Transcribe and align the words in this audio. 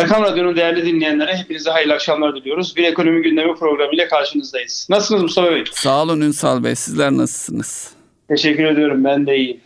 Erkam 0.00 0.22
Radyo'nun 0.22 0.56
değerli 0.56 0.86
dinleyenlere 0.86 1.36
hepinize 1.36 1.70
hayırlı 1.70 1.94
akşamlar 1.94 2.36
diliyoruz. 2.36 2.76
Bir 2.76 2.84
ekonomi 2.84 3.22
gündemi 3.22 3.54
programıyla 3.54 4.08
karşınızdayız. 4.08 4.86
Nasılsınız 4.90 5.22
Mustafa 5.22 5.50
Bey? 5.50 5.64
Sağ 5.72 6.02
olun 6.02 6.20
Ünsal 6.20 6.64
Bey. 6.64 6.74
Sizler 6.74 7.10
nasılsınız? 7.12 7.90
Teşekkür 8.28 8.64
ediyorum. 8.64 9.04
Ben 9.04 9.26
de 9.26 9.36
iyiyim. 9.36 9.60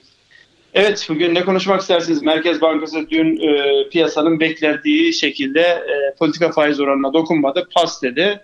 Evet 0.75 1.07
bugün 1.09 1.35
ne 1.35 1.45
konuşmak 1.45 1.81
istersiniz? 1.81 2.23
Merkez 2.23 2.61
Bankası 2.61 3.11
dün 3.11 3.37
e, 3.49 3.89
piyasanın 3.89 4.41
beklediği 4.41 5.13
şekilde 5.13 5.61
e, 5.61 6.15
politika 6.19 6.53
faiz 6.53 6.81
oranına 6.81 7.13
dokunmadı. 7.13 7.69
Pas 7.75 8.03
dedi. 8.03 8.41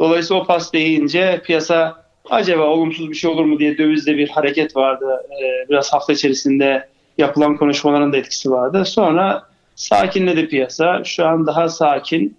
Dolayısıyla 0.00 0.42
o 0.42 0.46
pas 0.46 0.72
deyince 0.72 1.40
piyasa 1.44 2.04
acaba 2.30 2.62
olumsuz 2.62 3.10
bir 3.10 3.16
şey 3.16 3.30
olur 3.30 3.44
mu 3.44 3.58
diye 3.58 3.78
dövizde 3.78 4.16
bir 4.16 4.28
hareket 4.28 4.76
vardı. 4.76 5.06
E, 5.42 5.68
biraz 5.68 5.92
hafta 5.92 6.12
içerisinde 6.12 6.88
yapılan 7.18 7.56
konuşmaların 7.56 8.12
da 8.12 8.16
etkisi 8.16 8.50
vardı. 8.50 8.84
Sonra 8.84 9.55
sakinledi 9.76 10.48
piyasa. 10.48 11.04
Şu 11.04 11.26
an 11.26 11.46
daha 11.46 11.68
sakin 11.68 12.36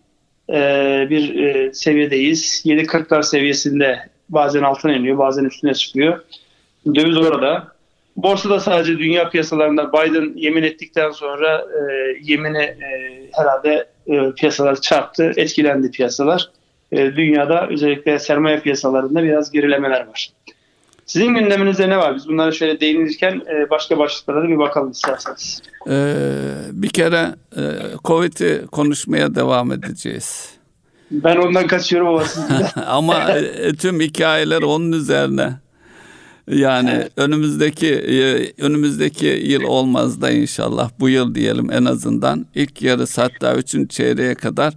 e, 0.49 0.55
bir 1.09 1.43
e, 1.43 1.73
seviyedeyiz. 1.73 2.63
7.40'lar 2.65 3.23
seviyesinde 3.23 3.99
bazen 4.29 4.63
altına 4.63 4.93
iniyor 4.93 5.17
bazen 5.17 5.45
üstüne 5.45 5.73
çıkıyor. 5.73 6.21
Döviz 6.95 7.17
orada. 7.17 7.67
Borsada 8.15 8.59
sadece 8.59 8.99
dünya 8.99 9.29
piyasalarında 9.29 9.93
Biden 9.93 10.33
yemin 10.35 10.63
ettikten 10.63 11.11
sonra 11.11 11.57
e, 11.57 11.81
yemini 12.21 12.63
e, 12.63 13.21
herhalde 13.33 13.87
e, 14.07 14.31
piyasalar 14.31 14.81
çarptı, 14.81 15.33
etkilendi 15.35 15.91
piyasalar. 15.91 16.49
E, 16.91 17.15
dünyada 17.15 17.67
özellikle 17.67 18.19
sermaye 18.19 18.59
piyasalarında 18.59 19.23
biraz 19.23 19.51
gerilemeler 19.51 20.07
var. 20.07 20.29
Sizin 21.07 21.35
gündeminizde 21.35 21.89
ne 21.89 21.97
var? 21.97 22.15
Biz 22.15 22.27
bunlara 22.27 22.51
şöyle 22.51 22.79
değinirken 22.79 23.41
e, 23.51 23.69
başka 23.69 23.97
başlıklara 23.97 24.43
da 24.43 24.47
bir 24.47 24.57
bakalım 24.57 24.91
isterseniz. 24.91 25.61
Ee, 25.89 26.13
bir 26.71 26.89
kere 26.89 27.35
e, 27.57 27.61
Covid'i 28.05 28.65
konuşmaya 28.71 29.35
devam 29.35 29.71
edeceğiz. 29.71 30.49
Ben 31.11 31.35
ondan 31.35 31.67
kaçıyorum 31.67 32.07
ama 32.07 32.23
Ama 32.87 33.31
e, 33.31 33.73
tüm 33.73 33.99
hikayeler 33.99 34.61
onun 34.61 34.91
üzerine. 34.91 35.53
Yani 36.47 36.89
evet. 36.95 37.11
önümüzdeki 37.17 37.93
e, 37.93 38.51
önümüzdeki 38.61 39.25
yıl 39.25 39.63
olmaz 39.63 40.21
da 40.21 40.31
inşallah 40.31 40.89
bu 40.99 41.09
yıl 41.09 41.35
diyelim 41.35 41.71
en 41.71 41.85
azından 41.85 42.45
ilk 42.55 42.81
yarısı 42.81 43.21
hatta 43.21 43.55
üçüncü 43.55 43.89
çeyreğe 43.89 44.35
kadar 44.35 44.73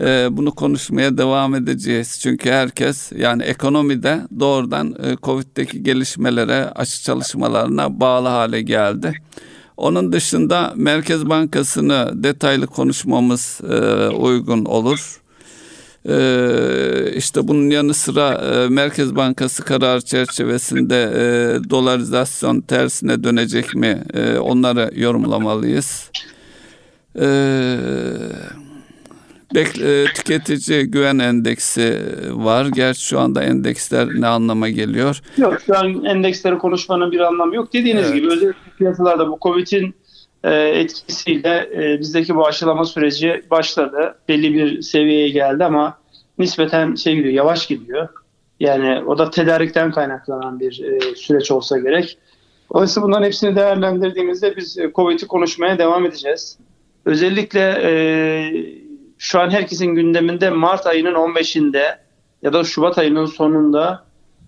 e, 0.00 0.28
bunu 0.30 0.52
konuşmaya 0.52 1.18
devam 1.18 1.54
edeceğiz. 1.54 2.18
Çünkü 2.22 2.50
herkes 2.50 3.12
yani 3.12 3.42
ekonomide 3.42 4.20
doğrudan 4.40 4.94
e, 5.02 5.16
Covid'deki 5.22 5.82
gelişmelere, 5.82 6.70
aşı 6.74 7.02
çalışmalarına 7.02 8.00
bağlı 8.00 8.28
hale 8.28 8.62
geldi. 8.62 9.12
Onun 9.76 10.12
dışında 10.12 10.72
Merkez 10.76 11.28
Bankası'nı 11.28 12.10
detaylı 12.14 12.66
konuşmamız 12.66 13.60
uygun 14.18 14.64
olur. 14.64 15.20
Ee, 16.08 17.12
işte 17.16 17.48
bunun 17.48 17.70
yanı 17.70 17.94
sıra 17.94 18.32
e, 18.32 18.68
Merkez 18.68 19.16
Bankası 19.16 19.62
karar 19.64 20.00
çerçevesinde 20.00 21.02
e, 21.02 21.70
dolarizasyon 21.70 22.60
tersine 22.60 23.24
dönecek 23.24 23.74
mi 23.74 24.02
e, 24.14 24.38
onları 24.38 24.90
yorumlamalıyız. 25.00 26.10
Ee, 27.20 27.76
Bekle, 29.54 30.04
tüketici 30.04 30.84
güven 30.84 31.18
endeksi 31.18 32.00
var. 32.30 32.66
Gerçi 32.74 33.06
şu 33.06 33.20
anda 33.20 33.42
endeksler 33.42 34.08
ne 34.14 34.26
anlama 34.26 34.68
geliyor? 34.68 35.20
Yok 35.36 35.58
şu 35.66 35.78
an 35.78 36.04
endeksleri 36.04 36.58
konuşmanın 36.58 37.12
bir 37.12 37.20
anlamı 37.20 37.54
yok. 37.54 37.72
Dediğiniz 37.72 38.06
evet. 38.06 38.14
gibi 38.14 38.26
özellikle 38.26 38.70
piyasalarda 38.78 39.28
bu 39.28 39.38
Covid'in 39.42 39.94
etkisiyle 40.74 41.68
bizdeki 42.00 42.34
bu 42.34 42.46
aşılama 42.46 42.84
süreci 42.84 43.42
başladı. 43.50 44.14
Belli 44.28 44.54
bir 44.54 44.82
seviyeye 44.82 45.28
geldi 45.28 45.64
ama 45.64 45.98
nispeten 46.38 46.94
şey 46.94 47.14
gidiyor, 47.14 47.34
yavaş 47.34 47.66
gidiyor. 47.66 48.08
Yani 48.60 49.04
o 49.04 49.18
da 49.18 49.30
tedarikten 49.30 49.92
kaynaklanan 49.92 50.60
bir 50.60 50.82
e, 50.84 51.14
süreç 51.16 51.50
olsa 51.50 51.78
gerek. 51.78 52.18
Dolayısıyla 52.74 53.08
bunların 53.08 53.26
hepsini 53.26 53.56
değerlendirdiğimizde 53.56 54.56
biz 54.56 54.78
e, 54.78 54.90
Covid'i 54.94 55.26
konuşmaya 55.26 55.78
devam 55.78 56.06
edeceğiz. 56.06 56.58
Özellikle 57.04 57.60
e, 57.60 57.92
şu 59.18 59.40
an 59.40 59.50
herkesin 59.50 59.86
gündeminde 59.86 60.50
Mart 60.50 60.86
ayının 60.86 61.14
15'inde 61.14 61.96
ya 62.42 62.52
da 62.52 62.64
Şubat 62.64 62.98
ayının 62.98 63.26
sonunda 63.26 64.04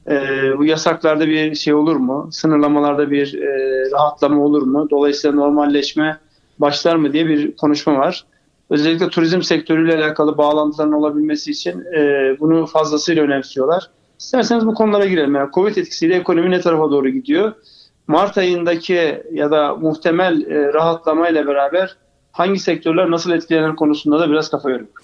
e, 0.08 0.14
bu 0.58 0.64
yasaklarda 0.64 1.26
bir 1.26 1.54
şey 1.54 1.74
olur 1.74 1.96
mu? 1.96 2.28
Sınırlamalarda 2.32 3.10
bir 3.10 3.34
e, 3.34 3.90
rahatlama 3.90 4.42
olur 4.42 4.62
mu? 4.62 4.90
Dolayısıyla 4.90 5.36
normalleşme 5.36 6.18
başlar 6.58 6.96
mı 6.96 7.12
diye 7.12 7.26
bir 7.26 7.56
konuşma 7.56 7.98
var 7.98 8.24
özellikle 8.70 9.08
turizm 9.08 9.42
sektörüyle 9.42 9.96
alakalı 9.96 10.38
bağlantıların 10.38 10.92
olabilmesi 10.92 11.50
için 11.50 11.80
e, 11.80 12.00
bunu 12.40 12.66
fazlasıyla 12.66 13.22
önemsiyorlar. 13.22 13.90
İsterseniz 14.18 14.66
bu 14.66 14.74
konulara 14.74 15.06
girelim. 15.06 15.34
Yani 15.34 15.50
Covid 15.54 15.76
etkisiyle 15.76 16.14
ekonomi 16.14 16.50
ne 16.50 16.60
tarafa 16.60 16.90
doğru 16.90 17.08
gidiyor? 17.08 17.52
Mart 18.06 18.38
ayındaki 18.38 19.22
ya 19.32 19.50
da 19.50 19.74
muhtemel 19.74 20.42
e, 20.46 20.72
rahatlamayla 20.72 21.46
beraber 21.46 21.96
hangi 22.36 22.58
sektörler 22.58 23.10
nasıl 23.10 23.30
etkilenir 23.30 23.76
konusunda 23.76 24.20
da 24.20 24.30
biraz 24.30 24.50
kafa 24.50 24.70
yoruyorum. 24.70 24.94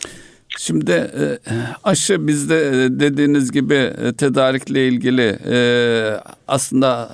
Şimdi 0.58 0.90
e, 0.90 1.38
aşı 1.84 2.26
bizde 2.26 2.68
e, 2.68 3.00
dediğiniz 3.00 3.52
gibi 3.52 3.74
e, 3.74 4.12
tedarikle 4.12 4.88
ilgili 4.88 5.38
aslında 6.48 7.08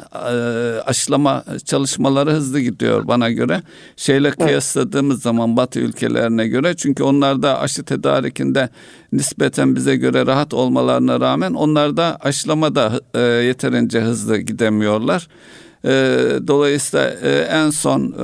aşılama 0.87 1.45
çalışmaları 1.65 2.31
hızlı 2.31 2.61
gidiyor 2.61 3.09
bana 3.09 3.31
göre. 3.31 3.63
Şeyle 3.97 4.31
kıyasladığımız 4.31 5.23
zaman 5.23 5.57
Batı 5.57 5.81
ülkelerine 5.81 6.49
göre 6.49 6.77
çünkü 6.77 7.03
onlarda 7.03 7.61
aşı 7.61 7.85
tedarikinde 7.85 8.69
nispeten 9.13 9.77
bize 9.77 9.97
göre 9.97 10.27
rahat 10.27 10.55
olmalarına 10.55 11.21
rağmen 11.21 11.55
onlarda 11.55 12.17
aşılama 12.21 12.75
da 12.75 12.93
yeterince 13.43 14.01
hızlı 14.01 14.39
gidemiyorlar. 14.39 15.29
Dolayısıyla 16.47 17.11
en 17.45 17.71
son 17.71 18.15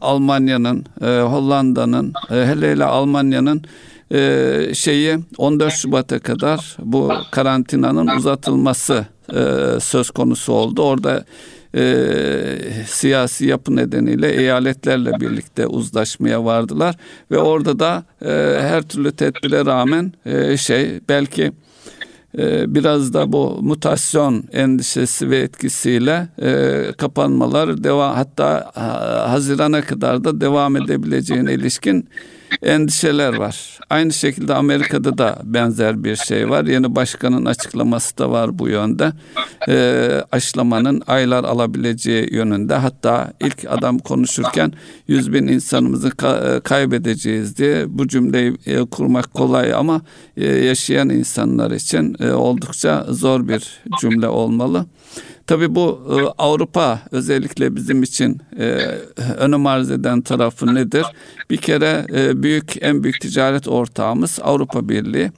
Almanya'nın, 0.00 0.84
Hollanda'nın, 1.02 2.12
hele 2.28 2.70
hele 2.70 2.84
Almanya'nın 2.84 3.62
e, 4.12 4.74
şeyi 4.74 5.18
14 5.38 5.72
Şubat'a 5.72 6.18
kadar 6.18 6.76
bu 6.78 7.12
karantinanın 7.30 8.06
uzatılması 8.06 9.06
e, 9.28 9.36
söz 9.80 10.10
konusu 10.10 10.52
oldu. 10.52 10.82
Orada 10.82 11.24
e, 11.74 11.84
siyasi 12.86 13.46
yapı 13.46 13.76
nedeniyle 13.76 14.32
eyaletlerle 14.32 15.20
birlikte 15.20 15.66
uzlaşmaya 15.66 16.44
vardılar 16.44 16.96
ve 17.30 17.38
orada 17.38 17.78
da 17.78 18.04
e, 18.24 18.28
her 18.62 18.82
türlü 18.82 19.12
tedbire 19.12 19.66
rağmen 19.66 20.12
e, 20.26 20.56
şey 20.56 21.00
belki 21.08 21.42
e, 21.42 21.52
biraz 22.74 23.14
da 23.14 23.32
bu 23.32 23.58
mutasyon 23.62 24.44
endişesi 24.52 25.30
ve 25.30 25.38
etkisiyle 25.38 26.28
e, 26.42 26.84
kapanmalar 26.98 27.84
devam 27.84 28.14
hatta 28.14 28.70
Haziran'a 29.28 29.82
kadar 29.82 30.24
da 30.24 30.40
devam 30.40 30.76
edebileceğine 30.76 31.54
ilişkin 31.54 32.08
endişeler 32.62 33.34
var. 33.34 33.78
Aynı 33.90 34.12
şekilde 34.12 34.54
Amerika'da 34.54 35.18
da 35.18 35.38
benzer 35.44 36.04
bir 36.04 36.16
şey 36.16 36.50
var. 36.50 36.64
Yeni 36.64 36.96
başkanın 36.96 37.44
açıklaması 37.44 38.18
da 38.18 38.30
var 38.30 38.58
bu 38.58 38.68
yönde. 38.68 39.12
E, 39.68 40.08
aşılamanın 40.32 41.02
aylar 41.06 41.44
alabileceği 41.44 42.34
yönünde. 42.34 42.74
Hatta 42.74 43.32
ilk 43.40 43.64
adam 43.68 43.98
konuşurken 43.98 44.72
100 45.08 45.32
bin 45.32 45.46
insanımızı 45.46 46.08
e, 46.08 46.60
kaybedeceğiz 46.60 47.56
diye 47.56 47.84
bu 47.88 48.08
cümleyi 48.08 48.56
e, 48.66 48.84
kurmak 48.84 49.34
kolay 49.34 49.74
ama 49.74 50.02
e, 50.36 50.46
yaşayan 50.46 51.08
insanlar 51.08 51.70
için 51.70 52.14
oldukça 52.22 53.06
zor 53.08 53.48
bir 53.48 53.82
cümle 54.00 54.28
olmalı. 54.28 54.86
Tabii 55.46 55.74
bu 55.74 56.00
e, 56.10 56.42
Avrupa 56.42 57.00
özellikle 57.10 57.76
bizim 57.76 58.02
için 58.02 58.40
e, 58.58 58.64
önem 59.36 59.66
arz 59.66 59.90
eden 59.90 60.20
tarafı 60.20 60.74
nedir? 60.74 61.04
Bir 61.50 61.56
kere 61.56 62.06
e, 62.14 62.42
büyük 62.42 62.74
en 62.80 63.02
büyük 63.02 63.20
ticaret 63.20 63.68
ortağımız 63.68 64.38
Avrupa 64.42 64.88
Birliği. 64.88 65.32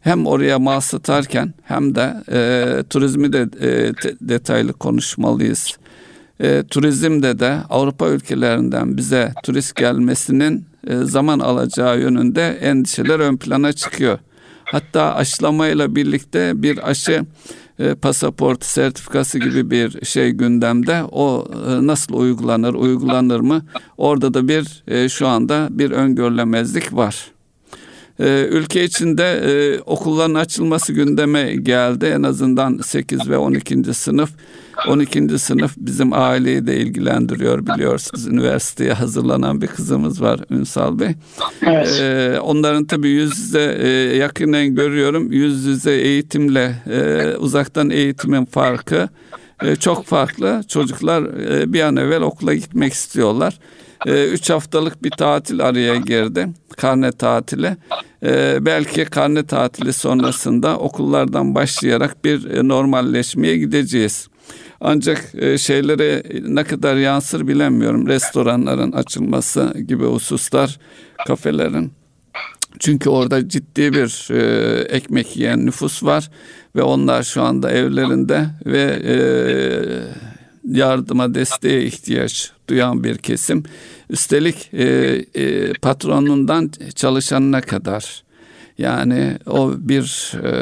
Hem 0.00 0.26
oraya 0.26 0.58
mal 0.58 0.80
satarken 0.80 1.54
hem 1.62 1.94
de 1.94 2.14
e, 2.32 2.82
turizmi 2.90 3.32
de 3.32 3.48
e, 3.60 3.92
detaylı 4.20 4.72
konuşmalıyız. 4.72 5.76
E, 6.40 6.62
turizmde 6.70 7.38
de 7.38 7.58
Avrupa 7.70 8.08
ülkelerinden 8.08 8.96
bize 8.96 9.32
turist 9.44 9.76
gelmesinin 9.76 10.64
e, 10.86 10.96
zaman 10.96 11.38
alacağı 11.38 12.00
yönünde 12.00 12.48
endişeler 12.48 13.20
ön 13.20 13.36
plana 13.36 13.72
çıkıyor. 13.72 14.18
Hatta 14.64 15.14
aşılamayla 15.14 15.94
birlikte 15.94 16.62
bir 16.62 16.90
aşı 16.90 17.24
e, 17.80 17.94
pasaport 17.94 18.64
sertifikası 18.64 19.38
gibi 19.38 19.70
bir 19.70 20.04
şey 20.06 20.30
gündemde. 20.30 21.02
O 21.12 21.48
e, 21.68 21.86
nasıl 21.86 22.14
uygulanır, 22.14 22.74
uygulanır 22.74 23.40
mı? 23.40 23.62
Orada 23.98 24.34
da 24.34 24.48
bir 24.48 24.82
e, 24.86 25.08
şu 25.08 25.26
anda 25.26 25.68
bir 25.70 25.90
öngörülemezlik 25.90 26.96
var. 26.96 27.30
Ee, 28.20 28.46
ülke 28.50 28.84
içinde 28.84 29.24
e, 29.24 29.80
okulların 29.80 30.34
açılması 30.34 30.92
gündeme 30.92 31.56
geldi. 31.56 32.06
En 32.06 32.22
azından 32.22 32.78
8 32.78 33.30
ve 33.30 33.36
12. 33.36 33.94
sınıf. 33.94 34.30
12. 34.88 35.38
sınıf 35.38 35.74
bizim 35.76 36.12
aileyi 36.12 36.66
de 36.66 36.76
ilgilendiriyor 36.76 37.66
biliyorsunuz. 37.66 38.26
Üniversiteye 38.26 38.92
hazırlanan 38.92 39.60
bir 39.60 39.66
kızımız 39.66 40.22
var 40.22 40.40
Ünsal 40.50 40.98
Bey. 40.98 41.10
Evet. 41.66 42.00
Ee, 42.00 42.40
onların 42.40 42.84
tabii 42.84 43.08
yüz 43.08 43.38
yüze 43.38 43.78
e, 43.80 43.88
yakinen 44.16 44.74
görüyorum. 44.74 45.32
Yüz 45.32 45.64
yüze 45.64 45.92
eğitimle 45.92 46.74
e, 46.90 47.36
uzaktan 47.36 47.90
eğitimin 47.90 48.44
farkı 48.44 49.08
e, 49.62 49.76
çok 49.76 50.06
farklı. 50.06 50.62
Çocuklar 50.68 51.22
e, 51.22 51.72
bir 51.72 51.80
an 51.80 51.96
evvel 51.96 52.22
okula 52.22 52.54
gitmek 52.54 52.92
istiyorlar. 52.92 53.58
E, 54.06 54.28
üç 54.28 54.50
haftalık 54.50 55.04
bir 55.04 55.10
tatil 55.10 55.64
araya 55.64 55.96
girdi. 55.96 56.48
Karne 56.76 57.12
tatili. 57.12 57.76
E, 58.22 58.58
belki 58.66 59.04
karne 59.04 59.46
tatili 59.46 59.92
sonrasında 59.92 60.78
okullardan 60.78 61.54
başlayarak 61.54 62.24
bir 62.24 62.50
e, 62.50 62.68
normalleşmeye 62.68 63.56
gideceğiz. 63.58 64.28
Ancak 64.80 65.34
e, 65.34 65.58
şeylere 65.58 66.22
ne 66.48 66.64
kadar 66.64 66.96
yansır 66.96 67.48
bilemiyorum. 67.48 68.06
Restoranların 68.06 68.92
açılması 68.92 69.74
gibi 69.88 70.04
hususlar, 70.04 70.78
kafelerin. 71.26 71.92
Çünkü 72.78 73.10
orada 73.10 73.48
ciddi 73.48 73.92
bir 73.92 74.28
e, 74.30 74.80
ekmek 74.80 75.36
yiyen 75.36 75.66
nüfus 75.66 76.02
var 76.02 76.30
ve 76.76 76.82
onlar 76.82 77.22
şu 77.22 77.42
anda 77.42 77.70
evlerinde 77.70 78.46
ve 78.66 79.00
e, 79.04 79.14
yardıma 80.64 81.34
desteğe 81.34 81.84
ihtiyaç 81.84 82.52
duyan 82.68 83.04
bir 83.04 83.18
kesim. 83.18 83.62
Üstelik 84.10 84.74
e, 84.74 84.84
e, 85.34 85.72
patronundan 85.72 86.70
çalışanına 86.94 87.60
kadar 87.60 88.22
yani 88.78 89.38
o 89.46 89.72
bir 89.78 90.32
e, 90.44 90.52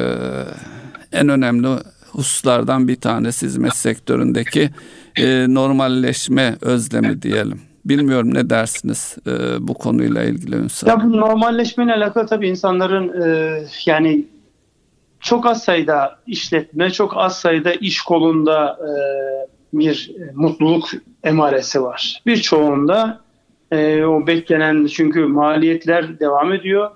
en 1.13 1.29
önemli 1.29 1.69
hususlardan 2.13 2.89
bir 2.89 2.97
tanesi 2.97 3.47
hizmet 3.47 3.77
sektöründeki 3.77 4.71
e, 5.17 5.47
normalleşme 5.49 6.57
özlemi 6.61 7.23
diyelim. 7.23 7.61
Bilmiyorum 7.85 8.35
ne 8.35 8.51
dersiniz 8.51 9.17
e, 9.27 9.31
bu 9.69 9.75
konuyla 9.75 10.25
ilgili 10.25 10.57
Ünsal? 10.57 10.89
Ya 10.89 11.05
bu 11.05 11.13
normalleşmeyle 11.17 11.95
alakalı 11.95 12.27
tabii 12.27 12.49
insanların 12.49 13.23
e, 13.23 13.63
yani 13.87 14.27
çok 15.21 15.47
az 15.47 15.65
sayıda 15.65 16.19
işletme, 16.27 16.91
çok 16.91 17.17
az 17.17 17.39
sayıda 17.39 17.73
iş 17.73 18.01
kolunda 18.03 18.79
e, 18.81 18.91
bir 19.73 20.11
mutluluk 20.35 20.89
emaresi 21.25 21.83
var. 21.83 22.23
Birçoğunda 22.27 23.21
e, 23.71 24.05
o 24.05 24.27
beklenen 24.27 24.87
çünkü 24.87 25.21
maliyetler 25.21 26.21
devam 26.21 26.53
ediyor. 26.53 26.91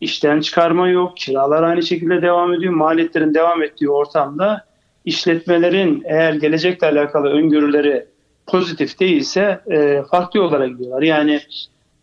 İşten 0.00 0.40
çıkarma 0.40 0.88
yok, 0.88 1.16
kiralar 1.16 1.62
aynı 1.62 1.82
şekilde 1.82 2.22
devam 2.22 2.54
ediyor. 2.54 2.72
Maliyetlerin 2.72 3.34
devam 3.34 3.62
ettiği 3.62 3.90
ortamda 3.90 4.64
işletmelerin 5.04 6.02
eğer 6.06 6.34
gelecekle 6.34 6.86
alakalı 6.86 7.28
öngörüleri 7.28 8.06
pozitif 8.46 9.00
değilse 9.00 9.60
e, 9.70 10.02
farklı 10.10 10.38
yollara 10.38 10.66
gidiyorlar. 10.66 11.02
Yani 11.02 11.40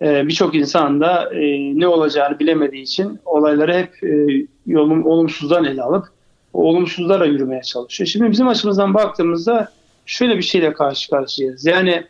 e, 0.01 0.27
birçok 0.27 0.55
insan 0.55 1.01
da 1.01 1.33
e, 1.33 1.41
ne 1.79 1.87
olacağını 1.87 2.39
bilemediği 2.39 2.81
için 2.81 3.19
olayları 3.25 3.73
hep 3.73 4.03
e, 4.03 4.45
yolum, 4.67 5.05
olumsuzdan 5.05 5.65
ele 5.65 5.81
alıp 5.81 6.05
olumsuzlara 6.53 7.25
yürümeye 7.25 7.61
çalışıyor. 7.61 8.07
Şimdi 8.07 8.31
bizim 8.31 8.47
açımızdan 8.47 8.93
baktığımızda 8.93 9.71
şöyle 10.05 10.37
bir 10.37 10.41
şeyle 10.41 10.73
karşı 10.73 11.09
karşıyayız. 11.09 11.65
Yani 11.65 12.03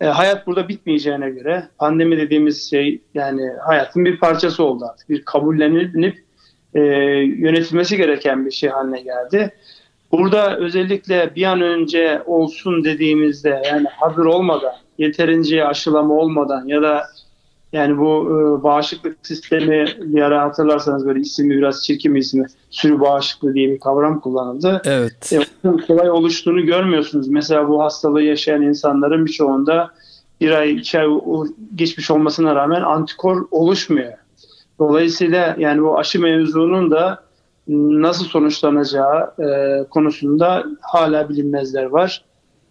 e, 0.00 0.06
hayat 0.06 0.46
burada 0.46 0.68
bitmeyeceğine 0.68 1.30
göre 1.30 1.68
pandemi 1.78 2.16
dediğimiz 2.16 2.70
şey 2.70 3.00
yani 3.14 3.50
hayatın 3.66 4.04
bir 4.04 4.18
parçası 4.18 4.64
oldu 4.64 4.84
artık. 4.92 5.08
Bir 5.08 5.22
kabullenilip 5.24 6.24
e, 6.74 6.80
yönetilmesi 6.80 7.96
gereken 7.96 8.46
bir 8.46 8.50
şey 8.50 8.70
haline 8.70 9.00
geldi. 9.00 9.54
Burada 10.12 10.56
özellikle 10.56 11.34
bir 11.34 11.44
an 11.44 11.60
önce 11.60 12.22
olsun 12.26 12.84
dediğimizde 12.84 13.62
yani 13.64 13.86
hazır 14.00 14.24
olmadan, 14.24 14.74
yeterince 14.98 15.66
aşılama 15.66 16.14
olmadan 16.14 16.66
ya 16.66 16.82
da 16.82 17.06
yani 17.72 17.98
bu 17.98 18.26
e, 18.26 18.62
bağışıklık 18.62 19.16
sistemi 19.22 19.86
bir 19.98 20.22
ara 20.22 20.42
hatırlarsanız 20.42 21.06
böyle 21.06 21.20
ismi 21.20 21.50
biraz 21.50 21.84
çirkin 21.84 22.14
bir 22.14 22.20
ismi 22.20 22.46
sürü 22.70 23.00
bağışıklığı 23.00 23.54
diye 23.54 23.68
bir 23.68 23.80
kavram 23.80 24.20
kullanıldı. 24.20 24.82
Evet. 24.84 25.32
E, 25.32 25.38
kolay 25.86 26.10
oluştuğunu 26.10 26.66
görmüyorsunuz. 26.66 27.28
Mesela 27.28 27.68
bu 27.68 27.82
hastalığı 27.82 28.22
yaşayan 28.22 28.62
insanların 28.62 29.26
birçoğunda 29.26 29.90
bir 30.40 30.50
ay 30.50 30.72
iki 30.72 31.00
ay 31.00 31.08
geçmiş 31.74 32.10
olmasına 32.10 32.54
rağmen 32.54 32.82
antikor 32.82 33.46
oluşmuyor. 33.50 34.12
Dolayısıyla 34.78 35.56
yani 35.58 35.82
bu 35.82 35.98
aşı 35.98 36.20
mevzunun 36.20 36.90
da 36.90 37.22
nasıl 37.68 38.24
sonuçlanacağı 38.24 39.32
e, 39.38 39.84
konusunda 39.90 40.64
hala 40.80 41.28
bilinmezler 41.28 41.84
var. 41.84 42.24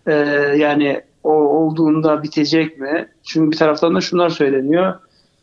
E, 0.07 0.13
yani 0.57 1.01
o 1.23 1.31
olduğunda 1.31 2.23
bitecek 2.23 2.79
mi? 2.79 3.07
Çünkü 3.23 3.51
bir 3.51 3.57
taraftan 3.57 3.95
da 3.95 4.01
şunlar 4.01 4.29
söyleniyor. 4.29 4.93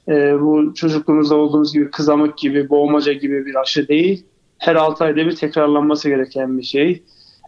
E, 0.09 0.41
bu 0.41 0.75
çocukluğumuzda 0.75 1.37
olduğumuz 1.37 1.73
gibi 1.73 1.91
kızamık 1.91 2.39
gibi, 2.39 2.71
boğmaca 2.71 3.13
gibi 3.13 3.47
bir 3.47 3.55
aşı 3.55 3.89
değil. 3.89 4.27
Her 4.59 4.75
6 4.75 5.05
ayda 5.05 5.17
bir 5.17 5.37
tekrarlanması 5.37 6.09
gereken 6.09 6.59
bir 6.59 6.63
şey. 6.63 7.03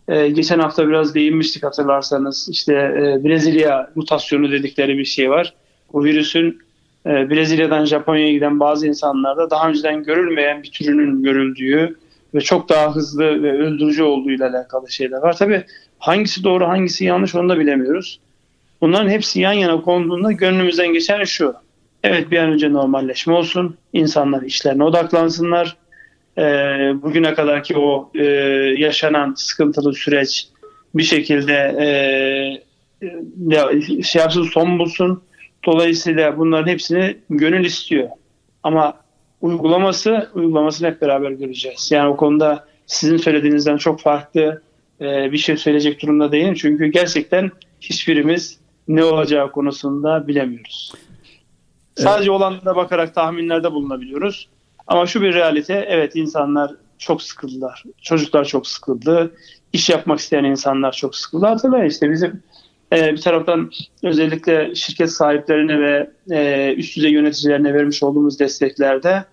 E, 0.08 0.28
geçen 0.28 0.58
hafta 0.58 0.88
biraz 0.88 1.14
değinmiştik 1.14 1.62
hatırlarsanız. 1.62 2.48
İşte 2.50 2.74
e, 2.74 3.24
Brezilya 3.24 3.90
mutasyonu 3.94 4.52
dedikleri 4.52 4.98
bir 4.98 5.04
şey 5.04 5.30
var. 5.30 5.54
Bu 5.92 6.04
virüsün 6.04 6.58
e, 7.06 7.30
Brezilya'dan 7.30 7.84
Japonya'ya 7.84 8.32
giden 8.32 8.60
bazı 8.60 8.86
insanlarda 8.86 9.50
daha 9.50 9.68
önceden 9.68 10.02
görülmeyen 10.02 10.62
bir 10.62 10.70
türünün 10.70 11.22
görüldüğü 11.22 11.96
ve 12.34 12.40
çok 12.40 12.68
daha 12.68 12.94
hızlı 12.94 13.42
ve 13.42 13.52
öldürücü 13.52 14.02
olduğu 14.02 14.30
ile 14.30 14.44
alakalı 14.44 14.90
şeyler 14.90 15.18
var. 15.18 15.36
Tabii 15.36 15.64
hangisi 16.00 16.44
doğru 16.44 16.69
hangisi 16.69 17.05
yanlış 17.05 17.35
onu 17.35 17.49
da 17.49 17.58
bilemiyoruz. 17.58 18.20
Bunların 18.81 19.11
hepsi 19.11 19.41
yan 19.41 19.52
yana 19.52 19.81
konduğunda 19.81 20.32
gönlümüzden 20.32 20.93
geçen 20.93 21.25
şu. 21.25 21.55
Evet 22.05 22.31
bir 22.31 22.38
an 22.38 22.52
önce 22.52 22.73
normalleşme 22.73 23.32
olsun. 23.32 23.76
İnsanlar 23.93 24.43
işlerine 24.43 24.85
odaklansınlar. 24.85 25.76
E, 26.38 26.43
bugüne 27.02 27.35
kadarki 27.35 27.79
o 27.79 28.11
e, 28.14 28.25
yaşanan 28.76 29.35
sıkıntılı 29.37 29.94
süreç 29.94 30.49
bir 30.94 31.02
şekilde 31.02 31.76
e, 31.81 31.87
şey 34.02 34.23
yapsın 34.23 34.43
son 34.43 34.79
bulsun. 34.79 35.23
Dolayısıyla 35.67 36.38
bunların 36.38 36.73
hepsini 36.73 37.17
gönül 37.31 37.64
istiyor. 37.64 38.08
Ama 38.62 38.94
uygulaması, 39.41 40.31
uygulamasını 40.35 40.88
hep 40.88 41.02
beraber 41.02 41.31
göreceğiz. 41.31 41.91
Yani 41.93 42.08
o 42.08 42.17
konuda 42.17 42.67
sizin 42.87 43.17
söylediğinizden 43.17 43.76
çok 43.76 44.00
farklı 44.00 44.62
e, 45.00 45.32
bir 45.32 45.38
şey 45.38 45.56
söyleyecek 45.56 46.02
durumda 46.02 46.32
değilim. 46.32 46.55
Çünkü 46.55 46.87
gerçekten 46.87 47.50
hiçbirimiz 47.81 48.58
ne 48.88 49.05
olacağı 49.05 49.52
konusunda 49.52 50.29
bilemiyoruz. 50.29 50.93
Evet. 51.97 52.08
Sadece 52.08 52.31
olanlara 52.31 52.76
bakarak 52.76 53.14
tahminlerde 53.14 53.73
bulunabiliyoruz. 53.73 54.49
Ama 54.87 55.06
şu 55.06 55.23
bir 55.23 55.35
realite, 55.35 55.87
evet 55.88 56.16
insanlar 56.16 56.75
çok 56.99 57.23
sıkıldılar. 57.23 57.85
Çocuklar 58.02 58.45
çok 58.45 58.66
sıkıldı. 58.66 59.35
İş 59.73 59.90
yapmak 59.90 60.19
isteyen 60.19 60.45
insanlar 60.45 60.92
çok 60.92 61.16
sıkıldı. 61.16 61.47
Hatırlayın 61.47 61.90
işte 61.90 62.11
bizim 62.11 62.42
e, 62.92 63.12
bir 63.12 63.21
taraftan 63.21 63.71
özellikle 64.02 64.75
şirket 64.75 65.11
sahiplerine 65.11 65.80
ve 65.80 66.11
e, 66.30 66.75
üst 66.75 66.97
düzey 66.97 67.12
yöneticilerine 67.12 67.75
vermiş 67.75 68.02
olduğumuz 68.02 68.40
desteklerde 68.40 69.25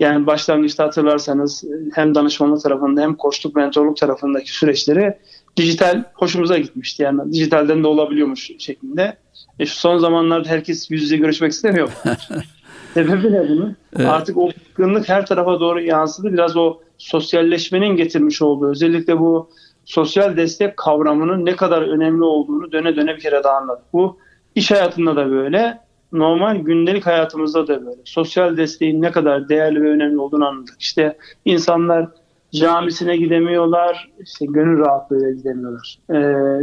yani 0.00 0.26
başlangıçta 0.26 0.84
hatırlarsanız 0.84 1.64
hem 1.94 2.14
danışmanlık 2.14 2.62
tarafında 2.62 3.00
hem 3.00 3.14
koçluk 3.14 3.56
mentorluk 3.56 3.96
tarafındaki 3.96 4.52
süreçleri 4.52 5.18
dijital 5.56 6.04
hoşumuza 6.14 6.58
gitmişti. 6.58 7.02
Yani 7.02 7.32
dijitalden 7.32 7.82
de 7.82 7.86
olabiliyormuş 7.86 8.50
şeklinde. 8.58 9.16
E 9.58 9.66
şu 9.66 9.76
son 9.76 9.98
zamanlarda 9.98 10.48
herkes 10.48 10.90
yüz 10.90 11.02
yüze 11.02 11.16
görüşmek 11.16 11.52
istemiyor. 11.52 11.92
Sebebi 12.94 13.32
ne 13.32 13.48
bunun? 13.48 13.76
Evet. 13.96 14.08
Artık 14.08 14.36
o 14.36 14.48
bıkkınlık 14.48 15.08
her 15.08 15.26
tarafa 15.26 15.60
doğru 15.60 15.80
yansıdı. 15.80 16.32
Biraz 16.32 16.56
o 16.56 16.80
sosyalleşmenin 16.98 17.96
getirmiş 17.96 18.42
olduğu 18.42 18.70
özellikle 18.70 19.18
bu 19.18 19.50
sosyal 19.84 20.36
destek 20.36 20.76
kavramının 20.76 21.46
ne 21.46 21.56
kadar 21.56 21.82
önemli 21.82 22.24
olduğunu 22.24 22.72
döne 22.72 22.96
döne 22.96 23.16
bir 23.16 23.20
kere 23.20 23.44
daha 23.44 23.56
anladık. 23.56 23.84
Bu 23.92 24.18
iş 24.54 24.70
hayatında 24.70 25.16
da 25.16 25.30
böyle, 25.30 25.78
normal 26.12 26.56
gündelik 26.56 27.06
hayatımızda 27.06 27.66
da 27.66 27.86
böyle. 27.86 28.00
Sosyal 28.04 28.56
desteğin 28.56 29.02
ne 29.02 29.10
kadar 29.12 29.48
değerli 29.48 29.82
ve 29.82 29.90
önemli 29.90 30.18
olduğunu 30.18 30.46
anladık. 30.46 30.74
İşte 30.78 31.16
insanlar 31.44 32.08
camisine 32.54 33.16
gidemiyorlar, 33.16 34.12
işte 34.24 34.46
gönül 34.46 34.78
rahatlığıyla 34.78 35.30
gidemiyorlar. 35.30 35.98
Ee, 36.10 36.16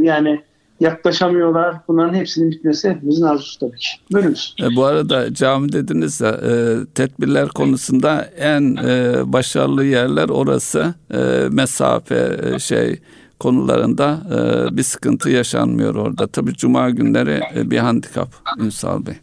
yani 0.05 0.41
yaklaşamıyorlar. 0.79 1.75
Bunların 1.87 2.13
hepsinin 2.13 2.51
bitmesi 2.51 2.89
hepimizin 2.89 3.23
arzusu 3.23 3.59
tabii 3.59 3.77
ki. 3.77 3.87
Bölümüz. 4.13 4.55
E, 4.61 4.75
bu 4.75 4.83
arada 4.83 5.33
cami 5.33 5.71
dediniz 5.71 6.21
ya 6.21 6.29
e, 6.29 6.77
tedbirler 6.95 7.47
konusunda 7.47 8.21
en 8.37 8.75
e, 8.75 9.21
başarılı 9.33 9.85
yerler 9.85 10.29
orası. 10.29 10.93
E, 11.13 11.17
mesafe 11.51 12.37
e, 12.43 12.59
şey 12.59 12.99
konularında 13.39 14.21
e, 14.31 14.77
bir 14.77 14.83
sıkıntı 14.83 15.29
yaşanmıyor 15.29 15.95
orada. 15.95 16.27
Tabii 16.27 16.53
cuma 16.53 16.89
günleri 16.89 17.41
e, 17.55 17.71
bir 17.71 17.77
handikap 17.77 18.27
Ünsal 18.59 19.05
Bey. 19.05 19.15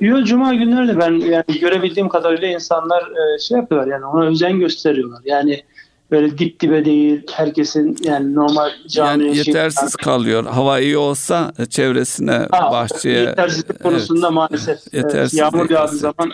Yo, 0.00 0.24
Cuma 0.24 0.54
günleri 0.54 0.88
de 0.88 0.98
ben 0.98 1.12
yani 1.12 1.60
görebildiğim 1.60 2.08
kadarıyla 2.08 2.48
insanlar 2.48 3.02
e, 3.02 3.38
şey 3.38 3.58
yapıyorlar 3.58 3.92
yani 3.92 4.04
ona 4.04 4.24
özen 4.24 4.60
gösteriyorlar. 4.60 5.20
Yani 5.24 5.62
böyle 6.10 6.38
dip 6.38 6.60
dibe 6.60 6.84
değil 6.84 7.26
herkesin 7.32 7.96
yani 8.02 8.34
normal 8.34 8.70
cami 8.88 9.24
yani 9.24 9.36
yetersiz 9.36 9.92
şey, 9.92 10.04
kalıyor. 10.04 10.44
Hava 10.44 10.80
iyi 10.80 10.98
olsa 10.98 11.52
çevresine 11.70 12.48
ha, 12.50 12.72
bahçeye 12.72 13.20
yetersizlik 13.20 13.82
konusunda 13.82 14.26
evet, 14.26 14.34
maalesef 14.34 14.94
yetersiz 14.94 15.38
yağmur 15.38 15.70
yağdığı 15.70 15.96
zaman 15.96 16.32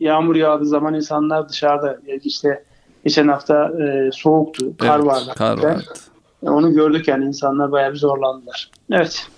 yağmur 0.00 0.36
yağdığı 0.36 0.66
zaman 0.66 0.94
insanlar 0.94 1.48
dışarıda 1.48 1.98
işte 2.24 2.64
geçen 3.04 3.28
hafta 3.28 3.70
e, 3.82 4.10
soğuktu, 4.12 4.76
kar 4.76 4.96
evet, 4.96 5.06
vardı. 5.06 5.32
Kar 5.36 5.58
vardı. 5.58 5.84
Onu 6.42 6.72
gördük 6.72 7.08
yani 7.08 7.24
insanlar 7.24 7.72
bayağı 7.72 7.92
bir 7.92 7.98
zorlandılar. 7.98 8.70
Evet. 8.90 9.28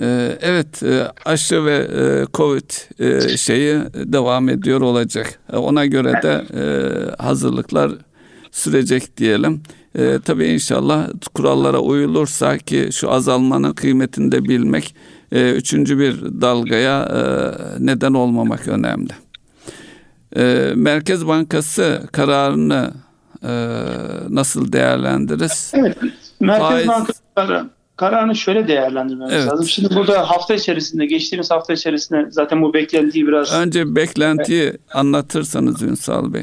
Ee, 0.00 0.38
evet 0.40 0.82
e, 0.82 1.12
aşı 1.24 1.64
ve 1.64 1.76
e, 1.76 2.26
Covid 2.34 2.70
e, 2.98 3.36
şeyi 3.36 3.74
devam 3.94 4.48
ediyor 4.48 4.80
olacak. 4.80 5.40
Ona 5.52 5.86
göre 5.86 6.12
de 6.22 6.44
hazırlıklar 7.18 7.92
sürecek 8.50 9.16
diyelim. 9.16 9.62
Tabii 10.24 10.46
inşallah 10.46 11.08
kurallara 11.34 11.78
uyulursa 11.78 12.58
ki 12.58 12.88
şu 12.92 13.10
azalmanın 13.10 13.72
kıymetini 13.72 14.32
de 14.32 14.44
bilmek 14.44 14.94
üçüncü 15.32 15.98
bir 15.98 16.22
dalgaya 16.40 17.08
neden 17.78 18.14
olmamak 18.14 18.68
önemli. 18.68 19.12
Merkez 20.74 21.26
Bankası 21.26 22.02
kararını 22.12 22.90
nasıl 24.28 24.72
değerlendiririz? 24.72 25.72
Evet, 25.74 25.96
Merkez 26.40 26.68
Faiz... 26.68 26.88
Bankası 26.88 27.22
kararını 27.98 28.36
şöyle 28.36 28.68
değerlendirmemiz 28.68 29.34
evet. 29.34 29.46
lazım. 29.46 29.66
Şimdi 29.66 29.94
burada 29.94 30.30
hafta 30.30 30.54
içerisinde, 30.54 31.06
geçtiğimiz 31.06 31.50
hafta 31.50 31.72
içerisinde 31.72 32.26
zaten 32.30 32.62
bu 32.62 32.74
beklentiyi 32.74 33.26
biraz... 33.26 33.52
Önce 33.52 33.96
beklentiyi 33.96 34.62
evet. 34.62 34.80
anlatırsanız 34.92 35.82
Ünsal 35.82 36.32
Bey. 36.32 36.42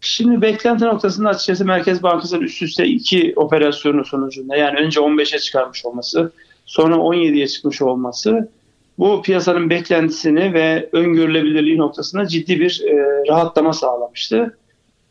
Şimdi 0.00 0.42
beklenti 0.42 0.84
noktasında 0.84 1.28
açıkçası 1.28 1.64
Merkez 1.64 2.02
Bankası'nın 2.02 2.42
üst 2.42 2.62
üste 2.62 2.86
iki 2.86 3.32
operasyonu 3.36 4.04
sonucunda 4.04 4.56
yani 4.56 4.78
önce 4.78 5.00
15'e 5.00 5.38
çıkarmış 5.38 5.86
olması, 5.86 6.32
sonra 6.66 6.94
17'ye 6.94 7.48
çıkmış 7.48 7.82
olması 7.82 8.48
bu 8.98 9.22
piyasanın 9.22 9.70
beklentisini 9.70 10.54
ve 10.54 10.88
öngörülebilirliği 10.92 11.78
noktasında 11.78 12.26
ciddi 12.26 12.60
bir 12.60 12.82
e, 12.86 12.96
rahatlama 13.28 13.72
sağlamıştı. 13.72 14.56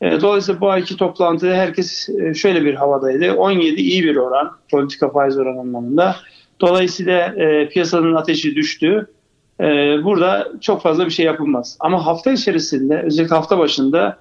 E, 0.04 0.22
dolayısıyla 0.22 0.62
bu 0.62 0.70
ayki 0.70 0.98
toplantıda 0.98 1.54
herkes 1.54 2.10
e, 2.10 2.34
şöyle 2.34 2.66
bir 2.66 2.74
havadaydı. 2.74 3.34
17 3.34 3.82
iyi 3.82 4.04
bir 4.04 4.16
oran 4.16 4.52
politika 4.72 5.10
faiz 5.10 5.38
oranı 5.38 5.60
anlamında. 5.60 6.16
Dolayısıyla 6.62 7.20
e, 7.20 7.70
piyasanın 7.70 8.16
ateşi 8.16 8.56
düştü. 8.56 9.08
Burada 10.04 10.48
çok 10.62 10.82
fazla 10.82 11.06
bir 11.06 11.12
şey 11.12 11.26
yapılmaz. 11.26 11.78
Ama 11.80 12.06
hafta 12.06 12.32
içerisinde 12.32 13.02
özellikle 13.02 13.36
hafta 13.36 13.58
başında 13.58 14.18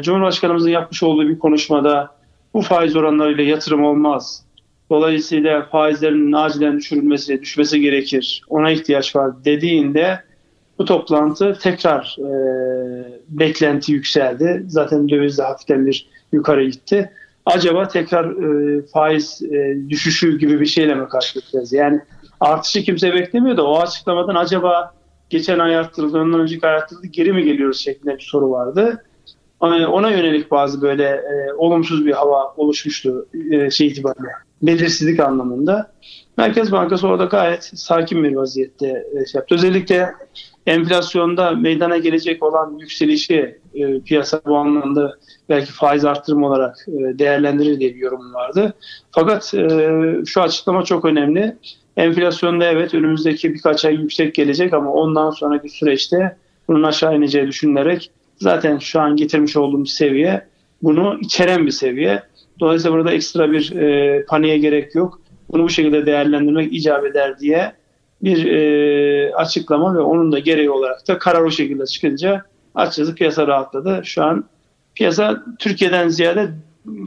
Cumhurbaşkanımızın 0.00 0.70
yapmış 0.70 1.02
olduğu 1.02 1.28
bir 1.28 1.38
konuşmada 1.38 2.10
bu 2.54 2.62
faiz 2.62 2.96
oranlarıyla 2.96 3.44
yatırım 3.44 3.84
olmaz. 3.84 4.44
Dolayısıyla 4.90 5.62
faizlerin 5.62 6.32
acilen 6.32 6.78
düşürülmesi, 6.78 7.42
düşmesi 7.42 7.80
gerekir. 7.80 8.42
Ona 8.48 8.70
ihtiyaç 8.70 9.16
var 9.16 9.44
dediğinde 9.44 10.20
bu 10.78 10.84
toplantı 10.84 11.58
tekrar 11.62 12.16
e, 12.18 12.30
beklenti 13.28 13.92
yükseldi. 13.92 14.64
Zaten 14.66 15.08
döviz 15.08 15.38
de 15.38 15.42
hafiften 15.42 15.86
bir 15.86 16.08
yukarı 16.32 16.64
gitti. 16.64 17.10
Acaba 17.46 17.88
tekrar 17.88 18.24
e, 18.24 18.82
faiz 18.86 19.42
e, 19.42 19.76
düşüşü 19.88 20.38
gibi 20.38 20.60
bir 20.60 20.66
şeyle 20.66 20.94
mi 20.94 21.08
karşılaşacağız? 21.08 21.72
Yani 21.72 22.00
artışı 22.40 22.82
kimse 22.82 23.14
beklemiyor 23.14 23.56
da 23.56 23.66
o 23.66 23.80
açıklamadan 23.80 24.34
acaba 24.34 24.94
geçen 25.30 25.58
ay 25.58 25.76
arttırıldı, 25.76 26.18
ondan 26.18 26.40
önceki 26.40 26.66
ay 26.66 26.74
arttırıldı, 26.74 27.06
geri 27.06 27.32
mi 27.32 27.44
geliyoruz 27.44 27.80
şeklinde 27.80 28.16
bir 28.16 28.22
soru 28.22 28.50
vardı. 28.50 29.04
E, 29.62 29.66
ona 29.66 30.10
yönelik 30.10 30.50
bazı 30.50 30.82
böyle 30.82 31.04
e, 31.04 31.52
olumsuz 31.56 32.06
bir 32.06 32.12
hava 32.12 32.54
oluşmuştu 32.56 33.26
e, 33.50 33.70
şey 33.70 33.86
itibariyle. 33.86 34.32
Belirsizlik 34.62 35.20
anlamında. 35.20 35.92
Merkez 36.36 36.72
Bankası 36.72 37.08
orada 37.08 37.24
gayet 37.24 37.62
sakin 37.74 38.24
bir 38.24 38.36
vaziyette 38.36 38.86
e, 38.86 39.26
şey 39.26 39.38
yaptı. 39.38 39.54
Özellikle 39.54 40.14
enflasyonda 40.66 41.50
meydana 41.50 41.96
gelecek 41.96 42.42
olan 42.42 42.78
yükselişi 42.78 43.58
e, 43.74 44.00
piyasa 44.00 44.40
bu 44.46 44.56
anlamda 44.56 45.14
belki 45.48 45.72
faiz 45.72 46.04
arttırma 46.04 46.46
olarak 46.46 46.76
e, 46.88 47.18
değerlendirir 47.18 47.80
diye 47.80 47.94
bir 47.94 48.00
yorum 48.00 48.34
vardı. 48.34 48.74
Fakat 49.10 49.54
e, 49.54 49.90
şu 50.26 50.42
açıklama 50.42 50.84
çok 50.84 51.04
önemli. 51.04 51.56
Enflasyonda 51.96 52.64
evet 52.64 52.94
önümüzdeki 52.94 53.54
birkaç 53.54 53.84
ay 53.84 53.94
yüksek 53.94 54.34
gelecek 54.34 54.74
ama 54.74 54.92
ondan 54.92 55.30
sonraki 55.30 55.68
süreçte 55.68 56.36
bunun 56.68 56.82
aşağı 56.82 57.16
ineceği 57.16 57.46
düşünülerek 57.46 58.10
zaten 58.36 58.78
şu 58.78 59.00
an 59.00 59.16
getirmiş 59.16 59.56
olduğumuz 59.56 59.92
seviye 59.92 60.46
bunu 60.82 61.18
içeren 61.20 61.66
bir 61.66 61.70
seviye. 61.70 62.22
Dolayısıyla 62.60 62.96
burada 62.96 63.12
ekstra 63.12 63.52
bir 63.52 63.72
e, 63.76 64.24
paniğe 64.24 64.58
gerek 64.58 64.94
yok. 64.94 65.20
Bunu 65.52 65.62
bu 65.62 65.68
şekilde 65.68 66.06
değerlendirmek 66.06 66.72
icap 66.72 67.06
eder 67.06 67.38
diye 67.38 67.72
bir 68.22 68.46
e, 68.46 69.34
açıklama 69.34 69.94
ve 69.94 70.00
onun 70.00 70.32
da 70.32 70.38
gereği 70.38 70.70
olarak 70.70 71.08
da 71.08 71.18
karar 71.18 71.40
o 71.40 71.50
şekilde 71.50 71.86
çıkınca 71.86 72.42
açıkçası 72.74 73.14
piyasa 73.14 73.46
rahatladı. 73.46 74.00
Şu 74.04 74.24
an 74.24 74.44
piyasa 74.94 75.44
Türkiye'den 75.58 76.08
ziyade 76.08 76.50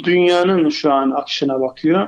dünyanın 0.03 0.69
şu 0.69 0.93
an 0.93 1.11
akışına 1.11 1.61
bakıyor. 1.61 2.07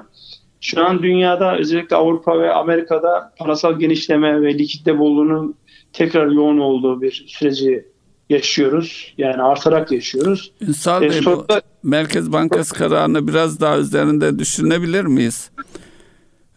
Şu 0.61 0.85
an 0.85 1.03
dünyada 1.03 1.57
özellikle 1.57 1.95
Avrupa 1.95 2.39
ve 2.39 2.53
Amerika'da 2.53 3.33
parasal 3.37 3.79
genişleme 3.79 4.41
ve 4.41 4.57
likitte 4.57 4.99
bolluğunun 4.99 5.55
tekrar 5.93 6.27
yoğun 6.27 6.57
olduğu 6.57 7.01
bir 7.01 7.25
süreci 7.27 7.85
yaşıyoruz. 8.29 9.13
Yani 9.17 9.41
artarak 9.41 9.91
yaşıyoruz. 9.91 10.51
Ünsal 10.61 11.03
e, 11.03 11.09
Bey, 11.09 11.21
sonra... 11.21 11.61
Merkez 11.83 12.31
Bankası 12.31 12.75
kararını 12.75 13.27
biraz 13.27 13.61
daha 13.61 13.77
üzerinde 13.77 14.39
düşünebilir 14.39 15.03
miyiz? 15.05 15.51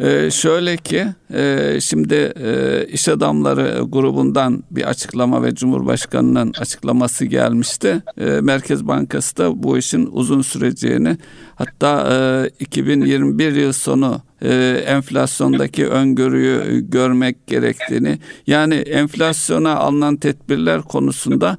Ee, 0.03 0.31
şöyle 0.31 0.77
ki 0.77 1.07
e, 1.35 1.79
şimdi 1.81 2.15
e, 2.15 2.85
iş 2.87 3.09
adamları 3.09 3.83
grubundan 3.89 4.65
bir 4.71 4.89
açıklama 4.89 5.43
ve 5.43 5.55
Cumhurbaşkanı'nın 5.55 6.53
açıklaması 6.59 7.25
gelmişti. 7.25 8.03
E, 8.19 8.25
Merkez 8.25 8.87
Bankası 8.87 9.37
da 9.37 9.63
bu 9.63 9.79
işin 9.79 10.09
uzun 10.13 10.43
süreceğini 10.43 11.17
hatta 11.55 12.09
e, 12.13 12.51
2021 12.61 13.55
yıl 13.55 13.73
sonu 13.73 14.23
e, 14.43 14.83
enflasyondaki 14.87 15.89
öngörüyü 15.89 16.91
görmek 16.91 17.47
gerektiğini 17.47 18.19
yani 18.47 18.75
enflasyona 18.75 19.77
alınan 19.77 20.17
tedbirler 20.17 20.83
konusunda 20.83 21.59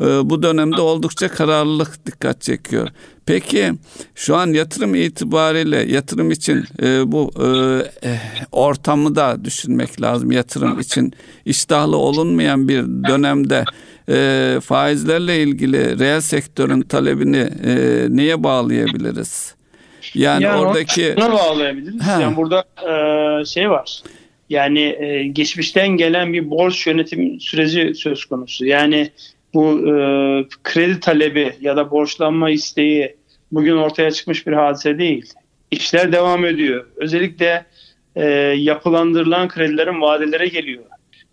bu 0.00 0.42
dönemde 0.42 0.80
oldukça 0.80 1.28
kararlılık 1.28 2.06
dikkat 2.06 2.42
çekiyor. 2.42 2.88
Peki 3.26 3.72
şu 4.14 4.36
an 4.36 4.46
yatırım 4.46 4.94
itibariyle 4.94 5.76
yatırım 5.76 6.30
için 6.30 6.64
e, 6.82 7.12
bu 7.12 7.30
e, 8.04 8.16
ortamı 8.52 9.16
da 9.16 9.44
düşünmek 9.44 10.02
lazım. 10.02 10.32
Yatırım 10.32 10.80
için 10.80 11.12
iştahlı 11.44 11.96
olunmayan 11.96 12.68
bir 12.68 12.82
dönemde 12.82 13.64
e, 14.08 14.58
faizlerle 14.60 15.42
ilgili 15.42 15.98
reel 15.98 16.20
sektörün 16.20 16.82
talebini 16.82 17.48
e, 17.64 18.06
neye 18.08 18.44
bağlayabiliriz? 18.44 19.54
Yani, 20.14 20.44
yani 20.44 20.60
oradaki 20.60 21.14
ona 21.16 21.32
bağlayabiliriz. 21.32 22.06
He. 22.06 22.22
Yani 22.22 22.36
burada 22.36 22.64
e, 22.88 23.44
şey 23.44 23.70
var. 23.70 24.02
Yani 24.50 24.80
e, 24.80 25.28
geçmişten 25.32 25.88
gelen 25.88 26.32
bir 26.32 26.50
borç 26.50 26.86
yönetim 26.86 27.40
süreci 27.40 27.94
söz 27.94 28.24
konusu. 28.24 28.66
Yani 28.66 29.10
bu 29.54 29.72
e, 29.72 29.92
kredi 30.64 31.00
talebi 31.00 31.52
ya 31.60 31.76
da 31.76 31.90
borçlanma 31.90 32.50
isteği 32.50 33.16
bugün 33.52 33.76
ortaya 33.76 34.10
çıkmış 34.10 34.46
bir 34.46 34.52
hadise 34.52 34.98
değil. 34.98 35.32
İşler 35.70 36.12
devam 36.12 36.44
ediyor. 36.44 36.86
Özellikle 36.96 37.66
e, 38.16 38.24
yapılandırılan 38.56 39.48
kredilerin 39.48 40.00
vadelere 40.00 40.48
geliyor. 40.48 40.84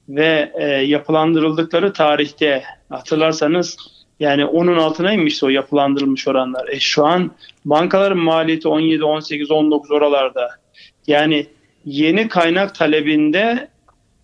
Ve 0.09 0.51
e, 0.55 0.65
yapılandırıldıkları 0.67 1.93
tarihte 1.93 2.63
hatırlarsanız 2.89 3.77
yani 4.19 4.45
onun 4.45 4.77
altına 4.77 5.13
inmişti 5.13 5.45
o 5.45 5.49
yapılandırılmış 5.49 6.27
oranlar. 6.27 6.67
E, 6.67 6.79
şu 6.79 7.05
an 7.05 7.31
bankaların 7.65 8.17
maliyeti 8.17 8.67
17, 8.67 9.03
18, 9.03 9.51
19 9.51 9.91
oralarda. 9.91 10.49
Yani 11.07 11.47
yeni 11.85 12.27
kaynak 12.27 12.75
talebinde 12.75 13.67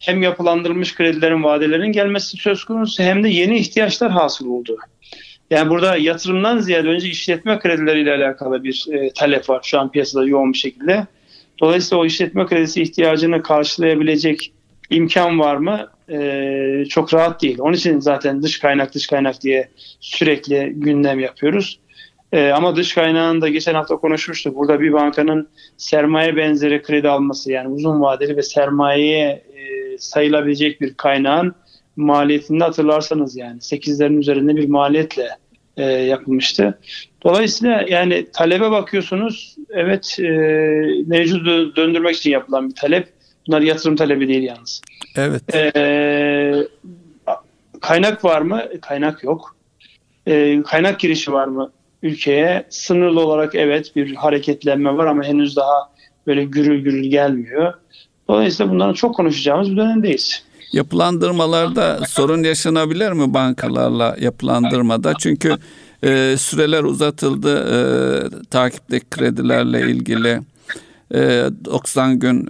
hem 0.05 0.21
yapılandırılmış 0.21 0.95
kredilerin 0.95 1.43
vadelerin 1.43 1.91
gelmesi 1.91 2.37
söz 2.37 2.63
konusu 2.63 3.03
hem 3.03 3.23
de 3.23 3.29
yeni 3.29 3.59
ihtiyaçlar 3.59 4.11
hasıl 4.11 4.47
oldu. 4.47 4.77
Yani 5.49 5.69
burada 5.69 5.97
yatırımdan 5.97 6.59
ziyade 6.59 6.87
önce 6.87 7.07
işletme 7.07 7.59
kredileriyle 7.59 8.13
alakalı 8.13 8.63
bir 8.63 8.85
e, 8.91 9.09
talep 9.09 9.49
var 9.49 9.61
şu 9.63 9.79
an 9.79 9.91
piyasada 9.91 10.25
yoğun 10.25 10.53
bir 10.53 10.57
şekilde. 10.57 11.07
Dolayısıyla 11.59 12.01
o 12.01 12.05
işletme 12.05 12.45
kredisi 12.45 12.81
ihtiyacını 12.81 13.43
karşılayabilecek 13.43 14.53
imkan 14.89 15.39
var 15.39 15.55
mı? 15.55 15.87
E, 16.09 16.85
çok 16.89 17.13
rahat 17.13 17.41
değil. 17.41 17.57
Onun 17.59 17.73
için 17.73 17.99
zaten 17.99 18.43
dış 18.43 18.59
kaynak 18.59 18.93
dış 18.93 19.07
kaynak 19.07 19.41
diye 19.41 19.69
sürekli 19.99 20.73
gündem 20.75 21.19
yapıyoruz. 21.19 21.79
E, 22.33 22.51
ama 22.51 22.75
dış 22.75 22.93
kaynağını 22.93 23.41
da 23.41 23.49
geçen 23.49 23.73
hafta 23.73 23.95
konuşmuştuk. 23.95 24.55
Burada 24.55 24.79
bir 24.79 24.93
bankanın 24.93 25.47
sermaye 25.77 26.35
benzeri 26.35 26.81
kredi 26.81 27.09
alması 27.09 27.51
yani 27.51 27.67
uzun 27.67 28.01
vadeli 28.01 28.37
ve 28.37 28.41
sermayeye 28.41 29.43
sayılabilecek 29.97 30.81
bir 30.81 30.93
kaynağın 30.93 31.55
maliyetinde 31.95 32.63
hatırlarsanız 32.63 33.35
yani 33.35 33.59
8'lerin 33.59 34.19
üzerinde 34.19 34.55
bir 34.55 34.69
maliyetle 34.69 35.29
e, 35.77 35.83
yapılmıştı. 35.83 36.79
Dolayısıyla 37.23 37.85
yani 37.89 38.27
talebe 38.33 38.71
bakıyorsunuz 38.71 39.55
evet 39.69 40.19
e, 40.19 40.23
mevcudu 41.07 41.75
döndürmek 41.75 42.15
için 42.15 42.31
yapılan 42.31 42.69
bir 42.69 42.75
talep. 42.75 43.07
Bunlar 43.47 43.61
yatırım 43.61 43.95
talebi 43.95 44.27
değil 44.27 44.43
yalnız. 44.43 44.81
Evet. 45.15 45.55
E, 45.55 46.67
kaynak 47.81 48.25
var 48.25 48.41
mı? 48.41 48.63
Kaynak 48.81 49.23
yok. 49.23 49.55
E, 50.27 50.61
kaynak 50.61 50.99
girişi 50.99 51.33
var 51.33 51.47
mı 51.47 51.71
ülkeye? 52.03 52.65
Sınırlı 52.69 53.19
olarak 53.19 53.55
evet 53.55 53.95
bir 53.95 54.15
hareketlenme 54.15 54.97
var 54.97 55.05
ama 55.05 55.23
henüz 55.23 55.55
daha 55.55 55.93
böyle 56.27 56.43
gürül 56.43 56.83
gürül 56.83 57.09
gelmiyor. 57.09 57.73
Dolayısıyla 58.27 58.71
bunların 58.71 58.93
çok 58.93 59.15
konuşacağımız 59.15 59.71
bir 59.71 59.77
dönemdeyiz. 59.77 60.43
Yapılandırmalarda 60.73 61.99
sorun 62.07 62.43
yaşanabilir 62.43 63.11
mi 63.11 63.33
bankalarla 63.33 64.15
yapılandırmada? 64.19 65.13
Çünkü 65.19 65.57
e, 66.03 66.35
süreler 66.37 66.83
uzatıldı 66.83 67.57
e, 67.57 67.77
takipteki 68.49 69.05
kredilerle 69.09 69.81
ilgili. 69.81 70.39
90 71.13 72.11
e, 72.11 72.15
gün 72.15 72.49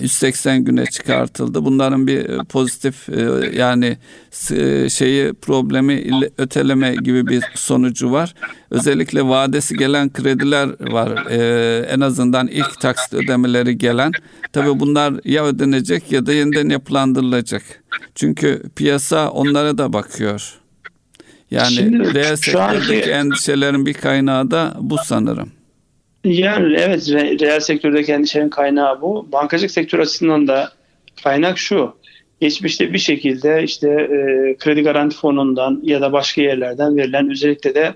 180 0.00 0.54
e, 0.54 0.58
güne 0.58 0.86
çıkartıldı. 0.86 1.64
Bunların 1.64 2.06
bir 2.06 2.38
pozitif 2.44 3.08
e, 3.08 3.50
yani 3.52 3.96
şeyi 4.90 5.32
problemi 5.32 6.20
öteleme 6.38 6.94
gibi 6.94 7.26
bir 7.26 7.44
sonucu 7.54 8.12
var. 8.12 8.34
Özellikle 8.70 9.28
vadesi 9.28 9.76
gelen 9.76 10.12
krediler 10.12 10.68
var. 10.92 11.30
En 11.84 12.00
azından 12.00 12.46
ilk 12.48 12.80
taksit 12.80 13.14
ödemeleri 13.14 13.78
gelen. 13.78 14.12
Tabii 14.52 14.80
bunlar 14.80 15.14
ya 15.24 15.44
ödenecek 15.44 16.12
ya 16.12 16.26
da 16.26 16.32
yeniden 16.32 16.68
yapılandırılacak. 16.68 17.62
Çünkü 18.14 18.62
piyasa 18.76 19.30
onlara 19.30 19.78
da 19.78 19.92
bakıyor. 19.92 20.54
Yani 21.50 21.72
Şimdi, 21.72 22.14
reel 22.14 22.36
sektördeki 22.36 22.96
anki... 22.96 23.10
endişelerin 23.10 23.86
bir 23.86 23.94
kaynağı 23.94 24.50
da 24.50 24.76
bu 24.80 24.96
sanırım. 25.04 25.50
Yani 26.24 26.76
evet 26.78 27.08
reel 27.10 27.60
sektördeki 27.60 28.12
endişenin 28.12 28.48
kaynağı 28.48 29.00
bu. 29.00 29.28
Bankacılık 29.32 29.70
sektörü 29.70 30.02
açısından 30.02 30.48
da 30.48 30.72
kaynak 31.22 31.58
şu. 31.58 31.96
Geçmişte 32.40 32.92
bir 32.92 32.98
şekilde 32.98 33.62
işte 33.62 33.88
e, 33.88 34.56
kredi 34.58 34.82
garanti 34.82 35.16
fonundan 35.16 35.80
ya 35.82 36.00
da 36.00 36.12
başka 36.12 36.42
yerlerden 36.42 36.96
verilen 36.96 37.30
özellikle 37.30 37.74
de 37.74 37.94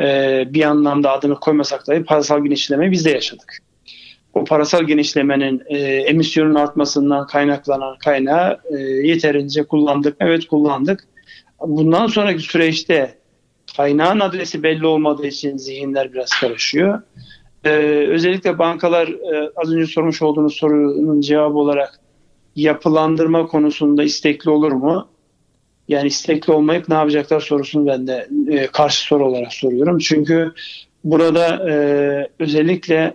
e, 0.00 0.44
bir 0.54 0.62
anlamda 0.64 1.12
adını 1.12 1.34
koymasak 1.34 1.86
dahi 1.86 2.04
parasal 2.04 2.44
genişlemeyi 2.44 2.92
biz 2.92 3.04
de 3.04 3.10
yaşadık. 3.10 3.58
O 4.34 4.44
parasal 4.44 4.84
genişlemenin 4.84 5.62
e, 5.66 5.78
emisyonun 5.78 6.54
artmasından 6.54 7.26
kaynaklanan 7.26 7.98
kaynağı 7.98 8.60
e, 8.70 8.76
yeterince 8.82 9.62
kullandık. 9.62 10.16
Evet 10.20 10.46
kullandık. 10.46 11.04
Bundan 11.60 12.06
sonraki 12.06 12.42
süreçte 12.42 13.14
kaynağın 13.76 14.20
adresi 14.20 14.62
belli 14.62 14.86
olmadığı 14.86 15.26
için 15.26 15.56
zihinler 15.56 16.12
biraz 16.12 16.30
karışıyor. 16.40 17.02
Ee, 17.66 18.06
özellikle 18.08 18.58
bankalar 18.58 19.08
e, 19.08 19.50
az 19.56 19.72
önce 19.72 19.86
sormuş 19.86 20.22
olduğunuz 20.22 20.54
sorunun 20.54 21.20
cevabı 21.20 21.58
olarak 21.58 22.00
yapılandırma 22.56 23.46
konusunda 23.46 24.04
istekli 24.04 24.50
olur 24.50 24.72
mu? 24.72 25.08
Yani 25.88 26.06
istekli 26.06 26.52
olmayıp 26.52 26.88
ne 26.88 26.94
yapacaklar 26.94 27.40
sorusunu 27.40 27.86
ben 27.86 28.06
de 28.06 28.28
e, 28.50 28.66
karşı 28.66 29.02
soru 29.02 29.26
olarak 29.26 29.52
soruyorum. 29.52 29.98
Çünkü 29.98 30.52
burada 31.04 31.70
e, 31.70 31.74
özellikle 32.38 33.14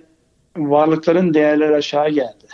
varlıkların 0.58 1.34
değerleri 1.34 1.76
aşağı 1.76 2.10
geldi. 2.10 2.48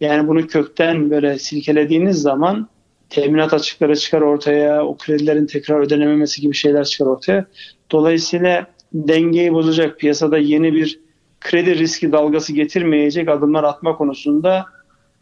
Yani 0.00 0.28
bunu 0.28 0.46
kökten 0.46 1.10
böyle 1.10 1.38
silkelediğiniz 1.38 2.22
zaman 2.22 2.68
teminat 3.08 3.54
açıkları 3.54 3.96
çıkar 3.96 4.20
ortaya, 4.20 4.84
o 4.86 4.96
kredilerin 4.96 5.46
tekrar 5.46 5.80
ödenememesi 5.80 6.40
gibi 6.40 6.54
şeyler 6.54 6.84
çıkar 6.84 7.06
ortaya. 7.06 7.46
Dolayısıyla 7.90 8.66
dengeyi 8.92 9.52
bozacak 9.52 9.98
piyasada 9.98 10.38
yeni 10.38 10.72
bir 10.72 11.05
kredi 11.40 11.78
riski 11.78 12.12
dalgası 12.12 12.52
getirmeyecek 12.52 13.28
adımlar 13.28 13.64
atma 13.64 13.96
konusunda 13.96 14.66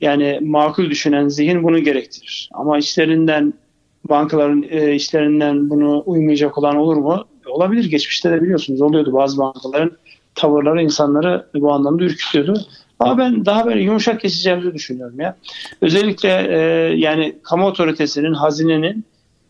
yani 0.01 0.39
makul 0.43 0.91
düşünen 0.91 1.29
zihin 1.29 1.63
bunu 1.63 1.79
gerektirir. 1.79 2.51
Ama 2.53 2.79
işlerinden 2.79 3.55
bankaların 4.09 4.65
e, 4.71 4.95
işlerinden 4.95 5.71
bunu 5.71 6.03
uymayacak 6.07 6.59
olan 6.59 6.77
olur 6.77 6.97
mu? 6.97 7.25
Olabilir. 7.47 7.91
Geçmişte 7.91 8.31
de 8.31 8.43
biliyorsunuz 8.43 8.81
oluyordu 8.81 9.13
bazı 9.13 9.39
bankaların 9.39 9.93
tavırları 10.35 10.83
insanları 10.83 11.47
bu 11.55 11.73
anlamda 11.73 12.05
ürkütüyordu. 12.05 12.61
Ama 12.99 13.19
ben 13.19 13.47
daha 13.47 13.67
böyle 13.67 13.83
yumuşak 13.83 14.21
geçeceğimizi 14.21 14.75
düşünüyorum 14.75 15.21
ya. 15.21 15.37
Özellikle 15.81 16.29
e, 16.29 16.59
yani 16.97 17.37
kamu 17.43 17.67
otoritesinin, 17.67 18.35
hazinenin 18.35 19.05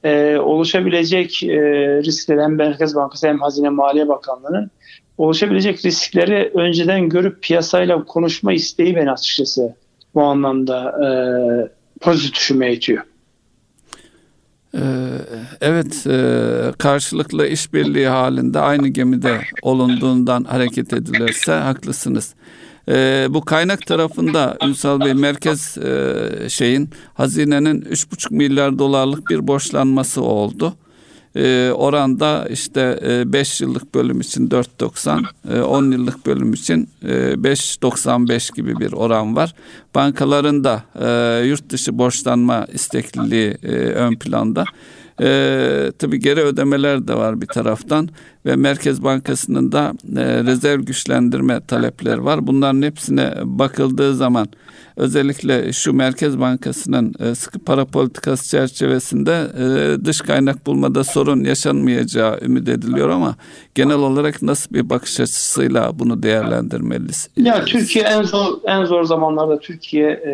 e, 0.04 0.36
oluşabilecek 0.38 1.42
e, 1.42 1.58
riskleri 2.02 2.42
hem 2.42 2.54
Merkez 2.54 2.94
Bankası 2.94 3.28
hem 3.28 3.40
Hazine 3.40 3.68
Maliye 3.68 4.08
Bakanlığı'nın 4.08 4.70
oluşabilecek 5.18 5.84
riskleri 5.84 6.50
önceden 6.54 7.08
görüp 7.08 7.42
piyasayla 7.42 8.04
konuşma 8.04 8.52
isteği 8.52 8.96
beni 8.96 9.10
açıkçası 9.10 9.74
bu 10.14 10.22
anlamda 10.22 10.90
e, 11.04 11.08
pozitif 12.00 12.34
düşünmeye 12.34 12.72
itiyor. 12.72 13.04
Ee, 14.74 14.80
evet, 15.60 16.06
e, 16.06 16.72
karşılıklı 16.78 17.46
işbirliği 17.46 18.08
halinde 18.08 18.60
aynı 18.60 18.88
gemide 18.88 19.40
olunduğundan 19.62 20.44
hareket 20.44 20.92
edilirse 20.92 21.52
haklısınız. 21.52 22.34
E, 22.88 23.26
bu 23.30 23.40
kaynak 23.40 23.86
tarafında 23.86 24.56
Ünsal 24.66 25.00
Bey 25.00 25.14
merkez 25.14 25.78
e, 25.78 26.48
şeyin 26.48 26.90
hazinenin 27.14 27.80
3,5 27.82 28.34
milyar 28.34 28.78
dolarlık 28.78 29.30
bir 29.30 29.46
borçlanması 29.48 30.22
oldu 30.22 30.74
e, 31.36 31.70
oranda 31.70 32.46
işte 32.50 32.98
5 33.26 33.60
e, 33.60 33.64
yıllık 33.64 33.94
bölüm 33.94 34.20
için 34.20 34.48
4.90, 34.48 35.24
e, 35.50 35.60
10 35.60 35.90
yıllık 35.90 36.26
bölüm 36.26 36.52
için 36.52 36.88
e, 37.02 37.06
5.95 37.06 38.54
gibi 38.54 38.78
bir 38.80 38.92
oran 38.92 39.36
var. 39.36 39.54
Bankaların 39.94 40.64
da 40.64 40.82
e, 41.00 41.44
yurt 41.46 41.70
dışı 41.70 41.98
borçlanma 41.98 42.66
istekliliği 42.72 43.56
e, 43.62 43.72
ön 43.76 44.14
planda. 44.14 44.64
E, 45.20 45.92
tabii 45.98 46.20
geri 46.20 46.40
ödemeler 46.40 47.08
de 47.08 47.14
var 47.14 47.40
bir 47.40 47.46
taraftan 47.46 48.08
ve 48.46 48.56
Merkez 48.56 49.04
Bankası'nın 49.04 49.72
da 49.72 49.92
e, 50.16 50.44
rezerv 50.44 50.80
güçlendirme 50.80 51.60
talepleri 51.60 52.24
var. 52.24 52.46
Bunların 52.46 52.82
hepsine 52.82 53.34
bakıldığı 53.44 54.14
zaman 54.14 54.48
özellikle 54.96 55.72
şu 55.72 55.92
Merkez 55.92 56.40
Bankası'nın 56.40 57.14
e, 57.20 57.34
sıkı 57.34 57.58
para 57.58 57.84
politikası 57.84 58.48
çerçevesinde 58.48 59.46
e, 59.58 60.04
dış 60.04 60.20
kaynak 60.20 60.66
bulmada 60.66 61.04
sorun 61.04 61.44
yaşanmayacağı 61.44 62.38
ümit 62.42 62.68
ediliyor 62.68 63.08
ama 63.08 63.36
genel 63.74 63.98
olarak 63.98 64.42
nasıl 64.42 64.74
bir 64.74 64.90
bakış 64.90 65.20
açısıyla 65.20 65.98
bunu 65.98 66.22
değerlendirmeliyiz? 66.22 67.28
Ya 67.36 67.64
Türkiye 67.64 68.04
en 68.04 68.22
zor 68.22 68.46
en 68.64 68.84
zor 68.84 69.04
zamanlarda 69.04 69.58
Türkiye 69.58 70.10
e, 70.10 70.30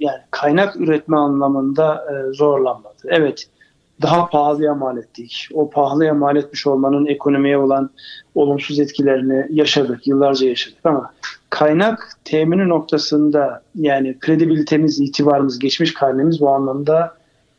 yani 0.00 0.18
kaynak 0.30 0.76
üretme 0.76 1.16
anlamında 1.16 1.94
e, 1.94 2.32
zorlanmadı. 2.32 2.96
Evet 3.04 3.46
daha 4.02 4.26
pahalıya 4.26 4.74
mal 4.74 4.96
ettik. 4.96 5.48
O 5.54 5.70
pahalıya 5.70 6.14
mal 6.14 6.36
etmiş 6.36 6.66
olmanın 6.66 7.06
ekonomiye 7.06 7.58
olan 7.58 7.90
olumsuz 8.34 8.80
etkilerini 8.80 9.46
yaşadık, 9.50 10.06
yıllarca 10.06 10.48
yaşadık 10.48 10.78
ama 10.84 11.10
kaynak 11.50 12.08
temini 12.24 12.68
noktasında 12.68 13.62
yani 13.74 14.18
kredibilitemiz, 14.18 15.00
itibarımız, 15.00 15.58
geçmiş 15.58 15.94
karnemiz 15.94 16.40
bu 16.40 16.48
anlamda 16.48 17.14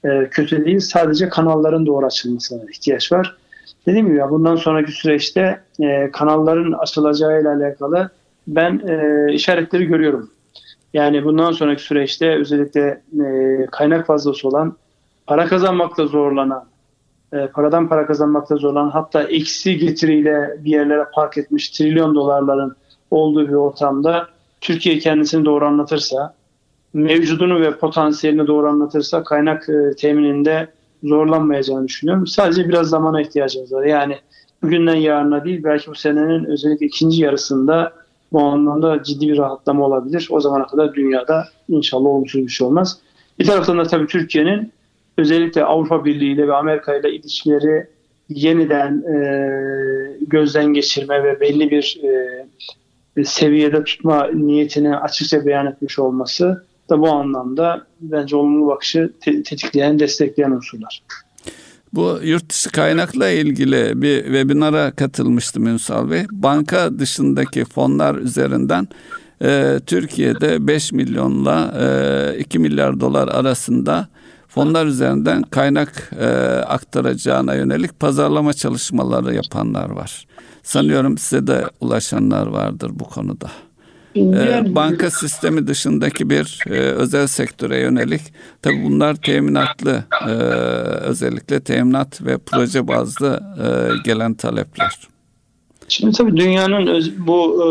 e, 0.06 0.30
kötü 0.32 0.66
değil. 0.66 0.80
Sadece 0.80 1.30
kanalların 1.30 1.86
doğru 1.86 2.06
açılmasına 2.06 2.64
ihtiyaç 2.72 3.12
var. 3.12 3.38
Dediğim 3.86 4.08
gibi 4.08 4.18
ya 4.18 4.30
bundan 4.30 4.56
sonraki 4.56 4.92
süreçte 4.92 5.62
e, 5.80 6.12
kanalların 6.12 6.72
açılacağıyla 6.72 7.56
alakalı 7.56 8.10
ben 8.48 8.82
e, 8.88 9.28
işaretleri 9.34 9.86
görüyorum. 9.86 10.30
Yani 10.94 11.26
bundan 11.26 11.52
sonraki 11.52 11.84
süreçte 11.84 12.36
özellikle 12.36 13.02
e, 13.26 13.66
kaynak 13.72 14.08
fazlası 14.08 14.48
olan 14.48 14.76
para 15.28 15.48
kazanmakta 15.48 16.06
zorlanan, 16.06 16.66
e, 17.34 17.48
paradan 17.48 17.90
para 17.90 18.06
kazanmakta 18.06 18.56
zorlanan 18.56 18.90
hatta 18.90 19.24
eksi 19.24 19.78
getiriyle 19.78 20.58
bir 20.60 20.72
yerlere 20.72 21.06
park 21.16 21.38
etmiş 21.38 21.70
trilyon 21.70 22.16
dolarların 22.16 22.76
olduğu 23.12 23.48
bir 23.48 23.54
ortamda 23.54 24.28
Türkiye 24.62 25.00
kendisini 25.00 25.46
doğru 25.46 25.66
anlatırsa, 25.66 26.34
mevcudunu 26.94 27.62
ve 27.62 27.78
potansiyelini 27.78 28.48
doğru 28.48 28.68
anlatırsa 28.68 29.24
kaynak 29.24 29.70
e, 29.70 29.96
temininde 29.96 30.68
zorlanmayacağını 31.04 31.88
düşünüyorum. 31.88 32.28
Sadece 32.28 32.70
biraz 32.70 32.90
zamana 32.90 33.22
ihtiyacımız 33.22 33.74
var. 33.74 33.84
Yani 33.84 34.18
bugünden 34.64 34.96
yarına 34.96 35.46
değil 35.46 35.64
belki 35.64 35.92
bu 35.92 35.96
senenin 35.96 36.46
özellikle 36.46 36.86
ikinci 36.86 37.22
yarısında 37.22 37.94
bu 38.32 38.44
anlamda 38.44 39.04
ciddi 39.04 39.28
bir 39.28 39.38
rahatlama 39.38 39.86
olabilir. 39.86 40.28
O 40.32 40.40
zamana 40.40 40.68
kadar 40.68 40.94
dünyada 40.94 41.48
inşallah 41.70 42.06
olumsuz 42.06 42.42
bir 42.42 42.52
şey 42.52 42.68
olmaz. 42.68 43.00
Bir 43.40 43.46
taraftan 43.46 43.78
da 43.78 43.84
tabii 43.84 44.08
Türkiye'nin 44.08 44.72
özellikle 45.17 45.63
Avrupa 45.63 46.06
Birliği 46.06 46.34
ile 46.34 46.47
ve 46.47 46.56
Amerika 46.56 46.95
ile 46.95 47.12
ilişkileri 47.12 47.88
yeniden 48.30 49.02
e, 49.02 49.17
gözden 50.28 50.73
geçirme 50.73 51.23
ve 51.23 51.39
belli 51.39 51.71
bir 51.71 51.99
e, 53.17 53.23
seviyede 53.23 53.84
tutma 53.84 54.28
niyetini 54.34 54.97
açıkça 54.97 55.45
beyan 55.45 55.67
etmiş 55.67 55.99
olması 55.99 56.65
da 56.89 56.99
bu 56.99 57.10
anlamda 57.10 57.88
bence 58.02 58.36
olumlu 58.36 58.67
bakışı 58.67 59.13
tetikleyen, 59.21 59.99
destekleyen 59.99 60.52
unsurlar. 60.52 61.04
Bu 61.93 62.19
yurt 62.23 62.49
dışı 62.49 62.71
kaynakla 62.71 63.30
ilgili 63.30 64.02
bir 64.02 64.23
webinara 64.23 64.91
katılmıştım 64.91 65.67
Ünsal 65.67 66.12
Bey. 66.12 66.26
Banka 66.32 66.99
dışındaki 66.99 67.65
fonlar 67.65 68.15
üzerinden 68.15 68.88
e, 69.41 69.80
Türkiye'de 69.86 70.67
5 70.67 70.91
milyonla 70.91 71.73
e, 72.36 72.39
2 72.39 72.60
milyar 72.60 72.99
dolar 72.99 73.28
arasında 73.28 74.08
fonlar 74.54 74.86
üzerinden 74.86 75.42
kaynak 75.42 76.12
e, 76.20 76.26
aktaracağına 76.68 77.56
yönelik 77.56 78.00
pazarlama 78.00 78.54
çalışmaları 78.54 79.36
yapanlar 79.36 79.89
var. 79.89 80.28
Sanıyorum 80.63 81.18
size 81.18 81.48
de 81.48 81.66
ulaşanlar 81.82 82.48
vardır 82.48 82.92
bu 82.94 83.04
konuda. 83.04 83.52
E, 84.16 84.76
banka 84.76 85.12
sistemi 85.12 85.68
dışındaki 85.68 86.30
bir 86.30 86.60
e, 86.68 86.80
özel 86.80 87.28
sektöre 87.28 87.80
yönelik 87.80 88.22
tabi 88.62 88.84
bunlar 88.84 89.16
teminatlı 89.16 90.04
e, 90.28 90.32
özellikle 91.02 91.60
teminat 91.60 92.22
ve 92.22 92.38
proje 92.38 92.88
bazlı 92.88 93.44
e, 93.60 93.68
gelen 94.06 94.34
talepler. 94.34 95.00
Şimdi 95.88 96.18
tabii 96.18 96.38
dünyanın 96.38 96.88
öz, 96.88 97.18
bu 97.18 97.63
e, 97.63 97.68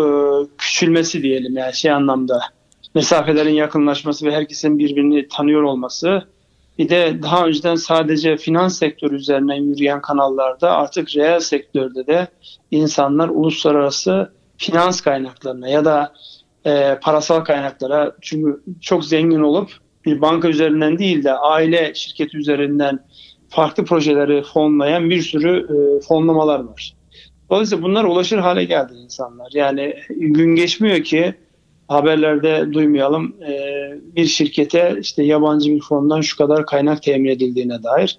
küçülmesi 0.59 1.23
diyelim 1.23 1.57
yani 1.57 1.75
şey 1.75 1.90
anlamda 1.90 2.40
mesafelerin 2.95 3.55
yakınlaşması 3.55 4.27
ve 4.27 4.33
herkesin 4.35 4.79
birbirini 4.79 5.29
tanıyor 5.29 5.62
olması 5.62 6.32
bir 6.79 6.89
de 6.89 7.23
daha 7.23 7.47
önceden 7.47 7.75
sadece 7.75 8.37
finans 8.37 8.79
sektörü 8.79 9.17
üzerinden 9.17 9.55
yürüyen 9.55 10.01
kanallarda 10.01 10.71
artık 10.71 11.17
reel 11.17 11.41
sektörde 11.41 12.07
de 12.07 12.29
insanlar 12.71 13.29
uluslararası 13.29 14.33
finans 14.57 15.01
kaynaklarına 15.01 15.69
ya 15.69 15.85
da 15.85 16.13
e, 16.67 16.99
parasal 17.03 17.41
kaynaklara 17.41 18.17
çünkü 18.21 18.63
çok 18.81 19.05
zengin 19.05 19.41
olup 19.41 19.71
bir 20.05 20.21
banka 20.21 20.49
üzerinden 20.49 20.99
değil 20.99 21.25
de 21.25 21.33
aile 21.33 21.95
şirketi 21.95 22.37
üzerinden 22.37 22.99
farklı 23.49 23.85
projeleri 23.85 24.43
fonlayan 24.43 25.11
bir 25.11 25.23
sürü 25.23 25.59
e, 25.59 26.01
fonlamalar 26.01 26.61
var. 26.61 26.95
Dolayısıyla 27.51 27.85
bunlar 27.85 28.05
ulaşır 28.05 28.39
hale 28.39 28.65
geldi 28.65 28.93
insanlar. 29.05 29.51
Yani 29.55 29.95
gün 30.09 30.55
geçmiyor 30.55 31.03
ki 31.03 31.35
haberlerde 31.92 32.72
duymayalım 32.72 33.37
e, 33.48 33.55
bir 34.16 34.26
şirkete 34.26 34.96
işte 35.00 35.22
yabancı 35.22 35.74
bir 35.74 35.81
fondan 35.81 36.20
şu 36.20 36.37
kadar 36.37 36.66
kaynak 36.66 37.02
temin 37.02 37.28
edildiğine 37.28 37.83
dair. 37.83 38.18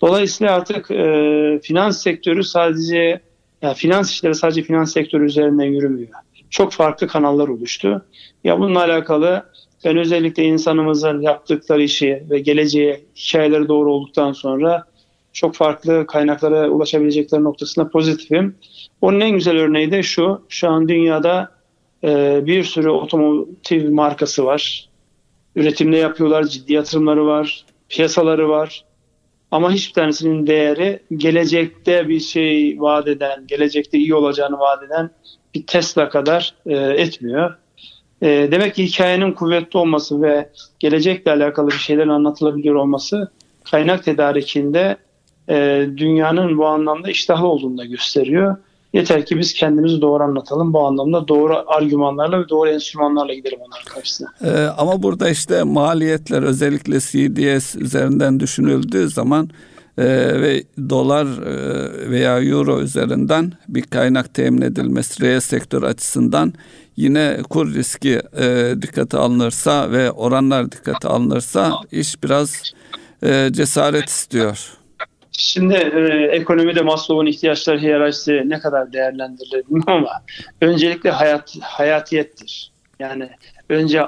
Dolayısıyla 0.00 0.54
artık 0.54 0.90
e, 0.90 1.60
finans 1.62 2.02
sektörü 2.02 2.44
sadece 2.44 3.20
yani 3.62 3.74
finans 3.74 4.10
işleri 4.10 4.34
sadece 4.34 4.62
finans 4.62 4.92
sektörü 4.92 5.26
üzerinden 5.26 5.64
yürümüyor. 5.64 6.08
Çok 6.50 6.72
farklı 6.72 7.06
kanallar 7.06 7.48
oluştu. 7.48 8.04
Ya 8.44 8.58
bununla 8.58 8.84
alakalı 8.84 9.44
ben 9.84 9.96
özellikle 9.96 10.44
insanımızın 10.44 11.20
yaptıkları 11.20 11.82
işi 11.82 12.24
ve 12.30 12.38
geleceğe 12.38 13.00
hikayeleri 13.16 13.68
doğru 13.68 13.92
olduktan 13.92 14.32
sonra 14.32 14.84
çok 15.32 15.54
farklı 15.54 16.06
kaynaklara 16.06 16.68
ulaşabilecekleri 16.68 17.44
noktasında 17.44 17.88
pozitifim. 17.88 18.56
Onun 19.00 19.20
en 19.20 19.30
güzel 19.30 19.56
örneği 19.56 19.90
de 19.90 20.02
şu. 20.02 20.42
Şu 20.48 20.68
an 20.68 20.88
dünyada 20.88 21.53
e, 22.04 22.42
bir 22.46 22.64
sürü 22.64 22.88
otomotiv 22.88 23.90
markası 23.90 24.44
var. 24.44 24.88
Üretimde 25.56 25.96
yapıyorlar, 25.96 26.44
ciddi 26.44 26.72
yatırımları 26.72 27.26
var, 27.26 27.64
piyasaları 27.88 28.48
var. 28.48 28.84
Ama 29.50 29.72
hiçbir 29.72 29.94
tanesinin 29.94 30.46
değeri 30.46 31.02
gelecekte 31.16 32.08
bir 32.08 32.20
şey 32.20 32.80
vaat 32.80 33.08
eden, 33.08 33.46
gelecekte 33.46 33.98
iyi 33.98 34.14
olacağını 34.14 34.58
vaat 34.58 34.82
eden 34.82 35.10
bir 35.54 35.66
Tesla 35.66 36.08
kadar 36.08 36.54
e, 36.66 36.76
etmiyor. 36.76 37.54
E, 38.22 38.48
demek 38.50 38.74
ki 38.74 38.84
hikayenin 38.84 39.32
kuvvetli 39.32 39.78
olması 39.78 40.22
ve 40.22 40.50
gelecekle 40.78 41.30
alakalı 41.32 41.68
bir 41.68 41.72
şeylerin 41.72 42.08
anlatılabiliyor 42.08 42.74
olması 42.74 43.30
kaynak 43.64 44.04
tedarikinde 44.04 44.96
e, 45.48 45.86
dünyanın 45.96 46.58
bu 46.58 46.66
anlamda 46.66 47.10
iştahlı 47.10 47.46
olduğunu 47.46 47.78
da 47.78 47.84
gösteriyor. 47.84 48.56
Yeter 48.94 49.26
ki 49.26 49.38
biz 49.38 49.52
kendimizi 49.52 50.00
doğru 50.00 50.22
anlatalım. 50.22 50.72
Bu 50.72 50.86
anlamda 50.86 51.28
doğru 51.28 51.64
argümanlarla 51.66 52.40
ve 52.40 52.48
doğru 52.48 52.70
enstrümanlarla 52.70 53.34
gidelim 53.34 53.58
onların 53.60 53.94
karşısına. 53.94 54.28
Ee, 54.44 54.50
ama 54.78 55.02
burada 55.02 55.30
işte 55.30 55.62
maliyetler 55.62 56.42
özellikle 56.42 57.00
CDS 57.00 57.76
üzerinden 57.76 58.40
düşünüldüğü 58.40 59.08
zaman 59.08 59.50
e, 59.98 60.04
ve 60.40 60.64
dolar 60.90 61.26
e, 61.26 62.10
veya 62.10 62.40
euro 62.40 62.80
üzerinden 62.80 63.52
bir 63.68 63.82
kaynak 63.82 64.34
temin 64.34 64.62
edilmesi 64.62 65.22
reel 65.22 65.40
sektör 65.40 65.82
açısından 65.82 66.52
yine 66.96 67.38
kur 67.50 67.74
riski 67.74 68.22
e, 68.38 68.74
dikkate 68.82 69.18
alınırsa 69.18 69.90
ve 69.90 70.10
oranlar 70.10 70.72
dikkate 70.72 71.08
alınırsa 71.08 71.72
iş 71.92 72.22
biraz 72.22 72.62
e, 73.22 73.48
cesaret 73.52 74.08
istiyor. 74.08 74.83
Şimdi 75.38 75.74
e, 75.74 76.28
ekonomide 76.32 76.82
Maslow'un 76.82 77.26
ihtiyaçları 77.26 77.78
hiyerarşisi 77.78 78.42
ne 78.46 78.60
kadar 78.60 78.92
değerlendirilir 78.92 79.64
ama 79.86 80.22
öncelikle 80.60 81.10
hayat 81.10 81.56
hayatiyettir. 81.60 82.72
Yani 82.98 83.28
önce 83.68 84.02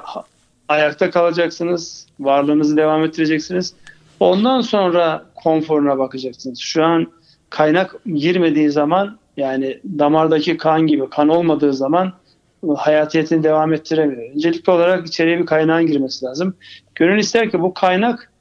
ayakta 0.67 1.11
kalacaksınız, 1.11 2.07
varlığınızı 2.19 2.77
devam 2.77 3.03
ettireceksiniz. 3.03 3.73
Ondan 4.19 4.61
sonra 4.61 5.25
konforuna 5.35 5.97
bakacaksınız. 5.97 6.59
Şu 6.59 6.83
an 6.83 7.11
kaynak 7.49 7.95
girmediği 8.15 8.69
zaman 8.69 9.17
yani 9.37 9.79
damardaki 9.99 10.57
kan 10.57 10.87
gibi 10.87 11.09
kan 11.09 11.29
olmadığı 11.29 11.73
zaman 11.73 12.13
hayatiyetini 12.77 13.43
devam 13.43 13.73
ettiremiyor. 13.73 14.35
Öncelikli 14.35 14.71
olarak 14.71 15.07
içeriye 15.07 15.39
bir 15.39 15.45
kaynağın 15.45 15.87
girmesi 15.87 16.25
lazım. 16.25 16.55
Gönül 16.95 17.19
ister 17.19 17.51
ki 17.51 17.61
bu 17.61 17.73
kaynak 17.73 18.31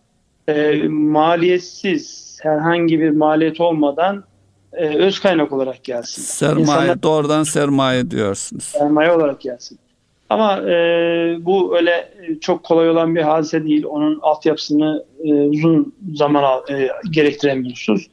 e, 0.48 0.82
maliyetsiz, 0.88 2.25
herhangi 2.42 3.00
bir 3.00 3.10
maliyet 3.10 3.60
olmadan 3.60 4.24
e, 4.72 4.86
öz 4.86 5.20
kaynak 5.20 5.52
olarak 5.52 5.84
gelsin. 5.84 6.22
Sermaye 6.22 6.60
İnsanlar, 6.60 7.02
doğrudan 7.02 7.42
sermaye 7.42 8.10
diyorsunuz. 8.10 8.64
Sermaye 8.64 9.12
olarak 9.12 9.40
gelsin. 9.40 9.78
Ama 10.30 10.60
e, 10.60 10.74
bu 11.40 11.76
öyle 11.76 12.12
çok 12.40 12.64
kolay 12.64 12.90
olan 12.90 13.14
bir 13.14 13.22
hadise 13.22 13.64
değil. 13.64 13.84
Onun 13.84 14.18
altyapısını 14.22 15.04
e, 15.24 15.32
uzun 15.32 15.94
zaman 16.14 16.62
e, 16.70 16.88
gerektiremiyorsunuz. 17.10 18.06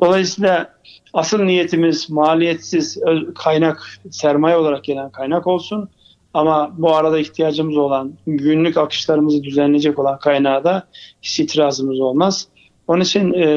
Dolayısıyla 0.00 0.74
asıl 1.14 1.42
niyetimiz 1.42 2.10
maliyetsiz 2.10 2.98
kaynak, 3.34 3.82
sermaye 4.10 4.56
olarak 4.56 4.84
gelen 4.84 5.10
kaynak 5.10 5.46
olsun. 5.46 5.88
Ama 6.34 6.70
bu 6.78 6.96
arada 6.96 7.18
ihtiyacımız 7.18 7.76
olan 7.76 8.12
günlük 8.26 8.76
akışlarımızı 8.76 9.42
düzenleyecek 9.42 9.98
olan 9.98 10.18
kaynağa 10.18 10.64
da 10.64 10.86
hiç 11.22 11.40
itirazımız 11.40 12.00
olmaz. 12.00 12.48
Onun 12.88 13.00
için 13.00 13.32
e, 13.32 13.48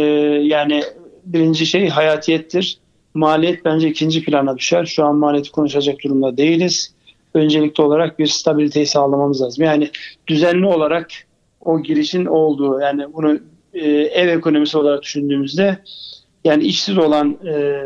yani 0.43 0.83
birinci 1.25 1.65
şey 1.65 1.89
hayatiyettir. 1.89 2.77
Maliyet 3.13 3.65
bence 3.65 3.89
ikinci 3.89 4.23
plana 4.23 4.57
düşer. 4.57 4.85
Şu 4.85 5.05
an 5.05 5.15
maliyeti 5.15 5.51
konuşacak 5.51 6.03
durumda 6.03 6.37
değiliz. 6.37 6.93
Öncelikli 7.33 7.81
olarak 7.81 8.19
bir 8.19 8.27
stabiliteyi 8.27 8.85
sağlamamız 8.85 9.41
lazım. 9.41 9.63
Yani 9.63 9.89
düzenli 10.27 10.65
olarak 10.65 11.11
o 11.61 11.83
girişin 11.83 12.25
olduğu 12.25 12.79
yani 12.79 13.13
bunu 13.13 13.39
e, 13.73 13.87
ev 13.89 14.27
ekonomisi 14.27 14.77
olarak 14.77 15.01
düşündüğümüzde 15.01 15.77
yani 16.43 16.63
işsiz 16.63 16.97
olan 16.97 17.37
e, 17.47 17.81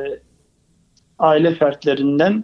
aile 1.20 1.56
fertlerinden 1.56 2.44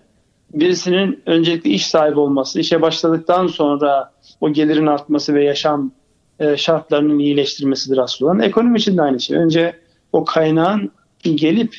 birisinin 0.54 1.24
öncelikle 1.26 1.70
iş 1.70 1.88
sahibi 1.88 2.20
olması, 2.20 2.60
işe 2.60 2.82
başladıktan 2.82 3.48
sonra 3.48 4.12
o 4.42 4.54
gelirin 4.54 4.88
artması 4.88 5.34
ve 5.34 5.44
yaşam 5.44 5.92
e, 6.42 6.58
şartlarının 6.58 7.20
iyileştirmesidir 7.20 7.98
asıl 7.98 8.26
olan. 8.26 8.40
Ekonomi 8.40 8.78
için 8.78 8.98
de 8.98 9.02
aynı 9.02 9.20
şey. 9.20 9.38
Önce 9.38 9.80
o 10.14 10.26
kaynağın 10.26 10.92
gelip 11.24 11.76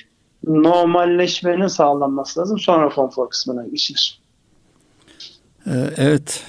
normalleşmenin 0.47 1.67
sağlanması 1.67 2.41
lazım. 2.41 2.59
Sonra 2.59 2.89
konfor 2.89 3.31
kısmına 3.31 3.67
geçilir. 3.67 4.21
E, 5.67 5.73
evet. 5.97 6.45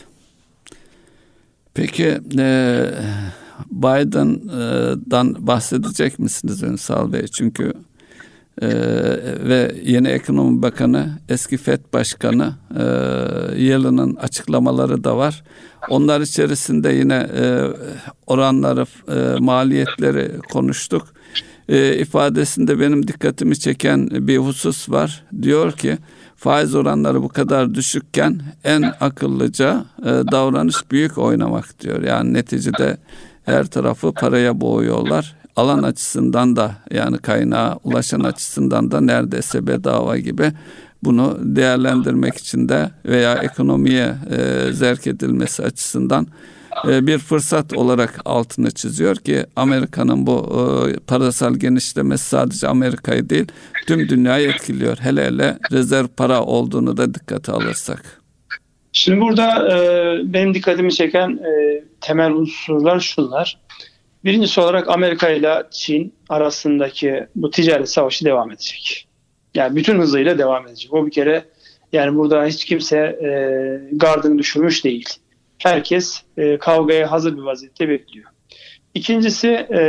Peki 1.74 2.20
e, 2.40 2.86
Biden'dan 3.72 5.48
bahsedecek 5.48 6.20
misiniz 6.20 6.64
Ünsal 6.64 7.14
Bey? 7.14 7.28
Çünkü 7.28 7.74
ee, 8.62 8.68
ve 9.50 9.76
yeni 9.84 10.08
ekonomi 10.08 10.62
bakanı 10.62 11.10
eski 11.30 11.58
FED 11.58 11.80
başkanı 11.94 12.54
e, 12.78 12.84
Yellen'ın 13.64 14.16
açıklamaları 14.16 15.04
da 15.04 15.18
var. 15.18 15.44
Onlar 15.90 16.22
içerisinde 16.22 16.94
yine 16.94 17.28
e, 17.38 17.64
oranları 18.28 18.86
e, 19.12 19.40
maliyetleri 19.40 20.32
konuştuk. 20.52 21.08
E, 21.70 21.98
ifadesinde 21.98 22.80
benim 22.80 23.08
dikkatimi 23.08 23.60
çeken 23.60 24.10
bir 24.12 24.38
husus 24.38 24.90
var. 24.90 25.24
Diyor 25.42 25.72
ki 25.72 25.98
faiz 26.36 26.76
oranları 26.76 27.24
bu 27.24 27.30
kadar 27.30 27.76
düşükken 27.76 28.42
en 28.64 28.82
akıllıca 29.00 29.86
e, 30.02 30.06
davranış 30.06 30.92
büyük 30.92 31.18
oynamak 31.18 31.80
diyor. 31.80 32.04
Yani 32.04 32.34
neticede 32.34 32.98
her 33.46 33.66
tarafı 33.66 34.12
paraya 34.12 34.62
boğuyorlar 34.62 35.43
alan 35.56 35.84
açısından 35.84 36.56
da 36.56 36.76
yani 36.92 37.18
kaynağa 37.18 37.80
ulaşan 37.84 38.20
açısından 38.20 38.92
da 38.92 39.02
neredeyse 39.02 39.68
bedava 39.68 40.18
gibi 40.18 40.52
bunu 41.04 41.38
değerlendirmek 41.42 42.38
için 42.38 42.70
de 42.70 42.90
veya 43.06 43.34
ekonomiye 43.34 44.16
e, 44.32 44.74
zerk 44.74 45.08
edilmesi 45.08 45.64
açısından 45.64 46.28
e, 46.88 47.08
bir 47.08 47.18
fırsat 47.18 47.74
olarak 47.74 48.20
altını 48.26 48.72
çiziyor 48.72 49.16
ki 49.16 49.46
Amerika'nın 49.56 50.28
bu 50.28 50.38
e, 50.90 51.00
parasal 51.00 51.54
genişlemesi 51.54 52.26
sadece 52.26 52.68
Amerika'yı 52.68 53.30
değil 53.30 53.48
tüm 53.88 54.10
dünyayı 54.10 54.50
etkiliyor. 54.50 54.98
Hele 54.98 55.26
hele 55.26 55.58
rezerv 55.72 56.08
para 56.08 56.42
olduğunu 56.42 56.98
da 56.98 57.14
dikkate 57.14 57.52
alırsak. 57.52 58.22
Şimdi 58.94 59.22
burada 59.22 59.78
e, 59.78 60.34
benim 60.34 60.54
dikkatimi 60.54 60.94
çeken 60.94 61.30
e, 61.30 61.84
temel 62.02 62.32
unsurlar 62.32 63.00
şunlar. 63.00 63.58
Birincisi 64.26 64.62
olarak 64.62 64.90
Amerika 64.90 65.30
ile 65.30 65.64
Çin 65.72 66.14
arasındaki 66.30 67.28
bu 67.36 67.52
ticaret 67.52 67.90
savaşı 67.90 68.26
devam 68.26 68.52
edecek. 68.52 69.08
Yani 69.56 69.76
bütün 69.76 70.00
hızıyla 70.00 70.38
devam 70.38 70.68
edecek. 70.68 70.94
O 70.94 71.06
bir 71.06 71.12
kere 71.12 71.46
yani 71.94 72.16
burada 72.16 72.46
hiç 72.46 72.66
kimse 72.66 72.98
e, 72.98 73.30
gardını 73.92 74.40
düşürmüş 74.40 74.86
değil. 74.86 75.10
Herkes 75.58 76.22
e, 76.38 76.58
kavgaya 76.58 77.12
hazır 77.12 77.38
bir 77.38 77.42
vaziyette 77.42 77.90
bekliyor. 77.90 78.26
İkincisi 78.94 79.48
e, 79.50 79.82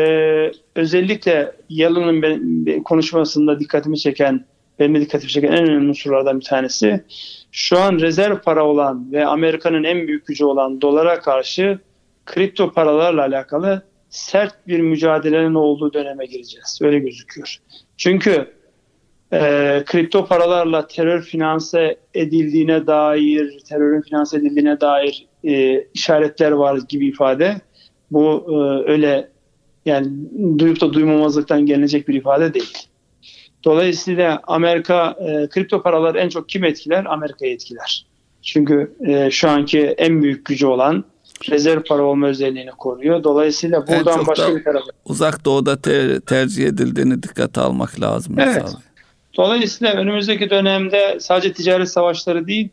özellikle 0.74 1.52
Yalın'ın 1.68 2.82
konuşmasında 2.82 3.60
dikkatimi 3.60 3.98
çeken, 3.98 4.44
benim 4.78 5.00
dikkatimi 5.00 5.30
çeken 5.30 5.52
en 5.52 5.68
önemli 5.68 5.88
unsurlardan 5.88 6.40
bir 6.40 6.44
tanesi 6.44 7.04
şu 7.52 7.78
an 7.78 7.98
rezerv 7.98 8.36
para 8.38 8.66
olan 8.66 9.12
ve 9.12 9.26
Amerika'nın 9.26 9.84
en 9.84 10.06
büyük 10.06 10.26
gücü 10.26 10.44
olan 10.44 10.80
dolara 10.80 11.20
karşı 11.20 11.78
kripto 12.26 12.72
paralarla 12.72 13.22
alakalı 13.22 13.82
sert 14.14 14.68
bir 14.68 14.80
mücadelenin 14.80 15.54
olduğu 15.54 15.92
döneme 15.92 16.26
gireceğiz. 16.26 16.78
Öyle 16.82 16.98
gözüküyor. 16.98 17.58
Çünkü 17.96 18.54
e, 19.32 19.38
kripto 19.86 20.26
paralarla 20.26 20.86
terör 20.86 21.22
finanse 21.22 21.98
edildiğine 22.14 22.86
dair, 22.86 23.60
terörün 23.68 24.00
finanse 24.00 24.36
edildiğine 24.36 24.80
dair 24.80 25.26
e, 25.44 25.84
işaretler 25.94 26.50
var 26.50 26.80
gibi 26.88 27.06
ifade. 27.06 27.60
Bu 28.10 28.46
e, 28.48 28.90
öyle 28.90 29.28
yani 29.86 30.08
duyup 30.58 30.80
da 30.80 30.92
duymamazlıktan 30.92 31.66
gelecek 31.66 32.08
bir 32.08 32.14
ifade 32.14 32.54
değil. 32.54 32.78
Dolayısıyla 33.64 34.40
Amerika 34.46 35.16
e, 35.20 35.48
kripto 35.48 35.82
paralar 35.82 36.14
en 36.14 36.28
çok 36.28 36.48
kim 36.48 36.64
etkiler? 36.64 37.04
Amerika'yı 37.04 37.52
etkiler. 37.52 38.06
Çünkü 38.42 38.96
e, 39.06 39.30
şu 39.30 39.48
anki 39.48 39.80
en 39.80 40.22
büyük 40.22 40.46
gücü 40.46 40.66
olan 40.66 41.04
rezerv 41.50 41.82
para 41.82 42.02
olma 42.02 42.26
özelliğini 42.26 42.70
koruyor. 42.70 43.24
Dolayısıyla 43.24 43.86
buradan 43.86 44.26
başka 44.26 44.56
bir 44.56 44.64
tarafa. 44.64 44.86
Uzak 45.04 45.44
doğuda 45.44 45.80
ter, 45.80 46.20
tercih 46.20 46.66
edildiğini 46.66 47.22
dikkate 47.22 47.60
almak 47.60 48.00
lazım. 48.00 48.34
Evet. 48.38 48.46
Mesela. 48.46 48.82
Dolayısıyla 49.36 49.94
önümüzdeki 49.94 50.50
dönemde 50.50 51.16
sadece 51.20 51.52
ticaret 51.52 51.88
savaşları 51.88 52.46
değil, 52.46 52.68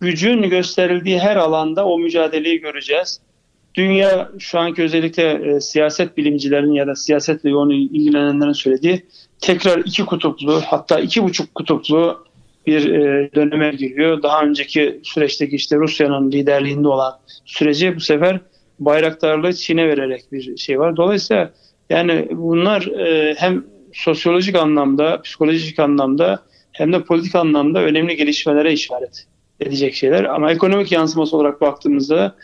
gücün 0.00 0.42
gösterildiği 0.42 1.18
her 1.18 1.36
alanda 1.36 1.86
o 1.86 1.98
mücadeleyi 1.98 2.60
göreceğiz. 2.60 3.20
Dünya 3.74 4.30
şu 4.38 4.58
anki 4.58 4.82
özellikle 4.82 5.32
e, 5.32 5.60
siyaset 5.60 6.16
bilimcilerin 6.16 6.72
ya 6.72 6.86
da 6.86 6.94
siyasetle 6.96 7.50
yoğun 7.50 7.70
ilgilenenlerin 7.70 8.52
söylediği 8.52 9.06
tekrar 9.40 9.78
iki 9.78 10.04
kutuplu 10.04 10.62
hatta 10.66 11.00
iki 11.00 11.22
buçuk 11.22 11.54
kutuplu 11.54 12.24
bir 12.66 12.90
e, 12.90 13.30
döneme 13.34 13.70
giriyor. 13.70 14.22
Daha 14.22 14.42
önceki 14.42 15.00
süreçteki 15.02 15.56
işte 15.56 15.76
Rusya'nın 15.76 16.32
liderliğinde 16.32 16.88
olan 16.88 17.12
süreci 17.44 17.96
bu 17.96 18.00
sefer 18.00 18.40
bayraktarlığı 18.78 19.52
Çin'e 19.54 19.88
vererek 19.88 20.32
bir 20.32 20.56
şey 20.56 20.80
var. 20.80 20.96
Dolayısıyla 20.96 21.50
yani 21.90 22.28
bunlar 22.30 22.82
e, 22.86 23.34
hem 23.38 23.64
sosyolojik 23.92 24.56
anlamda, 24.56 25.22
psikolojik 25.22 25.78
anlamda 25.78 26.42
hem 26.72 26.92
de 26.92 27.02
politik 27.02 27.34
anlamda 27.34 27.82
önemli 27.82 28.16
gelişmelere 28.16 28.72
işaret 28.72 29.26
edecek 29.60 29.94
şeyler. 29.94 30.24
Ama 30.24 30.52
ekonomik 30.52 30.92
yansıması 30.92 31.36
olarak 31.36 31.60
baktığımızda 31.60 32.34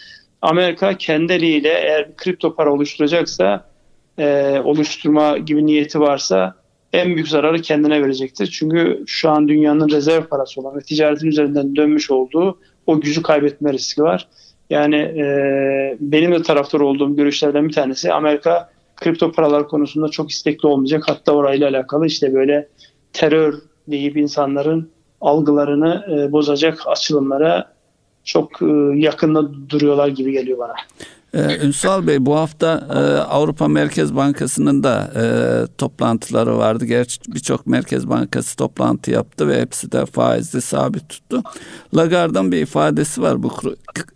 Amerika 0.43 0.99
kendi 0.99 1.33
eliyle 1.33 1.69
eğer 1.69 2.17
kripto 2.17 2.55
para 2.55 2.73
oluşturacaksa, 2.73 3.71
e, 4.19 4.59
oluşturma 4.65 5.39
gibi 5.39 5.67
niyeti 5.67 6.01
varsa 6.01 6.55
en 6.93 7.15
büyük 7.15 7.29
zararı 7.29 7.63
kendine 7.63 8.03
verecektir. 8.03 8.47
Çünkü 8.47 9.05
şu 9.07 9.31
an 9.31 9.49
dünyanın 9.49 9.91
rezerv 9.91 10.23
parası 10.23 10.61
olan 10.61 10.77
ve 10.77 10.81
ticaretin 10.81 11.27
üzerinden 11.27 11.77
dönmüş 11.77 12.11
olduğu 12.11 12.59
o 12.87 13.01
gücü 13.01 13.23
kaybetme 13.23 13.73
riski 13.73 14.03
var. 14.03 14.29
Yani 14.71 14.97
e, 14.97 15.27
benim 16.01 16.33
de 16.33 16.43
taraftar 16.43 16.81
olduğum 16.81 17.17
görüşlerden 17.17 17.69
bir 17.69 17.73
tanesi 17.73 18.13
Amerika 18.13 18.71
kripto 18.97 19.33
paralar 19.33 19.69
konusunda 19.69 20.09
çok 20.09 20.31
istekli 20.31 20.67
olmayacak. 20.67 21.05
Hatta 21.07 21.33
orayla 21.33 21.69
alakalı 21.69 22.07
işte 22.07 22.35
böyle 22.35 22.69
terör 23.13 23.55
deyip 23.89 24.17
insanların 24.17 24.91
algılarını 25.21 26.07
e, 26.11 26.33
bozacak 26.33 26.79
açılımlara 26.87 27.73
çok 28.25 28.63
e, 28.63 28.67
yakında 28.95 29.69
duruyorlar 29.71 30.09
gibi 30.09 30.33
geliyor 30.33 30.59
bana. 30.59 30.75
Ee, 31.35 31.67
Ünsal 31.67 32.07
Bey 32.07 32.27
bu 32.27 32.37
hafta 32.37 32.87
e, 32.91 32.99
Avrupa 33.21 33.69
Merkez 33.69 34.17
Bankası'nın 34.17 34.83
da 34.83 35.13
e, 35.17 35.25
toplantıları 35.79 36.59
vardı. 36.59 36.85
Gerçi 36.85 37.21
birçok 37.35 37.67
Merkez 37.67 38.09
Bankası 38.09 38.57
toplantı 38.57 39.11
yaptı 39.11 39.49
ve 39.49 39.61
hepsi 39.61 39.93
de 39.93 40.07
faizli 40.07 40.61
sabit 40.61 41.09
tuttu. 41.09 41.43
Lagarde'ın 41.97 42.53
bir 42.53 42.63
ifadesi 42.63 43.23
var 43.23 43.43
bu 43.43 43.53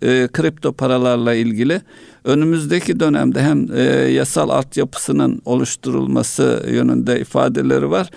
e, 0.02 0.28
kripto 0.32 0.72
paralarla 0.72 1.34
ilgili. 1.34 1.80
Önümüzdeki 2.24 3.00
dönemde 3.00 3.42
hem 3.42 3.66
e, 3.74 3.82
yasal 4.10 4.48
altyapısının 4.48 5.42
oluşturulması 5.44 6.66
yönünde 6.70 7.20
ifadeleri 7.20 7.90
var. 7.90 8.10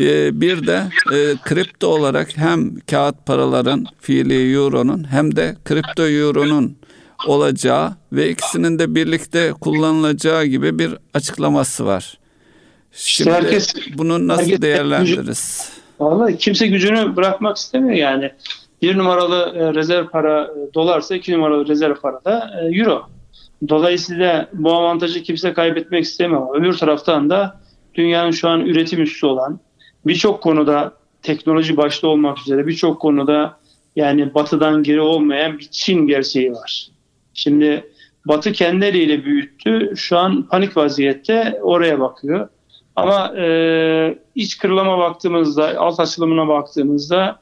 E, 0.00 0.40
bir 0.40 0.66
de 0.66 0.82
e, 1.12 1.34
kripto 1.44 1.86
olarak 1.86 2.36
hem 2.36 2.80
kağıt 2.80 3.26
paraların 3.26 3.86
fiili 4.00 4.54
euronun 4.54 5.06
hem 5.10 5.36
de 5.36 5.56
kripto 5.64 6.08
euronun 6.08 6.76
olacağı 7.26 7.92
ve 8.12 8.30
ikisinin 8.30 8.78
de 8.78 8.94
birlikte 8.94 9.52
kullanılacağı 9.60 10.44
gibi 10.44 10.78
bir 10.78 10.94
açıklaması 11.14 11.86
var. 11.86 12.18
Şimdi 12.92 13.30
herkes, 13.30 13.74
bunu 13.98 14.28
nasıl 14.28 14.42
herkes 14.42 14.62
değerlendiririz? 14.62 15.72
Vallahi 16.00 16.38
kimse 16.38 16.66
gücünü 16.66 17.16
bırakmak 17.16 17.56
istemiyor 17.56 17.96
yani. 17.96 18.30
Bir 18.82 18.98
numaralı 18.98 19.56
e, 19.56 19.74
rezerv 19.74 20.06
para 20.06 20.44
e, 20.44 20.74
dolarsa 20.74 21.16
iki 21.16 21.32
numaralı 21.32 21.68
rezerv 21.68 21.94
para 21.94 22.24
da 22.24 22.50
e, 22.62 22.78
euro. 22.78 23.06
Dolayısıyla 23.68 24.48
bu 24.52 24.72
avantajı 24.72 25.22
kimse 25.22 25.52
kaybetmek 25.52 26.04
istemiyor. 26.04 26.60
Öbür 26.60 26.72
taraftan 26.72 27.30
da 27.30 27.60
dünyanın 27.94 28.30
şu 28.30 28.48
an 28.48 28.60
üretim 28.60 29.02
üssü 29.02 29.26
olan 29.26 29.60
birçok 30.06 30.42
konuda 30.42 30.92
teknoloji 31.22 31.76
başta 31.76 32.08
olmak 32.08 32.38
üzere 32.38 32.66
birçok 32.66 33.00
konuda 33.00 33.58
yani 33.96 34.34
batıdan 34.34 34.82
geri 34.82 35.00
olmayan 35.00 35.58
bir 35.58 35.68
Çin 35.70 36.06
gerçeği 36.06 36.52
var. 36.52 36.88
Şimdi 37.40 37.90
Batı 38.24 38.52
kendi 38.52 38.84
eliyle 38.84 39.24
büyüttü. 39.24 39.92
Şu 39.96 40.18
an 40.18 40.42
panik 40.42 40.76
vaziyette 40.76 41.60
oraya 41.62 42.00
bakıyor. 42.00 42.48
Ama 42.96 43.36
e, 43.36 44.18
iç 44.34 44.58
kırılama 44.58 44.98
baktığımızda, 44.98 45.78
alt 45.78 46.00
açılımına 46.00 46.48
baktığımızda 46.48 47.38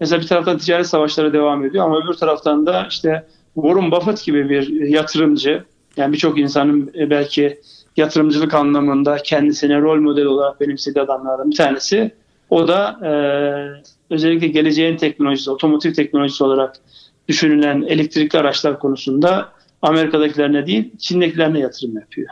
mesela 0.00 0.22
bir 0.22 0.26
taraftan 0.26 0.58
ticaret 0.58 0.86
savaşları 0.86 1.32
devam 1.32 1.64
ediyor 1.64 1.84
ama 1.84 1.98
öbür 2.04 2.14
taraftan 2.14 2.66
da 2.66 2.86
işte 2.90 3.26
Warren 3.54 3.90
Buffett 3.90 4.24
gibi 4.24 4.48
bir 4.48 4.68
yatırımcı, 4.88 5.64
yani 5.96 6.12
birçok 6.12 6.38
insanın 6.38 6.92
e, 6.98 7.10
belki 7.10 7.60
yatırımcılık 7.96 8.54
anlamında 8.54 9.16
kendisine 9.16 9.80
rol 9.80 10.00
model 10.00 10.24
olarak 10.24 10.60
benimsediği 10.60 11.04
adamlardan 11.04 11.50
bir 11.50 11.56
tanesi. 11.56 12.14
O 12.50 12.68
da 12.68 12.98
e, 13.04 13.10
özellikle 14.14 14.46
geleceğin 14.46 14.96
teknolojisi, 14.96 15.50
otomotiv 15.50 15.92
teknolojisi 15.92 16.44
olarak 16.44 16.76
düşünülen 17.28 17.82
elektrikli 17.82 18.36
araçlar 18.36 18.78
konusunda 18.78 19.52
Amerika'dakilerine 19.82 20.66
değil 20.66 20.90
Çin'dekilerine 20.98 21.58
yatırım 21.58 21.94
yapıyor. 21.96 22.28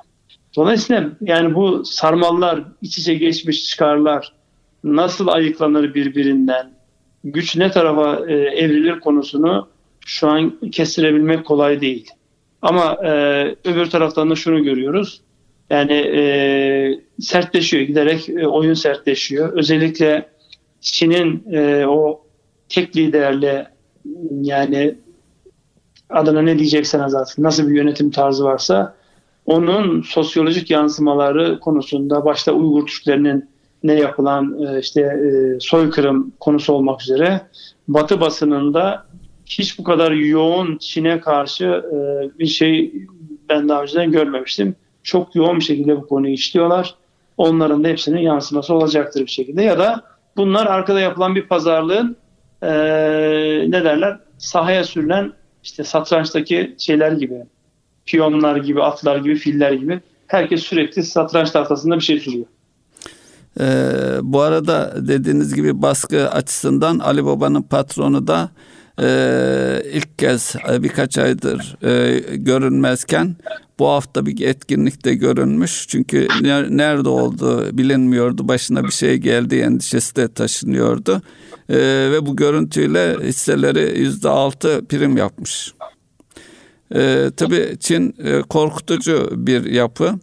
Dolayısıyla 0.57 1.11
yani 1.21 1.55
bu 1.55 1.85
sarmallar, 1.85 2.65
iç 2.83 2.99
içe 2.99 3.15
geçmiş 3.15 3.65
çıkarlar 3.67 4.33
nasıl 4.85 5.29
ayıklanır 5.29 5.95
birbirinden, 5.95 6.71
güç 7.25 7.57
ne 7.57 7.71
tarafa 7.71 8.27
e, 8.27 8.35
evrilir 8.35 9.01
konusunu 9.01 9.69
şu 10.07 10.29
an 10.29 10.71
kestirebilmek 10.73 11.45
kolay 11.45 11.81
değil. 11.81 12.11
Ama 12.63 12.99
e, 13.05 13.11
öbür 13.65 13.91
taraftan 13.91 14.31
da 14.31 14.35
şunu 14.35 14.65
görüyoruz. 14.65 15.21
Yani 15.71 15.93
e, 15.93 17.01
sertleşiyor 17.21 17.83
giderek 17.83 18.29
e, 18.29 18.47
oyun 18.47 18.75
sertleşiyor. 18.75 19.53
Özellikle 19.53 20.29
Çin'in 20.81 21.45
e, 21.53 21.87
o 21.87 22.27
tek 22.69 22.97
liderle 22.97 23.67
yani 24.31 24.95
adına 26.11 26.43
ne 26.43 26.59
diyeceksen 26.59 27.01
artık 27.01 27.39
nasıl 27.39 27.69
bir 27.69 27.75
yönetim 27.75 28.11
tarzı 28.11 28.45
varsa 28.45 28.95
onun 29.47 30.03
sosyolojik 30.03 30.71
yansımaları 30.71 31.61
konusunda 31.61 32.25
başta 32.25 32.53
Uygur 32.53 32.87
Türklerinin 32.87 33.49
ne 33.83 33.95
yapılan 33.95 34.63
e, 34.63 34.81
işte 34.81 35.01
e, 35.01 35.61
soykırım 35.61 36.33
konusu 36.41 36.73
olmak 36.73 37.03
üzere 37.03 37.41
Batı 37.89 38.21
basınında 38.21 39.07
hiç 39.47 39.79
bu 39.79 39.85
kadar 39.85 40.13
yoğun 40.13 40.79
Çin'e 40.79 41.21
karşı 41.21 41.65
e, 41.65 41.99
bir 42.39 42.47
şey 42.47 42.93
ben 43.49 43.69
daha 43.69 43.83
önceden 43.83 44.13
görmemiştim. 44.13 44.77
Çok 45.03 45.35
yoğun 45.35 45.57
bir 45.57 45.65
şekilde 45.65 45.97
bu 45.97 46.07
konuyu 46.07 46.35
işliyorlar. 46.35 46.95
Onların 47.37 47.85
da 47.85 47.89
hepsinin 47.89 48.21
yansıması 48.21 48.75
olacaktır 48.75 49.21
bir 49.21 49.31
şekilde. 49.31 49.63
Ya 49.63 49.79
da 49.79 50.03
bunlar 50.37 50.67
arkada 50.67 51.01
yapılan 51.01 51.35
bir 51.35 51.47
pazarlığın 51.47 52.17
ne 53.71 53.85
derler 53.85 54.19
sahaya 54.39 54.85
sürülen 54.85 55.33
işte 55.65 55.85
satrançtaki 55.85 56.75
şeyler 56.79 57.13
gibi 57.13 57.45
piyonlar 58.07 58.57
gibi, 58.57 58.83
atlar 58.83 59.17
gibi, 59.17 59.35
filler 59.35 59.73
gibi. 59.73 60.01
Herkes 60.27 60.63
sürekli 60.63 61.03
satranç 61.03 61.51
tahtasında 61.51 61.97
bir 61.97 62.01
şey 62.01 62.21
sürüyor. 62.21 62.47
Ee, 63.61 63.65
bu 64.23 64.41
arada 64.41 64.95
dediğiniz 65.09 65.55
gibi 65.55 65.83
baskı 65.83 66.31
açısından 66.31 66.99
Ali 66.99 67.25
Baba'nın 67.25 67.63
patronu 67.63 68.27
da 68.27 68.51
e, 69.03 69.83
ilk 69.93 70.19
kez 70.19 70.57
e, 70.73 70.83
birkaç 70.83 71.19
aydır 71.19 71.77
e, 71.83 72.21
görünmezken 72.37 73.37
bu 73.79 73.89
hafta 73.89 74.27
bir 74.27 74.47
etkinlikte 74.47 75.15
görünmüş. 75.15 75.87
Çünkü 75.89 76.29
nerede 76.71 77.09
olduğu 77.09 77.79
bilinmiyordu. 77.79 78.49
Başına 78.49 78.85
bir 78.85 78.93
şey 78.93 79.17
geldi 79.17 79.57
endişesi 79.57 80.17
de 80.17 80.29
taşınıyordu. 80.29 81.23
E, 81.69 81.77
ve 82.13 82.27
bu 82.27 82.37
görüntüyle 82.37 83.17
hisseleri 83.23 84.01
yüzde 84.01 84.29
altı 84.29 84.85
prim 84.89 85.17
yapmış. 85.17 85.75
E, 86.95 87.31
tabii 87.37 87.77
Çin 87.81 88.15
e, 88.25 88.41
korkutucu 88.41 89.29
bir 89.33 89.65
yapı. 89.65 90.15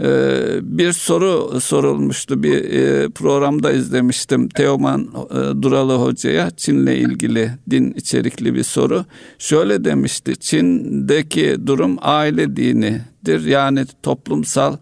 Ee, 0.00 0.58
bir 0.62 0.92
soru 0.92 1.60
sorulmuştu 1.60 2.42
bir 2.42 2.64
e, 2.64 3.08
programda 3.08 3.72
izlemiştim 3.72 4.48
Teoman 4.48 5.08
e, 5.30 5.62
Duralı 5.62 5.94
Hoca'ya 5.94 6.50
Çin'le 6.50 6.86
ilgili 6.86 7.50
din 7.70 7.92
içerikli 7.92 8.54
bir 8.54 8.62
soru. 8.62 9.04
Şöyle 9.38 9.84
demişti 9.84 10.36
Çin'deki 10.36 11.66
durum 11.66 11.96
aile 12.00 12.56
dinidir 12.56 13.44
yani 13.44 13.84
toplumsal 14.02 14.74
e, 14.74 14.78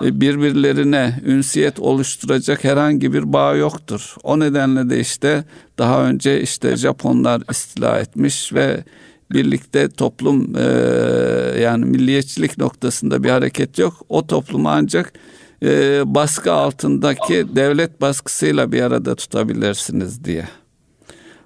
birbirlerine 0.00 1.20
ünsiyet 1.24 1.80
oluşturacak 1.80 2.64
herhangi 2.64 3.12
bir 3.12 3.32
bağ 3.32 3.54
yoktur. 3.54 4.14
O 4.22 4.40
nedenle 4.40 4.90
de 4.90 5.00
işte 5.00 5.44
daha 5.78 6.04
önce 6.04 6.40
işte 6.40 6.76
Japonlar 6.76 7.42
istila 7.50 7.98
etmiş 7.98 8.52
ve 8.52 8.84
birlikte 9.30 9.88
toplum 9.88 10.56
e, 10.56 10.62
yani 11.60 11.84
milliyetçilik 11.84 12.58
noktasında 12.58 13.24
bir 13.24 13.30
hareket 13.30 13.78
yok. 13.78 13.94
O 14.08 14.26
toplumu 14.26 14.68
ancak 14.68 15.12
e, 15.62 16.02
baskı 16.06 16.52
altındaki 16.52 17.46
devlet 17.56 18.00
baskısıyla 18.00 18.72
bir 18.72 18.82
arada 18.82 19.14
tutabilirsiniz 19.14 20.24
diye. 20.24 20.48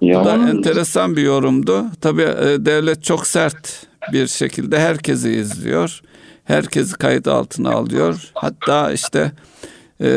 Ya 0.01 0.21
Bu 0.21 0.25
da 0.25 0.33
enteresan 0.33 1.15
bir 1.15 1.21
yorumdu. 1.21 1.85
Tabii 2.01 2.21
e, 2.21 2.65
devlet 2.65 3.03
çok 3.03 3.27
sert 3.27 3.87
bir 4.13 4.27
şekilde 4.27 4.79
herkesi 4.79 5.31
izliyor. 5.31 6.01
Herkesi 6.49 6.97
kayıt 6.97 7.27
altına 7.27 7.71
alıyor. 7.71 8.31
Hatta 8.33 8.91
işte 8.91 9.31
e, 10.01 10.09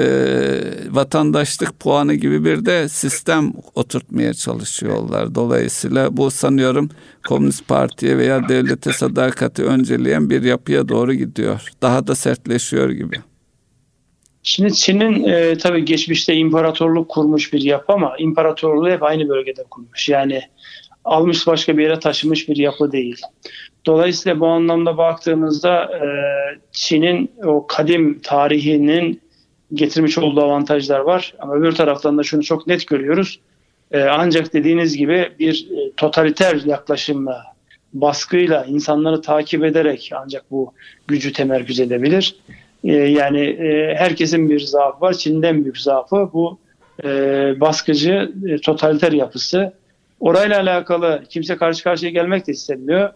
vatandaşlık 0.90 1.80
puanı 1.80 2.14
gibi 2.14 2.44
bir 2.44 2.66
de 2.66 2.88
sistem 2.88 3.52
oturtmaya 3.74 4.34
çalışıyorlar. 4.34 5.34
Dolayısıyla 5.34 6.16
bu 6.16 6.30
sanıyorum 6.30 6.88
Komünist 7.28 7.68
Parti'ye 7.68 8.18
veya 8.18 8.48
devlete 8.48 8.92
sadakati 8.92 9.64
önceleyen 9.64 10.30
bir 10.30 10.42
yapıya 10.42 10.88
doğru 10.88 11.14
gidiyor. 11.14 11.68
Daha 11.82 12.06
da 12.06 12.14
sertleşiyor 12.14 12.90
gibi. 12.90 13.16
Şimdi 14.42 14.74
Çin'in 14.74 15.24
e, 15.24 15.58
tabii 15.58 15.84
geçmişte 15.84 16.34
imparatorluk 16.34 17.08
kurmuş 17.08 17.52
bir 17.52 17.62
yapı 17.62 17.92
ama 17.92 18.16
imparatorluğu 18.18 18.90
hep 18.90 19.02
aynı 19.02 19.28
bölgede 19.28 19.64
kurmuş. 19.70 20.08
Yani 20.08 20.42
almış 21.04 21.46
başka 21.46 21.78
bir 21.78 21.82
yere 21.82 22.00
taşımış 22.00 22.48
bir 22.48 22.56
yapı 22.56 22.92
değil. 22.92 23.20
Dolayısıyla 23.86 24.40
bu 24.40 24.46
anlamda 24.46 24.96
baktığımızda 24.98 25.84
e, 25.84 26.06
Çin'in 26.72 27.30
o 27.44 27.66
kadim 27.66 28.20
tarihinin 28.22 29.20
getirmiş 29.74 30.18
olduğu 30.18 30.42
avantajlar 30.42 31.00
var. 31.00 31.34
Ama 31.38 31.54
öbür 31.54 31.72
taraftan 31.72 32.18
da 32.18 32.22
şunu 32.22 32.42
çok 32.42 32.66
net 32.66 32.86
görüyoruz. 32.86 33.40
Ee, 33.92 34.00
ancak 34.00 34.52
dediğiniz 34.52 34.96
gibi 34.96 35.32
bir 35.38 35.68
e, 35.70 35.92
totaliter 35.96 36.60
yaklaşımla, 36.64 37.42
baskıyla, 37.92 38.64
insanları 38.64 39.20
takip 39.22 39.64
ederek 39.64 40.10
ancak 40.14 40.50
bu 40.50 40.72
gücü 41.08 41.32
temerküz 41.32 41.80
edebilir. 41.80 42.36
Yani 42.84 43.40
e, 43.40 43.94
herkesin 43.94 44.50
bir 44.50 44.60
zaafı 44.60 45.00
var. 45.00 45.14
Çin'den 45.14 45.64
büyük 45.64 45.78
zaafı 45.78 46.30
bu 46.32 46.58
e, 47.04 47.08
baskıcı, 47.60 48.32
e, 48.48 48.58
totaliter 48.60 49.12
yapısı. 49.12 49.72
Orayla 50.20 50.60
alakalı 50.60 51.22
kimse 51.28 51.56
karşı 51.56 51.84
karşıya 51.84 52.12
gelmek 52.12 52.46
de 52.46 52.52
istemiyor. 52.52 53.10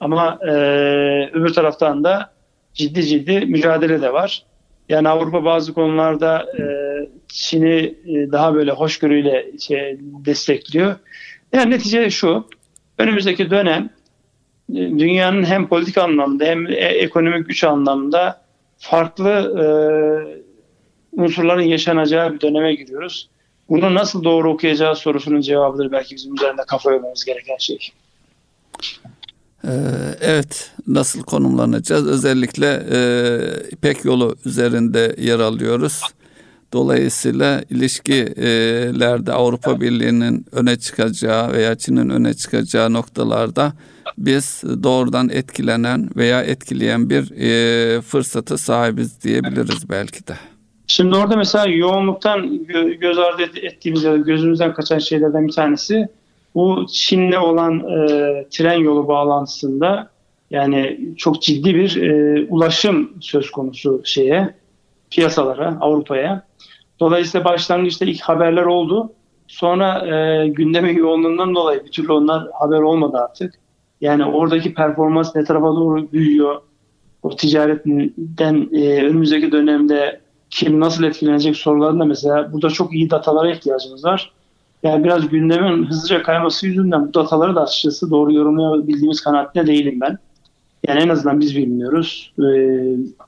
Ama 0.00 0.38
e, 0.42 0.50
öbür 1.32 1.52
taraftan 1.54 2.04
da 2.04 2.32
ciddi 2.74 3.02
ciddi 3.02 3.40
mücadele 3.46 4.02
de 4.02 4.12
var. 4.12 4.42
Yani 4.88 5.08
Avrupa 5.08 5.44
bazı 5.44 5.74
konularda 5.74 6.46
e, 6.58 6.62
Çin'i 7.28 7.94
e, 8.06 8.32
daha 8.32 8.54
böyle 8.54 8.70
hoşgörüyle 8.70 9.46
şey, 9.58 9.98
destekliyor. 10.00 10.96
Yani 11.52 11.70
netice 11.70 12.10
şu, 12.10 12.46
önümüzdeki 12.98 13.50
dönem 13.50 13.90
e, 14.70 14.74
dünyanın 14.74 15.44
hem 15.44 15.68
politik 15.68 15.98
anlamda 15.98 16.44
hem 16.44 16.66
e, 16.66 16.70
ekonomik 16.74 17.46
güç 17.48 17.64
anlamda 17.64 18.42
farklı 18.78 19.30
e, 19.30 19.64
unsurların 21.12 21.62
yaşanacağı 21.62 22.34
bir 22.34 22.40
döneme 22.40 22.74
giriyoruz. 22.74 23.28
Bunu 23.68 23.94
nasıl 23.94 24.24
doğru 24.24 24.52
okuyacağı 24.52 24.96
sorusunun 24.96 25.40
cevabıdır 25.40 25.92
belki 25.92 26.16
bizim 26.16 26.34
üzerinde 26.34 26.62
kafa 26.66 26.92
yormamız 26.92 27.24
gereken 27.24 27.56
şey. 27.56 27.78
Ee, 29.64 29.70
evet, 30.20 30.70
nasıl 30.86 31.22
konumlanacağız? 31.22 32.06
Özellikle 32.06 32.86
e, 32.92 32.98
İpek 33.70 34.04
yolu 34.04 34.36
üzerinde 34.44 35.16
yer 35.18 35.38
alıyoruz. 35.38 36.00
Dolayısıyla 36.72 37.62
ilişkilerde 37.70 39.32
Avrupa 39.32 39.80
Birliği'nin 39.80 40.46
öne 40.52 40.78
çıkacağı 40.78 41.52
veya 41.52 41.74
Çin'in 41.74 42.10
öne 42.10 42.34
çıkacağı 42.34 42.92
noktalarda 42.92 43.72
biz 44.18 44.62
doğrudan 44.82 45.28
etkilenen 45.28 46.10
veya 46.16 46.42
etkileyen 46.42 47.10
bir 47.10 47.32
e, 47.38 48.00
fırsatı 48.00 48.58
sahibiz 48.58 49.22
diyebiliriz 49.22 49.90
belki 49.90 50.26
de. 50.26 50.34
Şimdi 50.86 51.16
orada 51.16 51.36
mesela 51.36 51.66
yoğunluktan 51.66 52.66
göz 53.00 53.18
ardı 53.18 53.42
ettiğimiz 53.42 54.02
ya 54.02 54.12
da 54.12 54.16
gözümüzden 54.16 54.74
kaçan 54.74 54.98
şeylerden 54.98 55.46
bir 55.46 55.52
tanesi 55.52 56.08
bu 56.54 56.86
Çin'le 56.92 57.36
olan 57.36 57.78
e, 57.78 58.46
tren 58.50 58.78
yolu 58.78 59.08
bağlantısında 59.08 60.10
yani 60.50 61.00
çok 61.16 61.42
ciddi 61.42 61.74
bir 61.74 61.96
e, 62.02 62.46
ulaşım 62.48 63.10
söz 63.20 63.50
konusu 63.50 64.00
şeye 64.04 64.54
piyasalara, 65.10 65.78
Avrupa'ya. 65.80 66.42
Dolayısıyla 67.00 67.44
başlangıçta 67.44 68.04
ilk 68.04 68.20
haberler 68.20 68.64
oldu. 68.64 69.12
Sonra 69.46 70.06
e, 70.06 70.48
gündemin 70.48 70.98
yoğunluğundan 70.98 71.54
dolayı 71.54 71.84
bir 71.84 71.90
türlü 71.90 72.12
onlar 72.12 72.48
haber 72.52 72.78
olmadı 72.78 73.18
artık. 73.18 73.54
Yani 74.00 74.24
oradaki 74.24 74.74
performans 74.74 75.36
ne 75.36 75.44
tarafa 75.44 75.66
doğru 75.66 76.12
büyüyor? 76.12 76.60
O 77.22 77.36
ticaretten 77.36 78.68
e, 78.72 79.02
önümüzdeki 79.02 79.52
dönemde 79.52 80.20
kim 80.50 80.80
nasıl 80.80 81.04
etkilenecek 81.04 81.56
sorularında 81.56 82.04
mesela 82.04 82.52
burada 82.52 82.70
çok 82.70 82.94
iyi 82.94 83.10
datalara 83.10 83.50
ihtiyacımız 83.50 84.04
var. 84.04 84.32
Yani 84.82 85.04
biraz 85.04 85.28
gündemin 85.28 85.86
hızlıca 85.86 86.22
kayması 86.22 86.66
yüzünden 86.66 87.08
bu 87.08 87.14
dataları 87.14 87.54
da 87.54 87.62
açıkçası 87.62 88.10
doğru 88.10 88.32
yorumlayabildiğimiz 88.32 89.20
kanaatinde 89.20 89.66
değilim 89.66 90.00
ben. 90.00 90.18
Yani 90.88 91.00
en 91.00 91.08
azından 91.08 91.40
biz 91.40 91.56
bilmiyoruz. 91.56 92.32
Ee, 92.38 92.42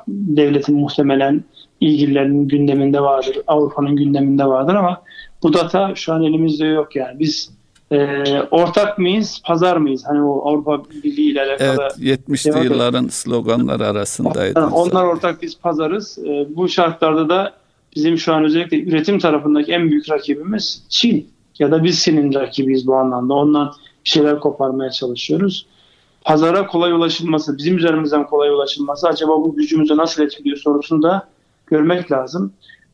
devletin 0.09 0.77
muhtemelen 0.77 1.45
ilgililerinin 1.81 2.49
gündeminde 2.49 3.01
vardır, 3.01 3.39
Avrupa'nın 3.47 3.97
gündeminde 3.97 4.45
vardır 4.45 4.75
ama 4.75 5.03
bu 5.43 5.53
data 5.53 5.95
şu 5.95 6.13
an 6.13 6.23
elimizde 6.23 6.67
yok 6.67 6.97
yani. 6.97 7.19
Biz 7.19 7.51
e, 7.93 8.23
ortak 8.51 8.99
mıyız, 8.99 9.43
pazar 9.45 9.77
mıyız? 9.77 10.05
Hani 10.07 10.23
o 10.23 10.49
Avrupa 10.49 10.85
Birliği 10.85 11.31
ile 11.31 11.43
alakalı. 11.43 11.89
Evet, 11.99 12.21
70'li 12.29 12.65
yılların 12.65 13.09
sloganları 13.09 13.87
arasındaydı. 13.87 14.61
Yani 14.61 14.75
onlar 14.75 15.05
ortak 15.05 15.43
biz 15.43 15.59
pazarız. 15.59 16.19
E, 16.19 16.47
bu 16.57 16.69
şartlarda 16.69 17.29
da 17.29 17.53
bizim 17.97 18.19
şu 18.19 18.35
an 18.35 18.45
özellikle 18.45 18.83
üretim 18.83 19.19
tarafındaki 19.19 19.73
en 19.73 19.91
büyük 19.91 20.11
rakibimiz 20.11 20.83
Çin 20.89 21.29
ya 21.63 21.71
da 21.71 21.85
biz 21.85 21.99
senin 21.99 22.35
rakibiyiz 22.35 22.87
bu 22.87 22.97
anlamda. 22.97 23.35
Ondan 23.35 23.73
bir 24.05 24.11
şeyler 24.11 24.41
koparmaya 24.41 24.91
çalışıyoruz. 24.91 25.67
Pazara 26.25 26.67
kolay 26.67 26.93
ulaşılması, 26.93 27.59
bizim 27.59 27.77
üzerimizden 27.77 28.27
kolay 28.27 28.51
ulaşılması 28.51 29.09
acaba 29.09 29.33
bu 29.33 29.57
gücümüzü 29.57 29.97
nasıl 29.97 30.23
etkiliyor 30.23 30.57
sorusunu 30.57 31.03
da 31.03 31.29
görmek 31.67 32.13
lazım. 32.13 32.53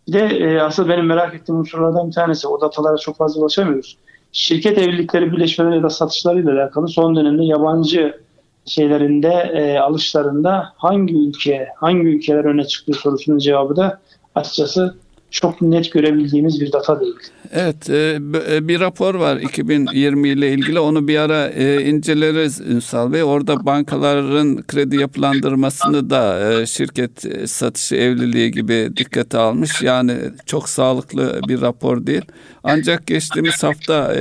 Bir 0.08 0.12
de 0.12 0.20
e, 0.20 0.60
asıl 0.60 0.88
benim 0.88 1.06
merak 1.06 1.34
ettiğim 1.34 1.58
unsurlardan 1.58 2.08
bir 2.08 2.12
tanesi 2.12 2.48
o 2.48 2.60
datalara 2.60 2.96
çok 2.96 3.16
fazla 3.16 3.40
ulaşamıyoruz. 3.40 3.96
Şirket 4.32 4.78
evlilikleri, 4.78 5.32
birleşmeleri 5.32 5.76
ya 5.76 5.82
da 5.82 5.90
satışlarıyla 5.90 6.52
alakalı 6.52 6.88
son 6.88 7.16
dönemde 7.16 7.44
yabancı 7.44 8.20
şeylerinde, 8.66 9.28
e, 9.28 9.78
alışlarında 9.78 10.72
hangi 10.76 11.14
ülke, 11.14 11.68
hangi 11.76 12.08
ülkeler 12.08 12.44
öne 12.44 12.64
çıktığı 12.64 12.92
sorusunun 12.92 13.38
cevabı 13.38 13.76
da 13.76 14.00
açıkçası 14.34 14.94
çok 15.30 15.62
net 15.62 15.92
görebildiğimiz 15.92 16.60
bir 16.60 16.72
data 16.72 17.00
değil. 17.00 17.14
Evet 17.52 17.90
e, 17.90 18.18
e, 18.50 18.68
bir 18.68 18.80
rapor 18.80 19.14
var 19.14 19.36
2020 19.36 20.28
ile 20.28 20.52
ilgili 20.52 20.80
onu 20.80 21.08
bir 21.08 21.18
ara 21.18 21.48
e, 21.48 21.84
inceleriz 21.84 22.60
Ünsal 22.60 23.12
Bey. 23.12 23.22
Orada 23.22 23.66
bankaların 23.66 24.62
kredi 24.62 24.96
yapılandırmasını 24.96 26.10
da 26.10 26.66
şirket 26.66 27.24
satışı 27.50 27.96
evliliği 27.96 28.50
gibi 28.50 28.90
dikkate 28.96 29.38
almış. 29.38 29.82
Yani 29.82 30.16
çok 30.46 30.68
sağlıklı 30.68 31.40
bir 31.48 31.60
rapor 31.60 32.06
değil. 32.06 32.24
Ancak 32.64 33.06
geçtiğimiz 33.06 33.62
hafta 33.62 34.14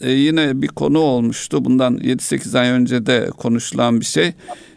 yine 0.00 0.62
bir 0.62 0.68
konu 0.68 0.98
olmuştu. 0.98 1.64
Bundan 1.64 1.98
7-8 1.98 2.58
ay 2.58 2.68
önce 2.68 3.06
de 3.06 3.30
konuşulan 3.36 4.00
bir 4.00 4.04
şey. 4.04 4.32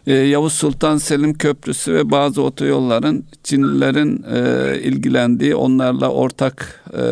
E, 0.06 0.12
Yavuz 0.12 0.52
Sultan 0.52 0.96
Selim 0.96 1.34
Köprüsü 1.34 1.94
ve 1.94 2.10
bazı 2.10 2.42
otoyolların 2.42 3.24
Çinlilerin 3.42 4.24
e, 4.34 4.78
ilgilendiği 4.80 5.54
onlarla 5.54 6.08
ortak 6.08 6.84
e, 6.92 7.02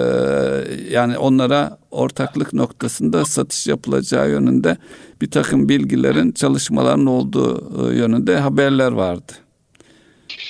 yani 0.91 1.18
onlara 1.18 1.78
ortaklık 1.91 2.53
noktasında 2.53 3.24
satış 3.24 3.66
yapılacağı 3.66 4.30
yönünde 4.30 4.76
bir 5.20 5.30
takım 5.30 5.68
bilgilerin 5.68 6.32
çalışmaların 6.32 7.07
olduğu 7.07 7.91
e, 7.91 7.97
yönünde 7.97 8.36
haberler 8.36 8.93
vardı. 8.93 9.32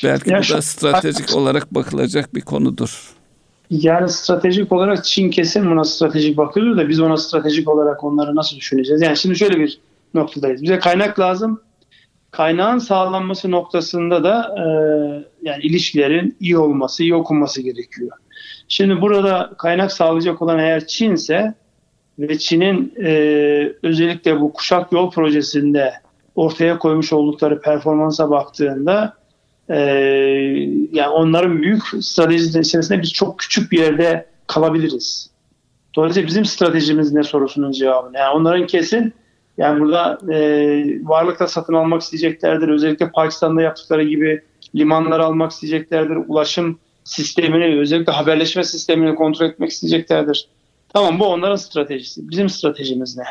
Belki 0.04 0.30
ya 0.30 0.42
bu 0.42 0.54
da 0.54 0.62
stratejik 0.62 1.36
olarak 1.36 1.74
bakılacak 1.74 2.34
bir 2.34 2.40
konudur. 2.40 3.14
Yani 3.70 4.08
stratejik 4.08 4.72
olarak 4.72 5.04
Çin 5.04 5.30
kesin 5.30 5.70
buna 5.70 5.84
stratejik 5.84 6.36
bakıyor 6.36 6.76
da 6.76 6.88
biz 6.88 7.00
ona 7.00 7.16
stratejik 7.16 7.68
olarak 7.68 8.04
onları 8.04 8.36
nasıl 8.36 8.56
düşüneceğiz? 8.56 9.02
Yani 9.02 9.16
şimdi 9.16 9.36
şöyle 9.36 9.58
bir 9.58 9.80
noktadayız. 10.14 10.62
Bize 10.62 10.78
kaynak 10.78 11.18
lazım. 11.18 11.60
Kaynağın 12.30 12.78
sağlanması 12.78 13.50
noktasında 13.50 14.24
da 14.24 14.54
e, 14.58 14.64
yani 15.42 15.62
ilişkilerin 15.62 16.36
iyi 16.40 16.58
olması, 16.58 17.02
iyi 17.02 17.14
okunması 17.14 17.62
gerekiyor. 17.62 18.10
Şimdi 18.68 19.00
burada 19.00 19.50
kaynak 19.58 19.92
sağlayacak 19.92 20.42
olan 20.42 20.58
eğer 20.58 20.86
Çin 20.86 21.14
ise 21.14 21.54
ve 22.18 22.38
Çin'in 22.38 22.94
e, 23.02 23.12
özellikle 23.82 24.40
bu 24.40 24.52
kuşak 24.52 24.92
yol 24.92 25.10
projesinde 25.10 25.92
ortaya 26.34 26.78
koymuş 26.78 27.12
oldukları 27.12 27.60
performansa 27.60 28.30
baktığında 28.30 29.14
e, 29.68 29.76
yani 30.92 31.08
onların 31.08 31.62
büyük 31.62 31.82
stratejisi 32.00 32.60
içerisinde 32.60 33.02
biz 33.02 33.12
çok 33.12 33.38
küçük 33.38 33.72
bir 33.72 33.78
yerde 33.78 34.26
kalabiliriz. 34.46 35.30
Dolayısıyla 35.96 36.26
bizim 36.28 36.44
stratejimiz 36.44 37.12
ne 37.12 37.22
sorusunun 37.22 37.72
cevabı. 37.72 38.10
Yani 38.14 38.36
onların 38.36 38.66
kesin 38.66 39.14
yani 39.60 39.80
burada 39.80 40.18
e, 40.32 40.38
varlıkla 41.02 41.46
satın 41.46 41.74
almak 41.74 42.02
isteyeceklerdir. 42.02 42.68
Özellikle 42.68 43.10
Pakistan'da 43.10 43.62
yaptıkları 43.62 44.02
gibi 44.02 44.42
limanlar 44.74 45.20
almak 45.20 45.50
isteyeceklerdir. 45.50 46.16
Ulaşım 46.28 46.78
sistemini, 47.04 47.80
özellikle 47.80 48.12
haberleşme 48.12 48.64
sistemini 48.64 49.14
kontrol 49.14 49.46
etmek 49.46 49.70
isteyeceklerdir. 49.70 50.48
Tamam 50.88 51.20
bu 51.20 51.26
onların 51.26 51.56
stratejisi. 51.56 52.28
Bizim 52.28 52.48
stratejimiz 52.48 53.16
ne? 53.16 53.24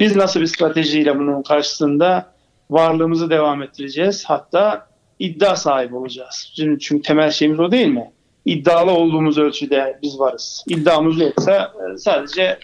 Biz 0.00 0.16
nasıl 0.16 0.40
bir 0.40 0.46
stratejiyle 0.46 1.18
bunun 1.18 1.42
karşısında 1.42 2.32
varlığımızı 2.70 3.30
devam 3.30 3.62
ettireceğiz? 3.62 4.24
Hatta 4.24 4.86
iddia 5.18 5.56
sahibi 5.56 5.96
olacağız. 5.96 6.52
Çünkü, 6.56 6.80
çünkü 6.80 7.02
temel 7.02 7.30
şeyimiz 7.30 7.60
o 7.60 7.70
değil 7.70 7.86
mi? 7.86 8.10
İddialı 8.44 8.90
olduğumuz 8.90 9.38
ölçüde 9.38 9.98
biz 10.02 10.18
varız. 10.18 10.64
İddiamız 10.68 11.20
yoksa 11.20 11.72
e, 11.94 11.98
sadece 11.98 12.42
e, 12.42 12.58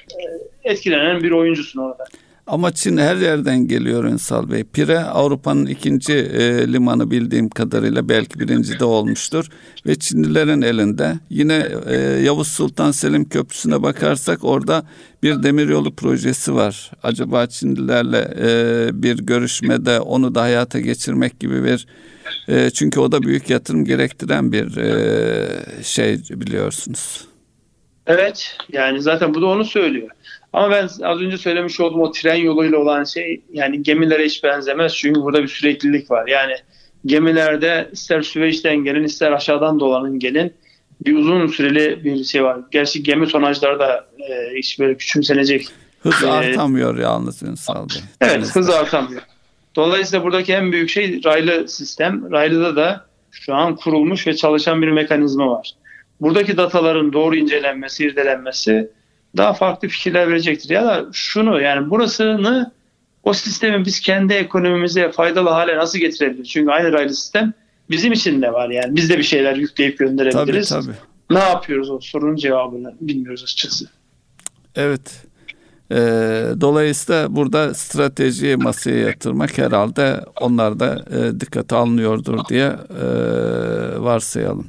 etkilenen 0.64 1.22
bir 1.22 1.30
oyuncusun 1.30 1.80
orada. 1.80 2.04
Ama 2.46 2.72
Çin 2.72 2.96
her 2.96 3.16
yerden 3.16 3.68
geliyor 3.68 4.04
Ünsal 4.04 4.50
Bey. 4.50 4.64
Pire 4.64 4.98
Avrupa'nın 4.98 5.66
ikinci 5.66 6.12
e, 6.12 6.72
limanı 6.72 7.10
bildiğim 7.10 7.48
kadarıyla 7.48 8.08
belki 8.08 8.40
birinci 8.40 8.78
de 8.78 8.84
olmuştur. 8.84 9.48
Ve 9.86 9.94
Çinlilerin 9.94 10.62
elinde. 10.62 11.14
Yine 11.30 11.68
e, 11.86 11.96
Yavuz 11.96 12.48
Sultan 12.48 12.90
Selim 12.90 13.28
Köprüsü'ne 13.28 13.82
bakarsak 13.82 14.44
orada 14.44 14.84
bir 15.22 15.42
demiryolu 15.42 15.94
projesi 15.94 16.54
var. 16.54 16.90
Acaba 17.02 17.46
Çinlilerle 17.46 18.34
e, 18.40 19.02
bir 19.02 19.18
görüşmede 19.18 20.00
onu 20.00 20.34
da 20.34 20.42
hayata 20.42 20.80
geçirmek 20.80 21.40
gibi 21.40 21.64
bir 21.64 21.86
e, 22.48 22.70
çünkü 22.70 23.00
o 23.00 23.12
da 23.12 23.22
büyük 23.22 23.50
yatırım 23.50 23.84
gerektiren 23.84 24.52
bir 24.52 24.76
e, 24.76 25.82
şey 25.82 26.16
biliyorsunuz. 26.30 27.24
Evet 28.06 28.56
yani 28.72 29.02
zaten 29.02 29.34
bu 29.34 29.42
da 29.42 29.46
onu 29.46 29.64
söylüyor. 29.64 30.08
Ama 30.52 30.70
ben 30.70 30.88
az 31.02 31.20
önce 31.20 31.38
söylemiş 31.38 31.80
olduğum 31.80 32.00
o 32.00 32.12
tren 32.12 32.34
yoluyla 32.34 32.78
olan 32.78 33.04
şey 33.04 33.40
yani 33.52 33.82
gemilere 33.82 34.24
hiç 34.24 34.44
benzemez. 34.44 34.94
Çünkü 34.94 35.20
burada 35.20 35.42
bir 35.42 35.48
süreklilik 35.48 36.10
var. 36.10 36.28
Yani 36.28 36.52
gemilerde 37.06 37.88
ister 37.92 38.22
Süveyş'ten 38.22 38.76
gelin 38.76 39.04
ister 39.04 39.32
aşağıdan 39.32 39.80
dolanın 39.80 40.18
gelin 40.18 40.52
bir 41.06 41.16
uzun 41.16 41.46
süreli 41.46 42.04
bir 42.04 42.24
şey 42.24 42.44
var. 42.44 42.60
Gerçi 42.70 43.02
gemi 43.02 43.28
tonajları 43.28 43.78
da 43.78 44.06
e, 44.18 44.56
hiç 44.58 44.78
böyle 44.78 44.96
küçümsenecek. 44.96 45.68
Hız 46.02 46.22
ee, 46.24 46.30
artamıyor 46.30 46.98
yalnız 46.98 47.42
Ünsal 47.42 47.88
Bey. 47.88 48.02
Evet 48.20 48.56
hız 48.56 48.70
artamıyor. 48.70 49.22
Dolayısıyla 49.76 50.24
buradaki 50.24 50.52
en 50.52 50.72
büyük 50.72 50.90
şey 50.90 51.24
raylı 51.24 51.68
sistem. 51.68 52.32
Raylıda 52.32 52.76
da 52.76 53.06
şu 53.30 53.54
an 53.54 53.76
kurulmuş 53.76 54.26
ve 54.26 54.36
çalışan 54.36 54.82
bir 54.82 54.88
mekanizma 54.88 55.50
var. 55.50 55.72
Buradaki 56.20 56.56
dataların 56.56 57.12
doğru 57.12 57.36
incelenmesi, 57.36 58.04
irdelenmesi 58.04 58.90
daha 59.36 59.52
farklı 59.52 59.88
fikirler 59.88 60.28
verecektir. 60.28 60.70
Ya 60.70 60.84
da 60.84 61.06
şunu 61.12 61.60
yani 61.60 61.90
burasını 61.90 62.72
o 63.22 63.32
sistemi 63.32 63.84
biz 63.84 64.00
kendi 64.00 64.32
ekonomimize 64.32 65.12
faydalı 65.12 65.48
hale 65.48 65.76
nasıl 65.76 65.98
getirebiliriz? 65.98 66.48
Çünkü 66.48 66.70
aynı 66.70 66.92
raylı 66.92 67.14
sistem 67.14 67.52
bizim 67.90 68.12
için 68.12 68.42
de 68.42 68.52
var 68.52 68.70
yani. 68.70 68.96
Biz 68.96 69.10
de 69.10 69.18
bir 69.18 69.22
şeyler 69.22 69.56
yükleyip 69.56 69.98
gönderebiliriz. 69.98 70.68
Tabii, 70.68 70.84
tabii. 70.84 70.94
Ne 71.30 71.38
yapıyoruz 71.38 71.90
o 71.90 72.00
sorunun 72.00 72.36
cevabını 72.36 72.94
bilmiyoruz 73.00 73.42
açıkçası. 73.42 73.88
Evet. 74.76 75.24
Ee, 75.92 75.96
dolayısıyla 76.60 77.36
burada 77.36 77.74
stratejiyi 77.74 78.56
masaya 78.56 78.98
yatırmak 78.98 79.58
herhalde 79.58 80.24
onlar 80.40 80.80
da 80.80 81.04
e, 81.10 81.40
dikkate 81.40 81.76
alınıyordur 81.76 82.38
diye 82.48 82.66
e, 82.66 83.06
varsayalım. 84.00 84.68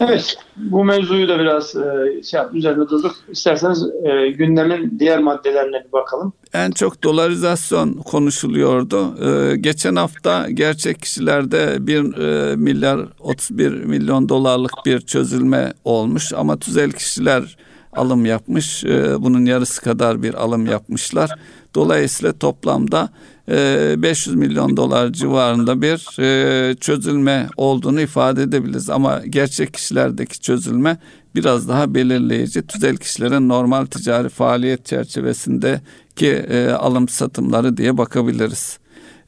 Evet, 0.00 0.36
bu 0.56 0.84
mevzuyu 0.84 1.28
da 1.28 1.38
biraz 1.38 1.76
e, 1.76 2.22
şey 2.22 2.40
yap, 2.40 2.54
üzerinde 2.54 2.88
durduk. 2.88 3.16
İsterseniz 3.28 3.86
e, 4.04 4.30
gündemin 4.30 4.98
diğer 4.98 5.18
maddelerine 5.18 5.84
bir 5.86 5.92
bakalım. 5.92 6.32
En 6.52 6.70
çok 6.70 7.04
dolarizasyon 7.04 7.92
konuşuluyordu. 7.92 9.14
E, 9.24 9.56
geçen 9.56 9.96
hafta 9.96 10.50
gerçek 10.50 11.02
kişilerde 11.02 11.86
1 11.86 12.18
e, 12.18 12.56
milyar 12.56 13.00
31 13.18 13.84
milyon 13.84 14.28
dolarlık 14.28 14.72
bir 14.86 15.00
çözülme 15.00 15.72
olmuş 15.84 16.32
ama 16.32 16.58
tüzel 16.58 16.92
kişiler 16.92 17.56
alım 17.92 18.26
yapmış. 18.26 18.84
E, 18.84 19.22
bunun 19.22 19.44
yarısı 19.44 19.82
kadar 19.82 20.22
bir 20.22 20.34
alım 20.34 20.66
yapmışlar. 20.66 21.30
Dolayısıyla 21.74 22.32
toplamda 22.32 23.08
500 23.50 24.36
e, 24.36 24.38
milyon 24.38 24.76
dolar 24.76 25.12
civarında 25.12 25.82
bir 25.82 26.20
e, 26.20 26.74
çözülme 26.74 27.48
olduğunu 27.56 28.00
ifade 28.00 28.42
edebiliriz. 28.42 28.90
Ama 28.90 29.22
gerçek 29.30 29.74
kişilerdeki 29.74 30.40
çözülme 30.40 30.98
biraz 31.34 31.68
daha 31.68 31.94
belirleyici. 31.94 32.66
Tüzel 32.66 32.96
kişilerin 32.96 33.48
normal 33.48 33.86
ticari 33.86 34.28
faaliyet 34.28 34.86
çerçevesindeki 34.86 36.26
e, 36.26 36.70
alım 36.70 37.08
satımları 37.08 37.76
diye 37.76 37.98
bakabiliriz. 37.98 38.78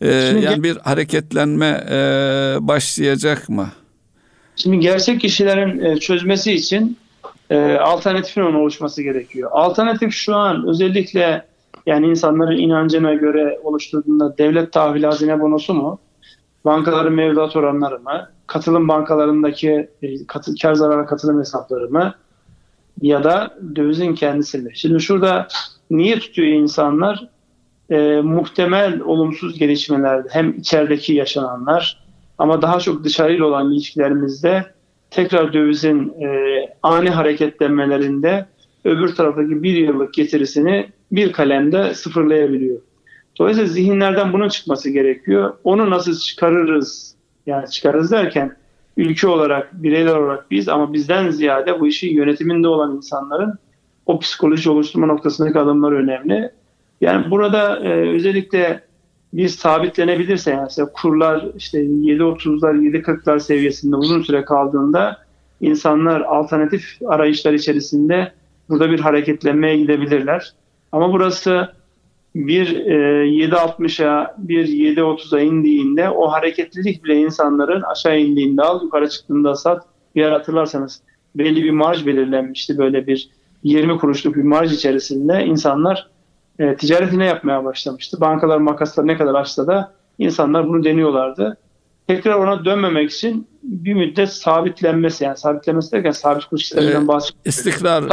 Şimdi, 0.02 0.44
yani 0.44 0.62
bir 0.62 0.76
hareketlenme 0.76 1.84
başlayacak 2.60 3.48
mı? 3.48 3.68
Şimdi 4.56 4.80
gerçek 4.80 5.20
kişilerin 5.20 5.98
çözmesi 5.98 6.52
için 6.52 6.98
alternatifin 7.80 8.40
oluşması 8.40 9.02
gerekiyor. 9.02 9.50
Alternatif 9.52 10.12
şu 10.12 10.34
an 10.34 10.68
özellikle 10.68 11.51
yani 11.86 12.06
insanların 12.06 12.56
inancına 12.56 13.14
göre 13.14 13.60
oluşturduğunda 13.62 14.38
devlet 14.38 14.72
tahvil 14.72 15.02
hazine 15.02 15.40
bonosu 15.40 15.74
mu? 15.74 15.98
Bankaların 16.64 17.12
mevduat 17.12 17.56
oranları 17.56 17.98
mı? 17.98 18.28
Katılım 18.46 18.88
bankalarındaki 18.88 19.90
e, 20.02 20.26
katı, 20.26 20.54
kar 20.62 20.74
zarara 20.74 21.06
katılım 21.06 21.40
hesapları 21.40 21.88
mı? 21.88 22.14
Ya 23.02 23.24
da 23.24 23.58
dövizin 23.76 24.14
kendisi 24.14 24.58
mi? 24.58 24.70
Şimdi 24.74 25.00
şurada 25.00 25.48
niye 25.90 26.18
tutuyor 26.18 26.48
insanlar? 26.48 27.28
E, 27.90 28.20
muhtemel 28.20 29.00
olumsuz 29.00 29.58
gelişmelerde 29.58 30.28
hem 30.32 30.50
içerideki 30.58 31.14
yaşananlar 31.14 32.04
ama 32.38 32.62
daha 32.62 32.80
çok 32.80 33.04
dışarıyla 33.04 33.46
olan 33.46 33.72
ilişkilerimizde 33.72 34.64
tekrar 35.10 35.52
dövizin 35.52 36.08
e, 36.22 36.28
ani 36.82 37.10
hareketlenmelerinde 37.10 38.46
öbür 38.84 39.14
taraftaki 39.14 39.62
bir 39.62 39.74
yıllık 39.74 40.14
getirisini 40.14 40.88
bir 41.12 41.32
kalemde 41.32 41.94
sıfırlayabiliyor. 41.94 42.78
Dolayısıyla 43.38 43.70
zihinlerden 43.70 44.32
bunun 44.32 44.48
çıkması 44.48 44.90
gerekiyor. 44.90 45.54
Onu 45.64 45.90
nasıl 45.90 46.18
çıkarırız? 46.18 47.14
Yani 47.46 47.70
çıkarırız 47.70 48.10
derken 48.10 48.56
ülke 48.96 49.28
olarak, 49.28 49.82
bireyler 49.82 50.14
olarak 50.14 50.50
biz 50.50 50.68
ama 50.68 50.92
bizden 50.92 51.30
ziyade 51.30 51.80
bu 51.80 51.86
işi 51.86 52.06
yönetiminde 52.06 52.68
olan 52.68 52.96
insanların 52.96 53.58
o 54.06 54.18
psikoloji 54.18 54.70
oluşturma 54.70 55.06
noktasındaki 55.06 55.58
adımlar 55.58 55.92
önemli. 55.92 56.50
Yani 57.00 57.30
burada 57.30 57.78
e, 57.78 57.88
özellikle 57.88 58.80
bir 59.32 59.48
sabitlenebilirse 59.48 60.50
yani 60.50 60.62
mesela 60.62 60.92
kurlar 60.92 61.46
işte 61.56 61.78
7.30'lar 61.78 62.74
7.40'lar 62.74 63.40
seviyesinde 63.40 63.96
uzun 63.96 64.22
süre 64.22 64.44
kaldığında 64.44 65.18
insanlar 65.60 66.20
alternatif 66.20 66.98
arayışlar 67.06 67.52
içerisinde 67.52 68.32
burada 68.68 68.90
bir 68.90 69.00
hareketlenmeye 69.00 69.76
gidebilirler. 69.76 70.52
Ama 70.92 71.12
burası 71.12 71.72
bir 72.34 72.76
e, 72.76 72.94
7.60'a 73.26 74.34
bir 74.38 74.68
7.30'a 74.68 75.40
indiğinde 75.40 76.10
o 76.10 76.32
hareketlilik 76.32 77.04
bile 77.04 77.16
insanların 77.16 77.82
aşağı 77.82 78.18
indiğinde 78.18 78.62
al 78.62 78.82
yukarı 78.82 79.08
çıktığında 79.08 79.54
sat. 79.54 79.86
Bir 80.14 80.20
yer 80.20 80.32
hatırlarsanız 80.32 81.02
belli 81.34 81.64
bir 81.64 81.70
marj 81.70 82.06
belirlenmişti 82.06 82.78
böyle 82.78 83.06
bir 83.06 83.30
20 83.62 83.98
kuruşluk 83.98 84.36
bir 84.36 84.42
marj 84.42 84.72
içerisinde 84.72 85.44
insanlar 85.44 86.10
e, 86.58 86.76
ticaretine 86.76 87.24
yapmaya 87.24 87.64
başlamıştı. 87.64 88.20
Bankalar 88.20 88.58
makasları 88.58 89.06
ne 89.06 89.16
kadar 89.16 89.34
açsa 89.34 89.66
da 89.66 89.92
insanlar 90.18 90.68
bunu 90.68 90.84
deniyorlardı. 90.84 91.56
Tekrar 92.06 92.34
ona 92.34 92.64
dönmemek 92.64 93.10
için 93.10 93.48
bir 93.62 93.94
müddet 93.94 94.32
sabitlenmesi 94.32 95.24
yani 95.24 95.36
sabitlenmesi 95.36 95.92
derken 95.92 96.10
sabit 96.10 96.44
kuruş 96.44 96.62
sisteminden 96.62 97.08
bahsediyoruz. 97.08 97.42
İstikrar, 97.44 98.04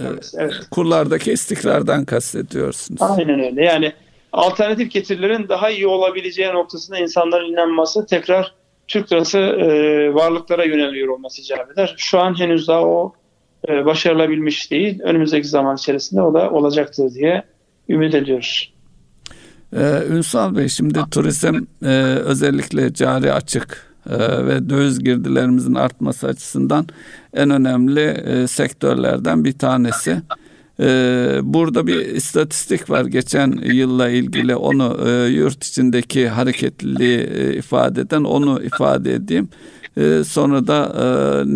evet, 0.00 0.32
evet. 0.38 0.54
kurlardaki 0.70 1.32
istikrardan 1.32 2.04
kastediyorsunuz. 2.04 3.02
Aynen 3.02 3.40
öyle 3.40 3.64
yani 3.64 3.92
alternatif 4.32 4.90
getirilerin 4.90 5.48
daha 5.48 5.70
iyi 5.70 5.86
olabileceği 5.86 6.48
noktasında 6.48 6.98
insanların 6.98 7.52
inanması 7.52 8.06
tekrar 8.06 8.54
Türk 8.88 9.12
lirası 9.12 9.38
e, 9.38 10.14
varlıklara 10.14 10.64
yöneliyor 10.64 11.08
olması 11.08 11.42
icap 11.42 11.70
eder. 11.70 11.94
Şu 11.98 12.20
an 12.20 12.38
henüz 12.38 12.68
daha 12.68 12.82
o 12.82 13.12
e, 13.68 13.84
başarılabilmiş 13.84 14.70
değil. 14.70 15.00
Önümüzdeki 15.02 15.48
zaman 15.48 15.76
içerisinde 15.76 16.22
o 16.22 16.34
da 16.34 16.50
olacaktır 16.50 17.14
diye 17.14 17.42
ümit 17.88 18.14
ediyoruz. 18.14 18.73
Ee, 19.74 20.02
Ünsal 20.10 20.56
Bey 20.56 20.68
şimdi 20.68 20.98
turizm 21.10 21.60
e, 21.84 21.88
özellikle 22.24 22.94
cari 22.94 23.32
açık 23.32 23.94
e, 24.10 24.46
ve 24.46 24.70
döviz 24.70 24.98
girdilerimizin 24.98 25.74
artması 25.74 26.26
açısından 26.26 26.86
en 27.34 27.50
önemli 27.50 28.00
e, 28.00 28.46
sektörlerden 28.46 29.44
bir 29.44 29.52
tanesi. 29.52 30.22
E, 30.80 30.86
burada 31.42 31.86
bir 31.86 32.00
istatistik 32.00 32.90
var 32.90 33.04
geçen 33.04 33.60
yılla 33.64 34.08
ilgili 34.08 34.56
onu 34.56 34.98
e, 35.06 35.26
yurt 35.26 35.64
içindeki 35.64 36.28
hareketliliği 36.28 37.18
e, 37.18 37.54
ifade 37.54 38.00
eden 38.00 38.24
onu 38.24 38.62
ifade 38.62 39.14
edeyim. 39.14 39.48
E, 39.96 40.24
sonra 40.24 40.66
da 40.66 40.92
e, 40.96 41.04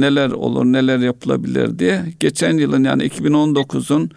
neler 0.01 0.31
olur 0.31 0.65
neler 0.65 0.99
yapılabilir 0.99 1.79
diye. 1.79 2.03
Geçen 2.21 2.59
yılın 2.59 2.85
yani 2.85 3.03
2019'un 3.03 4.11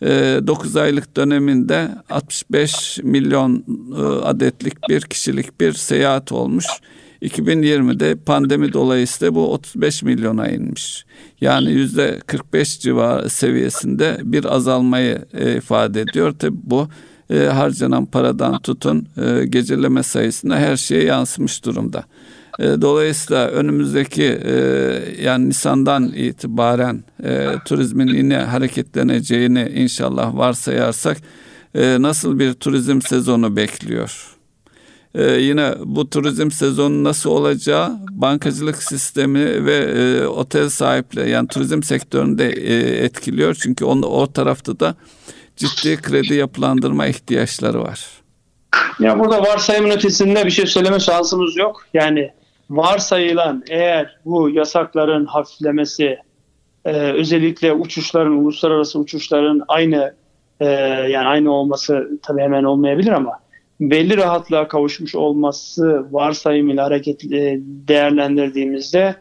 9 0.00 0.76
aylık 0.76 1.16
döneminde 1.16 1.88
65 2.10 2.98
milyon 3.02 3.64
adetlik 4.22 4.88
bir 4.88 5.00
kişilik 5.00 5.60
bir 5.60 5.72
seyahat 5.72 6.32
olmuş. 6.32 6.66
2020'de 7.22 8.14
pandemi 8.14 8.72
dolayısıyla 8.72 9.34
bu 9.34 9.52
35 9.52 10.02
milyona 10.02 10.48
inmiş. 10.48 11.04
Yani 11.40 11.72
yüzde 11.72 12.20
45 12.26 12.80
civarı 12.80 13.30
seviyesinde 13.30 14.18
bir 14.22 14.44
azalmayı 14.44 15.24
ifade 15.56 16.00
ediyor. 16.00 16.32
Tabi 16.38 16.56
bu 16.62 16.88
harcanan 17.30 18.06
paradan 18.06 18.58
tutun 18.58 19.06
geceleme 19.48 20.02
sayısına 20.02 20.58
her 20.58 20.76
şeye 20.76 21.04
yansımış 21.04 21.64
durumda. 21.64 22.04
E, 22.58 22.64
dolayısıyla 22.64 23.48
önümüzdeki 23.48 24.40
e, 24.44 24.52
yani 25.22 25.48
Nisan'dan 25.48 26.12
itibaren 26.12 27.04
e, 27.24 27.48
turizmin 27.64 28.08
yine 28.08 28.36
hareketleneceğini 28.36 29.72
inşallah 29.74 30.36
varsayarsak 30.36 31.16
nasıl 31.74 32.38
bir 32.38 32.52
turizm 32.52 33.00
sezonu 33.00 33.56
bekliyor? 33.56 34.32
yine 35.38 35.74
bu 35.84 36.10
turizm 36.10 36.50
sezonu 36.50 37.04
nasıl 37.04 37.30
olacağı 37.30 37.90
bankacılık 38.10 38.82
sistemi 38.82 39.66
ve 39.66 40.26
otel 40.28 40.68
sahipleri 40.68 41.30
yani 41.30 41.48
turizm 41.48 41.82
sektöründe 41.82 42.50
etkiliyor. 43.04 43.54
Çünkü 43.54 43.84
on, 43.84 44.02
o 44.02 44.32
tarafta 44.32 44.80
da 44.80 44.94
ciddi 45.56 45.96
kredi 45.96 46.34
yapılandırma 46.34 47.06
ihtiyaçları 47.06 47.82
var. 47.82 48.06
Ya 49.00 49.18
burada 49.18 49.42
varsayımın 49.42 49.90
ötesinde 49.90 50.46
bir 50.46 50.50
şey 50.50 50.66
söyleme 50.66 51.00
şansımız 51.00 51.56
yok. 51.56 51.82
Yani 51.94 52.32
varsayılan 52.70 53.64
eğer 53.70 54.16
bu 54.24 54.50
yasakların 54.50 55.26
hafiflemesi 55.26 56.18
e, 56.84 56.92
özellikle 56.92 57.72
uçuşların 57.72 58.32
uluslararası 58.32 58.98
uçuşların 58.98 59.62
aynı 59.68 60.14
e, 60.60 60.66
yani 61.10 61.28
aynı 61.28 61.52
olması 61.52 62.18
tabii 62.22 62.42
hemen 62.42 62.64
olmayabilir 62.64 63.12
ama 63.12 63.32
belli 63.80 64.16
rahatlığa 64.16 64.68
kavuşmuş 64.68 65.14
olması 65.14 66.06
varsayımıyla 66.10 66.84
hareket 66.84 67.24
e, 67.24 67.60
değerlendirdiğimizde 67.62 69.16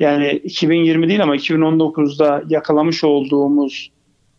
yani 0.00 0.30
2020 0.30 1.08
değil 1.08 1.22
ama 1.22 1.36
2019'da 1.36 2.42
yakalamış 2.48 3.04
olduğumuz 3.04 3.90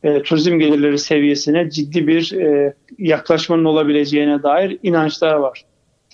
e, 0.04 0.22
turizm 0.22 0.60
gelirleri 0.60 1.00
seviyesine 1.00 1.70
ciddi 1.70 2.08
bir 2.08 2.32
e, 2.32 2.74
yaklaşmanın 2.98 3.66
olabileceğine 3.66 4.44
dair 4.44 4.80
inançlar 4.84 5.34
var. 5.34 5.66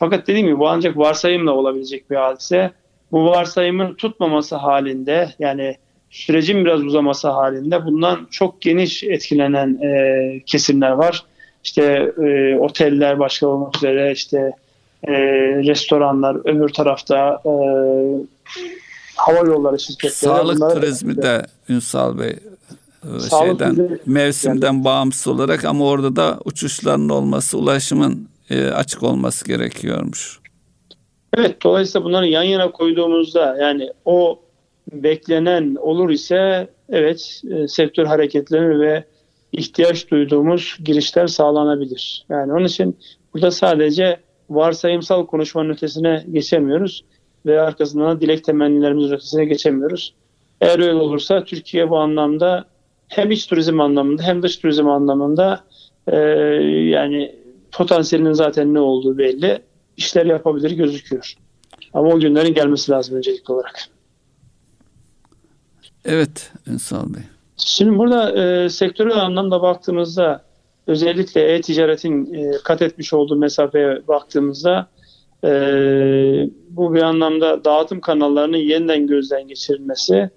Fakat 0.03 0.27
dediğim 0.27 0.47
gibi 0.47 0.59
bu 0.59 0.69
ancak 0.69 0.97
varsayımla 0.97 1.51
olabilecek 1.51 2.11
bir 2.11 2.15
hadise. 2.15 2.71
Bu 3.11 3.25
varsayımın 3.25 3.93
tutmaması 3.93 4.55
halinde 4.55 5.29
yani 5.39 5.77
sürecin 6.09 6.65
biraz 6.65 6.81
uzaması 6.81 7.29
halinde 7.29 7.85
bundan 7.85 8.27
çok 8.31 8.61
geniş 8.61 9.03
etkilenen 9.03 9.81
e, 9.81 10.41
kesimler 10.45 10.91
var. 10.91 11.23
İşte 11.63 12.13
e, 12.23 12.57
oteller 12.57 13.19
başka 13.19 13.47
olmak 13.47 13.77
üzere 13.77 14.11
işte 14.11 14.51
e, 15.03 15.13
restoranlar 15.63 16.35
öbür 16.35 16.69
tarafta 16.69 17.41
e, 17.45 17.53
hava 19.15 19.47
yolları 19.47 19.79
şirketleri. 19.79 20.13
Sağlık 20.13 20.55
bunlar, 20.55 20.73
turizmi 20.73 21.17
de 21.17 21.45
Ünsal 21.69 22.19
Bey 22.19 22.29
e, 22.29 23.19
Sağlık 23.19 23.59
şeyden 23.59 23.99
mevsimden 24.05 24.73
yani. 24.73 24.85
bağımsız 24.85 25.27
olarak 25.27 25.65
ama 25.65 25.85
orada 25.85 26.15
da 26.15 26.39
uçuşların 26.45 27.09
olması 27.09 27.57
ulaşımın 27.57 28.32
e, 28.49 28.65
açık 28.65 29.03
olması 29.03 29.45
gerekiyormuş. 29.45 30.39
Evet 31.37 31.63
dolayısıyla 31.63 32.05
bunları 32.05 32.27
yan 32.27 32.43
yana 32.43 32.71
koyduğumuzda 32.71 33.57
yani 33.61 33.89
o 34.05 34.39
beklenen 34.91 35.75
olur 35.75 36.09
ise 36.09 36.67
evet 36.89 37.41
e, 37.51 37.67
sektör 37.67 38.05
hareketleri 38.05 38.79
ve 38.79 39.03
ihtiyaç 39.51 40.11
duyduğumuz 40.11 40.77
girişler 40.85 41.27
sağlanabilir. 41.27 42.25
Yani 42.29 42.53
onun 42.53 42.65
için 42.65 42.97
burada 43.33 43.51
sadece 43.51 44.19
varsayımsal 44.49 45.25
konuşmanın 45.25 45.69
ötesine 45.69 46.25
geçemiyoruz 46.31 47.03
ve 47.45 47.61
arkasından 47.61 48.21
dilek 48.21 48.43
temennilerimizin 48.43 49.13
ötesine 49.13 49.45
geçemiyoruz. 49.45 50.13
Eğer 50.61 50.79
öyle 50.79 50.93
olursa 50.93 51.43
Türkiye 51.43 51.89
bu 51.89 51.97
anlamda 51.97 52.65
hem 53.07 53.31
iç 53.31 53.47
turizm 53.47 53.79
anlamında 53.79 54.23
hem 54.23 54.43
dış 54.43 54.57
turizm 54.57 54.87
anlamında 54.87 55.63
e, 56.07 56.17
yani 56.17 57.35
potansiyelinin 57.73 58.33
zaten 58.33 58.73
ne 58.73 58.79
olduğu 58.79 59.17
belli. 59.17 59.61
İşler 59.97 60.25
yapabilir 60.25 60.71
gözüküyor. 60.71 61.33
Ama 61.93 62.09
o 62.09 62.19
günlerin 62.19 62.53
gelmesi 62.53 62.91
lazım 62.91 63.17
öncelikli 63.17 63.51
olarak. 63.51 63.79
Evet 66.05 66.51
Ünsal 66.67 67.13
Bey. 67.13 67.21
Şimdi 67.57 67.97
burada 67.97 68.43
e, 68.43 68.69
sektörel 68.69 69.17
anlamda 69.17 69.61
baktığımızda 69.61 70.43
özellikle 70.87 71.53
e-ticaretin 71.53 72.33
e, 72.33 72.51
kat 72.63 72.81
etmiş 72.81 73.13
olduğu 73.13 73.35
mesafeye 73.35 74.07
baktığımızda 74.07 74.87
e, 75.43 75.49
bu 76.69 76.93
bir 76.93 77.01
anlamda 77.01 77.65
dağıtım 77.65 78.01
kanallarının 78.01 78.57
yeniden 78.57 79.07
gözden 79.07 79.47
geçirilmesi, 79.47 80.29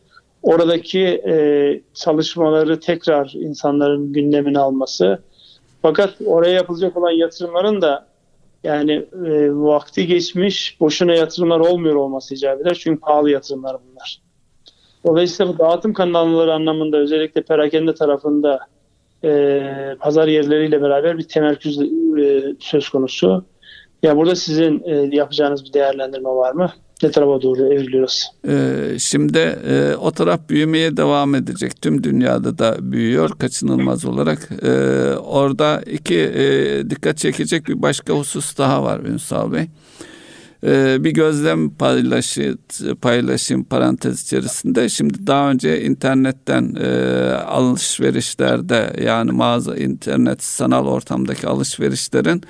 oradaki 0.42 1.00
e, 1.04 1.80
çalışmaları 1.94 2.80
tekrar 2.80 3.32
insanların 3.34 4.12
gündemine 4.12 4.58
alması, 4.58 5.18
fakat 5.86 6.14
oraya 6.26 6.52
yapılacak 6.52 6.96
olan 6.96 7.10
yatırımların 7.10 7.82
da 7.82 8.06
yani 8.64 8.92
e, 9.26 9.52
vakti 9.52 10.06
geçmiş 10.06 10.80
boşuna 10.80 11.14
yatırımlar 11.14 11.60
olmuyor 11.60 11.94
olması 11.94 12.34
icap 12.34 12.60
eder. 12.60 12.74
Çünkü 12.80 13.00
pahalı 13.00 13.30
yatırımlar 13.30 13.76
bunlar. 13.90 14.20
Dolayısıyla 15.06 15.54
bu 15.54 15.58
dağıtım 15.58 15.92
kanalları 15.92 16.54
anlamında 16.54 16.96
özellikle 16.96 17.42
perakende 17.42 17.94
tarafında 17.94 18.60
e, 19.24 19.96
pazar 20.00 20.28
yerleriyle 20.28 20.82
beraber 20.82 21.18
bir 21.18 21.28
temerküz 21.28 21.80
e, 22.18 22.54
söz 22.60 22.88
konusu. 22.88 23.44
Ya 24.02 24.16
burada 24.16 24.34
sizin 24.34 24.82
e, 24.84 25.16
yapacağınız 25.16 25.64
bir 25.64 25.72
değerlendirme 25.72 26.28
var 26.28 26.52
mı? 26.52 26.72
Ne 27.02 27.10
tarafa 27.10 27.42
doğru 27.42 27.72
evriliyoruz? 27.72 28.30
Ee, 28.48 28.98
şimdi 28.98 29.38
e, 29.68 29.94
o 30.00 30.10
taraf 30.10 30.40
büyümeye 30.48 30.96
devam 30.96 31.34
edecek. 31.34 31.82
Tüm 31.82 32.04
dünyada 32.04 32.58
da 32.58 32.76
büyüyor 32.80 33.30
kaçınılmaz 33.38 34.04
olarak. 34.04 34.48
Ee, 34.62 34.68
orada 35.14 35.82
iki 35.86 36.18
e, 36.18 36.90
dikkat 36.90 37.18
çekecek 37.18 37.68
bir 37.68 37.82
başka 37.82 38.12
husus 38.12 38.58
daha 38.58 38.82
var 38.82 39.00
Ünsal 39.00 39.52
Bey. 39.52 39.66
Ee, 40.64 41.04
bir 41.04 41.10
gözlem 41.10 41.70
paylaşı, 41.70 42.56
paylaşayım 43.00 43.64
parantez 43.64 44.22
içerisinde. 44.22 44.88
Şimdi 44.88 45.26
daha 45.26 45.50
önce 45.50 45.82
internetten 45.82 46.74
e, 46.80 46.88
alışverişlerde 47.32 48.92
yani 49.04 49.32
mağaza 49.32 49.76
internet 49.76 50.42
sanal 50.42 50.86
ortamdaki 50.86 51.46
alışverişlerin 51.46 52.42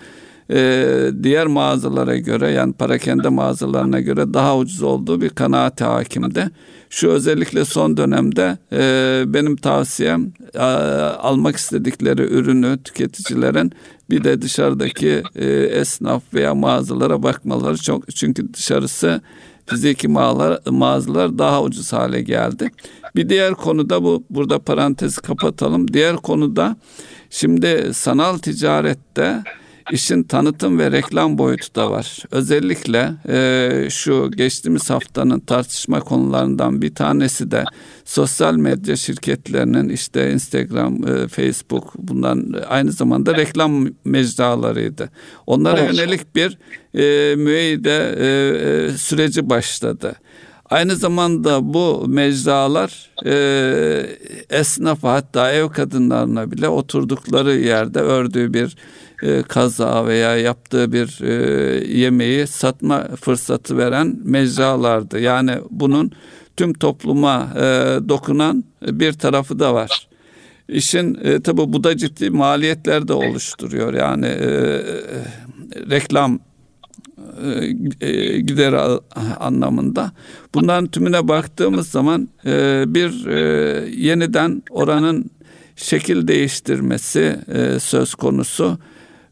e, 0.51 1.11
diğer 1.23 1.47
mağazalara 1.47 2.17
göre 2.17 2.51
yani 2.51 2.73
parakende 2.73 3.29
mağazalarına 3.29 4.01
göre 4.01 4.35
daha 4.35 4.57
ucuz 4.57 4.83
olduğu 4.83 5.21
bir 5.21 5.29
kanaat 5.29 5.81
hakimde. 5.81 6.51
Şu 6.91 7.09
özellikle 7.09 7.65
son 7.65 7.97
dönemde 7.97 8.59
e, 8.73 9.25
benim 9.27 9.57
tavsiyem 9.57 10.33
e, 10.55 10.59
almak 10.59 11.57
istedikleri 11.57 12.23
ürünü 12.23 12.79
tüketicilerin 12.85 13.73
bir 14.11 14.25
de 14.25 14.43
dışarıdaki 14.43 15.23
e, 15.35 15.47
esnaf 15.51 16.23
veya 16.35 16.55
mağazalara 16.55 17.23
bakmaları 17.23 17.77
çok 17.77 18.15
çünkü 18.17 18.55
dışarısı 18.55 19.21
fiziki 19.67 20.09
mağazalar, 20.09 20.61
mağazalar 20.71 21.39
daha 21.39 21.63
ucuz 21.63 21.93
hale 21.93 22.23
geldi. 22.23 22.71
Bir 23.17 23.29
diğer 23.29 23.55
konuda 23.55 24.03
bu 24.03 24.25
burada 24.31 24.59
parantezi 24.59 25.21
kapatalım. 25.21 25.93
Diğer 25.93 26.17
konuda 26.17 26.77
şimdi 27.31 27.91
sanal 27.95 28.39
ticarette 28.39 29.43
işin 29.93 30.23
tanıtım 30.23 30.79
ve 30.79 30.93
reklam 30.93 31.39
boyutu 31.39 31.75
da 31.75 31.91
var. 31.91 32.19
Özellikle 32.31 33.13
e, 33.29 33.91
şu 33.91 34.31
geçtiğimiz 34.37 34.91
haftanın 34.91 35.41
tartışma 35.41 36.01
konularından 36.01 36.83
bir 36.83 36.95
tanesi 36.95 37.51
de 37.51 37.65
sosyal 38.05 38.55
medya 38.55 38.97
şirketlerinin 38.97 39.89
işte 39.89 40.33
Instagram, 40.33 41.09
e, 41.09 41.29
Facebook 41.29 41.95
bundan 41.99 42.55
aynı 42.69 42.93
zamanda 42.93 43.37
reklam 43.37 43.89
mecralarıydı. 44.05 45.11
Onlara 45.47 45.81
evet. 45.81 45.95
yönelik 45.95 46.37
bir 46.37 46.59
e, 46.95 47.37
müeyyide 47.37 48.15
e, 48.19 48.27
e, 48.27 48.91
süreci 48.91 49.51
başladı. 49.51 50.15
Aynı 50.71 50.97
zamanda 50.97 51.75
bu 51.75 52.05
mecralar 52.09 53.11
e, 53.27 54.07
esnafa 54.51 55.13
hatta 55.13 55.53
ev 55.53 55.69
kadınlarına 55.69 56.51
bile 56.51 56.69
oturdukları 56.69 57.57
yerde 57.57 58.01
ördüğü 58.01 58.55
bir 58.55 58.77
e, 59.23 59.43
kaza 59.43 60.07
veya 60.07 60.37
yaptığı 60.37 60.93
bir 60.93 61.21
e, 61.23 61.33
yemeği 61.99 62.47
satma 62.47 63.09
fırsatı 63.21 63.77
veren 63.79 64.17
mecralardı. 64.25 65.21
Yani 65.21 65.53
bunun 65.71 66.13
tüm 66.57 66.73
topluma 66.73 67.49
e, 67.57 67.61
dokunan 68.09 68.65
bir 68.83 69.13
tarafı 69.13 69.59
da 69.59 69.75
var. 69.75 70.09
İşin 70.69 71.19
e, 71.23 71.43
tabi 71.43 71.57
bu 71.59 71.85
da 71.85 71.97
ciddi 71.97 72.31
maliyetler 72.31 73.09
de 73.09 73.13
oluşturuyor. 73.13 73.95
Yani 73.95 74.27
e, 74.27 74.47
e 74.47 74.81
reklam 75.91 76.41
e, 78.01 78.07
e, 78.07 78.41
gider 78.41 78.75
anlamında. 79.41 80.13
Bunların 80.55 80.87
tümüne 80.87 81.29
baktığımız 81.29 81.89
zaman 81.89 82.29
e, 82.47 82.85
bir 82.87 83.27
yeniden 83.91 84.63
oranın 84.71 85.31
şekil 85.77 86.29
değiştirmesi 86.29 87.39
söz 87.81 88.15
konusu 88.15 88.79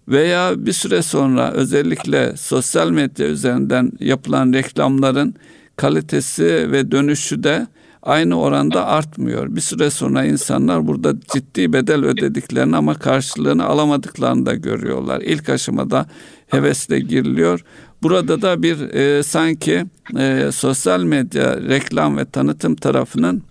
veya 0.08 0.66
bir 0.66 0.72
süre 0.72 1.02
sonra 1.02 1.52
özellikle 1.52 2.36
sosyal 2.36 2.90
medya 2.90 3.26
üzerinden 3.26 3.92
yapılan 4.00 4.52
reklamların 4.52 5.34
kalitesi 5.76 6.72
ve 6.72 6.90
dönüşü 6.90 7.42
de 7.42 7.66
aynı 8.02 8.40
oranda 8.40 8.86
artmıyor. 8.86 9.56
Bir 9.56 9.60
süre 9.60 9.90
sonra 9.90 10.24
insanlar 10.24 10.86
burada 10.86 11.14
ciddi 11.34 11.72
bedel 11.72 12.04
ödediklerini 12.04 12.76
ama 12.76 12.94
karşılığını 12.94 13.64
alamadıklarını 13.64 14.46
da 14.46 14.54
görüyorlar. 14.54 15.20
İlk 15.20 15.48
aşamada 15.48 16.06
hevesle 16.48 17.00
giriliyor. 17.00 17.64
Burada 18.02 18.42
da 18.42 18.62
bir 18.62 18.94
e, 18.94 19.22
sanki 19.22 19.84
e, 20.18 20.50
sosyal 20.52 21.02
medya 21.02 21.60
reklam 21.60 22.16
ve 22.16 22.24
tanıtım 22.24 22.76
tarafının 22.76 23.42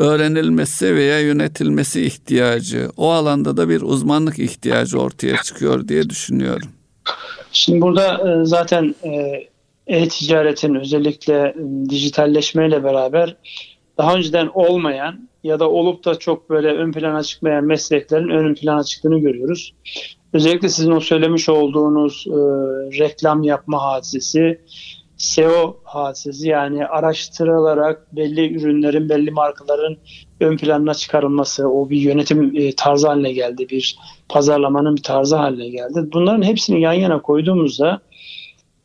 öğrenilmesi 0.00 0.94
veya 0.96 1.20
yönetilmesi 1.20 2.02
ihtiyacı, 2.02 2.90
o 2.96 3.10
alanda 3.10 3.56
da 3.56 3.68
bir 3.68 3.82
uzmanlık 3.82 4.38
ihtiyacı 4.38 5.00
ortaya 5.00 5.36
çıkıyor 5.36 5.88
diye 5.88 6.10
düşünüyorum. 6.10 6.68
Şimdi 7.52 7.80
burada 7.80 8.30
e, 8.30 8.44
zaten 8.44 8.94
e, 9.04 9.10
e-ticaretin 9.86 10.74
özellikle 10.74 11.54
dijitalleşmeyle 11.88 12.84
beraber 12.84 13.36
daha 13.98 14.14
önceden 14.14 14.50
olmayan 14.54 15.28
ya 15.44 15.60
da 15.60 15.70
olup 15.70 16.04
da 16.04 16.18
çok 16.18 16.50
böyle 16.50 16.68
ön 16.68 16.92
plana 16.92 17.22
çıkmayan 17.22 17.64
mesleklerin 17.64 18.28
ön 18.28 18.54
plana 18.54 18.84
çıktığını 18.84 19.18
görüyoruz. 19.18 19.74
Özellikle 20.32 20.68
sizin 20.68 20.90
o 20.90 21.00
söylemiş 21.00 21.48
olduğunuz 21.48 22.24
e, 22.26 22.32
reklam 22.98 23.42
yapma 23.42 23.82
hadisesi, 23.82 24.60
SEO 25.20 25.76
hadisesi 25.84 26.48
yani 26.48 26.86
araştırılarak 26.86 28.16
belli 28.16 28.56
ürünlerin, 28.56 29.08
belli 29.08 29.30
markaların 29.30 29.96
ön 30.40 30.56
planına 30.56 30.94
çıkarılması, 30.94 31.68
o 31.68 31.90
bir 31.90 31.96
yönetim 31.96 32.56
e, 32.56 32.74
tarzı 32.76 33.08
haline 33.08 33.32
geldi, 33.32 33.68
bir 33.68 33.98
pazarlamanın 34.28 34.96
bir 34.96 35.02
tarzı 35.02 35.36
haline 35.36 35.68
geldi. 35.68 36.08
Bunların 36.12 36.42
hepsini 36.42 36.80
yan 36.80 36.92
yana 36.92 37.22
koyduğumuzda 37.22 38.00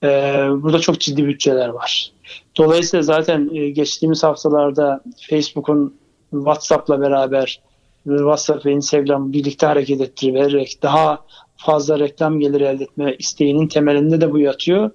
e, 0.03 0.07
burada 0.49 0.79
çok 0.79 0.99
ciddi 0.99 1.27
bütçeler 1.27 1.69
var. 1.69 2.11
Dolayısıyla 2.57 3.03
zaten 3.03 3.49
e, 3.53 3.69
geçtiğimiz 3.69 4.23
haftalarda 4.23 5.03
Facebook'un 5.29 5.95
WhatsApp'la 6.31 7.01
beraber 7.01 7.61
WhatsApp 8.03 8.65
ve 8.65 8.71
Instagram 8.71 9.33
birlikte 9.33 9.65
hareket 9.65 10.01
ettirerek 10.01 10.79
daha 10.81 11.19
fazla 11.57 11.99
reklam 11.99 12.39
geliri 12.39 12.63
elde 12.63 12.83
etme 12.83 13.15
isteğinin 13.19 13.67
temelinde 13.67 14.21
de 14.21 14.31
bu 14.31 14.39
yatıyor. 14.39 14.91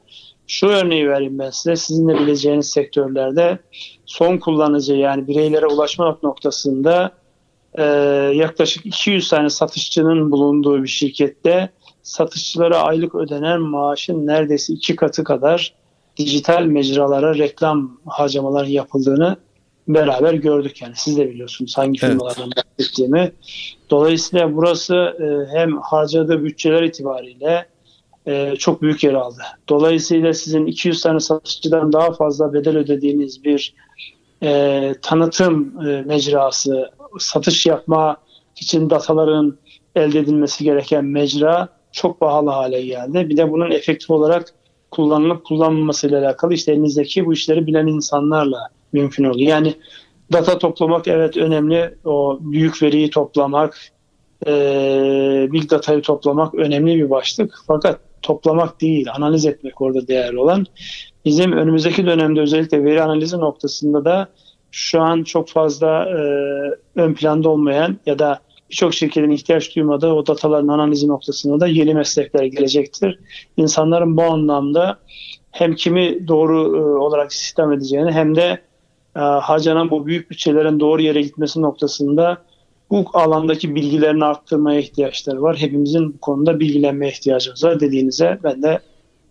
Şu 0.50 0.66
örneği 0.66 1.08
vereyim 1.08 1.38
ben 1.38 1.50
size. 1.50 1.76
Sizin 1.76 2.08
de 2.08 2.14
bileceğiniz 2.14 2.70
sektörlerde 2.70 3.58
son 4.06 4.38
kullanıcı 4.38 4.94
yani 4.94 5.26
bireylere 5.26 5.66
ulaşma 5.66 6.18
noktasında 6.22 7.12
e, 7.74 7.84
yaklaşık 8.34 8.86
200 8.86 9.28
tane 9.28 9.50
satışçının 9.50 10.30
bulunduğu 10.30 10.82
bir 10.82 10.88
şirkette 10.88 11.70
satışçılara 12.02 12.82
aylık 12.82 13.14
ödenen 13.14 13.60
maaşın 13.60 14.26
neredeyse 14.26 14.72
iki 14.72 14.96
katı 14.96 15.24
kadar 15.24 15.74
dijital 16.16 16.62
mecralara 16.62 17.34
reklam 17.34 17.98
harcamaları 18.06 18.70
yapıldığını 18.70 19.36
beraber 19.88 20.34
gördük 20.34 20.82
yani. 20.82 20.92
Siz 20.96 21.18
de 21.18 21.30
biliyorsunuz 21.30 21.78
hangi 21.78 21.98
evet. 22.02 22.12
firmalardan 22.12 22.50
bahsettiğimi. 22.56 23.32
Dolayısıyla 23.90 24.56
burası 24.56 24.94
e, 24.94 25.56
hem 25.56 25.78
harcadığı 25.78 26.44
bütçeler 26.44 26.82
itibariyle 26.82 27.66
e, 28.30 28.56
çok 28.56 28.82
büyük 28.82 29.04
yer 29.04 29.14
aldı. 29.14 29.42
Dolayısıyla 29.68 30.34
sizin 30.34 30.66
200 30.66 31.02
tane 31.02 31.20
satışçıdan 31.20 31.92
daha 31.92 32.12
fazla 32.12 32.52
bedel 32.52 32.76
ödediğiniz 32.76 33.44
bir 33.44 33.74
e, 34.42 34.94
tanıtım 35.02 35.88
e, 35.88 36.02
mecrası, 36.02 36.90
satış 37.18 37.66
yapma 37.66 38.16
için 38.56 38.90
dataların 38.90 39.58
elde 39.96 40.18
edilmesi 40.18 40.64
gereken 40.64 41.04
mecra 41.04 41.68
çok 41.92 42.20
pahalı 42.20 42.50
hale 42.50 42.82
geldi. 42.82 43.26
Bir 43.28 43.36
de 43.36 43.50
bunun 43.50 43.70
efektif 43.70 44.10
olarak 44.10 44.54
kullanılıp 44.90 45.44
kullanmaması 45.44 46.08
ile 46.08 46.18
alakalı 46.18 46.54
işte 46.54 46.72
elinizdeki 46.72 47.26
bu 47.26 47.32
işleri 47.32 47.66
bilen 47.66 47.86
insanlarla 47.86 48.68
mümkün 48.92 49.24
oluyor. 49.24 49.48
Yani 49.48 49.74
data 50.32 50.58
toplamak 50.58 51.08
evet 51.08 51.36
önemli. 51.36 51.94
O 52.04 52.38
büyük 52.40 52.82
veriyi 52.82 53.10
toplamak, 53.10 53.78
e, 54.46 55.48
big 55.52 55.70
datayı 55.70 56.02
toplamak 56.02 56.54
önemli 56.54 56.96
bir 56.96 57.10
başlık. 57.10 57.54
Fakat 57.66 58.00
toplamak 58.22 58.80
değil, 58.80 59.06
analiz 59.14 59.46
etmek 59.46 59.80
orada 59.80 60.08
değerli 60.08 60.38
olan. 60.38 60.66
Bizim 61.24 61.52
önümüzdeki 61.52 62.06
dönemde 62.06 62.40
özellikle 62.40 62.84
veri 62.84 63.02
analizi 63.02 63.38
noktasında 63.38 64.04
da 64.04 64.28
şu 64.70 65.00
an 65.00 65.22
çok 65.22 65.48
fazla 65.48 66.04
e, 66.04 66.20
ön 67.00 67.14
planda 67.14 67.48
olmayan 67.48 67.98
ya 68.06 68.18
da 68.18 68.40
birçok 68.70 68.94
şirketin 68.94 69.30
ihtiyaç 69.30 69.76
duymadığı 69.76 70.12
o 70.12 70.26
dataların 70.26 70.68
analizi 70.68 71.08
noktasında 71.08 71.60
da 71.60 71.66
yeni 71.66 71.94
meslekler 71.94 72.44
gelecektir. 72.44 73.18
İnsanların 73.56 74.16
bu 74.16 74.22
anlamda 74.22 74.98
hem 75.50 75.74
kimi 75.74 76.28
doğru 76.28 76.76
e, 76.76 76.80
olarak 76.80 77.32
sistem 77.32 77.72
edeceğini 77.72 78.12
hem 78.12 78.36
de 78.36 78.60
e, 79.16 79.20
harcanan 79.20 79.90
bu 79.90 80.06
büyük 80.06 80.30
bütçelerin 80.30 80.80
doğru 80.80 81.02
yere 81.02 81.22
gitmesi 81.22 81.62
noktasında 81.62 82.42
bu 82.90 83.04
alandaki 83.12 83.74
bilgilerini 83.74 84.24
arttırmaya 84.24 84.80
ihtiyaçları 84.80 85.42
var. 85.42 85.56
Hepimizin 85.56 86.14
bu 86.14 86.18
konuda 86.18 86.60
bilgilenmeye 86.60 87.12
ihtiyacımız 87.12 87.64
var 87.64 87.80
dediğinize 87.80 88.38
ben 88.44 88.62
de 88.62 88.80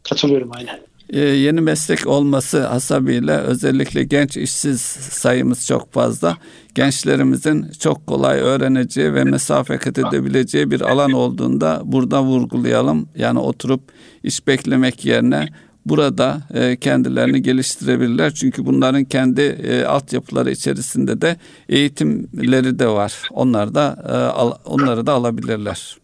katılıyorum 0.04 0.52
aynen. 0.54 0.80
Ee, 1.14 1.20
yeni 1.20 1.62
meslek 1.62 2.08
olması 2.08 2.66
hasabıyla 2.66 3.42
özellikle 3.42 4.04
genç 4.04 4.38
işsiz 4.38 4.82
sayımız 4.82 5.68
çok 5.68 5.94
fazla. 5.94 6.38
Gençlerimizin 6.76 7.66
çok 7.80 8.08
kolay 8.08 8.40
öğreneceği 8.40 9.14
ve 9.14 9.24
mesafe 9.24 9.78
kat 9.78 9.98
edebileceği 9.98 10.72
bir 10.72 10.82
alan 10.82 11.12
olduğunda 11.12 11.82
burada 11.86 12.24
vurgulayalım. 12.24 13.10
Yani 13.16 13.40
oturup 13.40 13.82
iş 14.24 14.48
beklemek 14.48 15.06
yerine 15.06 15.48
burada 15.90 16.38
e, 16.54 16.78
kendilerini 16.78 17.42
geliştirebilirler. 17.42 18.34
Çünkü 18.34 18.66
bunların 18.66 19.04
kendi 19.04 19.42
e, 19.42 19.84
altyapıları 19.84 20.52
içerisinde 20.52 21.22
de 21.22 21.38
eğitimleri 21.70 22.80
de 22.80 22.88
var. 22.88 23.14
Onlar 23.32 23.76
da 23.76 23.98
e, 24.10 24.12
al, 24.12 24.52
onları 24.66 25.06
da 25.06 25.14
alabilirler. 25.14 25.98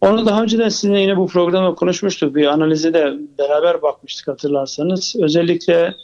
Onu 0.00 0.26
daha 0.26 0.42
önceden 0.42 0.68
sizinle 0.68 1.00
yine 1.00 1.16
bu 1.16 1.26
programda 1.26 1.74
konuşmuştuk. 1.74 2.34
Bir 2.34 2.46
analize 2.46 2.94
de 2.94 3.14
beraber 3.38 3.82
bakmıştık 3.82 4.28
hatırlarsanız. 4.28 5.16
Özellikle 5.22 5.94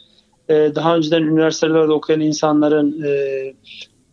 e, 0.48 0.54
daha 0.74 0.96
önceden 0.96 1.22
üniversitelerde 1.22 1.92
okuyan 1.92 2.20
insanların 2.20 3.02
e, 3.02 3.10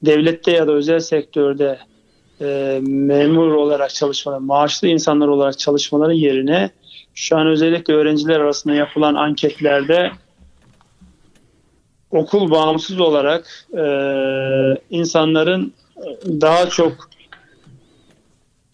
devlette 0.05 0.51
ya 0.51 0.67
da 0.67 0.71
özel 0.71 0.99
sektörde 0.99 1.79
e, 2.41 2.79
memur 2.83 3.51
olarak 3.51 3.89
çalışmaları, 3.89 4.41
maaşlı 4.41 4.87
insanlar 4.87 5.27
olarak 5.27 5.59
çalışmaları 5.59 6.13
yerine 6.13 6.69
şu 7.15 7.37
an 7.37 7.47
özellikle 7.47 7.93
öğrenciler 7.93 8.39
arasında 8.39 8.73
yapılan 8.73 9.15
anketlerde 9.15 10.11
okul 12.11 12.51
bağımsız 12.51 12.99
olarak 12.99 13.67
e, 13.73 13.83
insanların 14.89 15.73
daha 16.25 16.69
çok 16.69 17.09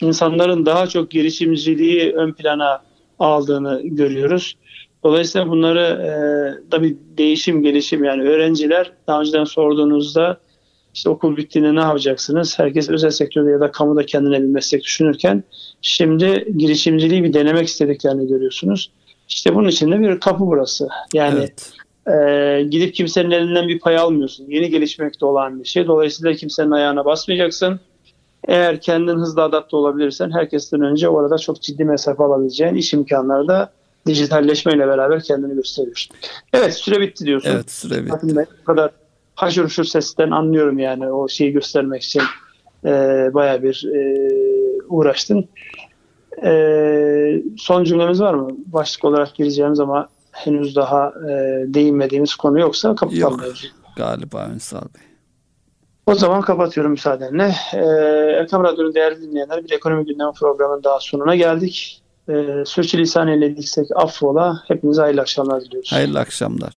insanların 0.01 0.65
daha 0.65 0.87
çok 0.87 1.11
girişimciliği 1.11 2.13
ön 2.13 2.33
plana 2.33 2.81
aldığını 3.19 3.81
görüyoruz. 3.83 4.57
Dolayısıyla 5.03 5.47
bunları 5.47 5.81
e, 5.81 6.09
tabii 6.71 6.97
değişim, 7.17 7.63
gelişim 7.63 8.03
yani 8.03 8.29
öğrenciler 8.29 8.91
daha 9.07 9.21
önceden 9.21 9.43
sorduğunuzda 9.43 10.39
işte 10.97 11.09
okul 11.09 11.37
bittiğinde 11.37 11.75
ne 11.75 11.79
yapacaksınız? 11.79 12.59
Herkes 12.59 12.89
özel 12.89 13.09
sektörde 13.09 13.51
ya 13.51 13.59
da 13.59 13.71
kamuda 13.71 14.05
kendine 14.05 14.41
bir 14.41 14.47
meslek 14.47 14.83
düşünürken 14.83 15.43
şimdi 15.81 16.53
girişimciliği 16.57 17.23
bir 17.23 17.33
denemek 17.33 17.67
istediklerini 17.67 18.27
görüyorsunuz. 18.27 18.91
İşte 19.29 19.55
bunun 19.55 19.67
için 19.67 19.91
de 19.91 19.99
bir 19.99 20.19
kapı 20.19 20.39
burası. 20.39 20.87
Yani 21.13 21.39
Evet. 21.39 21.73
e, 22.07 22.63
gidip 22.63 22.95
kimsenin 22.95 23.31
elinden 23.31 23.67
bir 23.67 23.79
pay 23.79 23.97
almıyorsun. 23.97 24.45
Yeni 24.49 24.69
gelişmekte 24.69 25.25
olan 25.25 25.59
bir 25.59 25.67
şey. 25.67 25.87
Dolayısıyla 25.87 26.33
kimsenin 26.33 26.71
ayağına 26.71 27.05
basmayacaksın. 27.05 27.79
Eğer 28.47 28.81
kendin 28.81 29.15
hızlı 29.19 29.43
adapte 29.43 29.75
olabilirsen 29.75 30.31
herkesten 30.31 30.81
önce 30.81 31.09
orada 31.09 31.37
çok 31.37 31.61
ciddi 31.61 31.85
mesafe 31.85 32.23
alabileceğin 32.23 32.75
iş 32.75 32.93
imkanları 32.93 33.47
da 33.47 33.71
dijitalleşmeyle 34.05 34.87
beraber 34.87 35.23
kendini 35.23 35.55
gösteriyor. 35.55 36.07
Evet 36.53 36.73
süre 36.73 36.99
bitti 37.01 37.25
diyorsun. 37.25 37.49
Evet 37.49 37.71
süre 37.71 38.01
bitti. 38.01 38.11
Bakın 38.11 38.45
bu 38.61 38.65
kadar 38.65 38.91
haşır 39.37 39.63
uşur 39.63 39.83
sesten 39.83 40.31
anlıyorum 40.31 40.79
yani 40.79 41.11
o 41.11 41.27
şeyi 41.27 41.51
göstermek 41.51 42.03
için 42.03 42.21
e, 42.85 42.89
baya 43.33 43.63
bir 43.63 43.85
e, 43.95 44.27
uğraştın. 44.89 45.49
E, 46.43 47.41
son 47.57 47.83
cümlemiz 47.83 48.21
var 48.21 48.33
mı? 48.33 48.49
Başlık 48.65 49.05
olarak 49.05 49.35
gireceğimiz 49.35 49.79
ama 49.79 50.07
henüz 50.31 50.75
daha 50.75 51.13
e, 51.29 51.33
değinmediğimiz 51.73 52.35
konu 52.35 52.59
yoksa 52.59 52.95
kapatalım. 52.95 53.41
Yok. 53.41 53.53
Galiba 53.95 54.49
Ünsal 54.53 54.81
Bey. 54.81 55.07
O 56.05 56.15
zaman 56.15 56.41
kapatıyorum 56.41 56.91
müsaadenle. 56.91 57.55
Ee, 57.73 57.77
Erkam 58.39 58.63
Radyo'nun 58.63 58.93
değerli 58.93 59.21
dinleyenler 59.21 59.63
bir 59.63 59.71
ekonomi 59.71 60.05
gündemi 60.05 60.31
programının 60.33 60.83
daha 60.83 60.99
sonuna 60.99 61.35
geldik. 61.35 62.01
Ee, 62.29 62.63
sürçülisan 62.65 63.27
eylediysek 63.27 63.87
affola. 63.95 64.63
Hepinize 64.67 65.01
hayırlı 65.01 65.21
akşamlar 65.21 65.61
diliyoruz. 65.61 65.91
Hayırlı 65.91 66.19
akşamlar. 66.19 66.73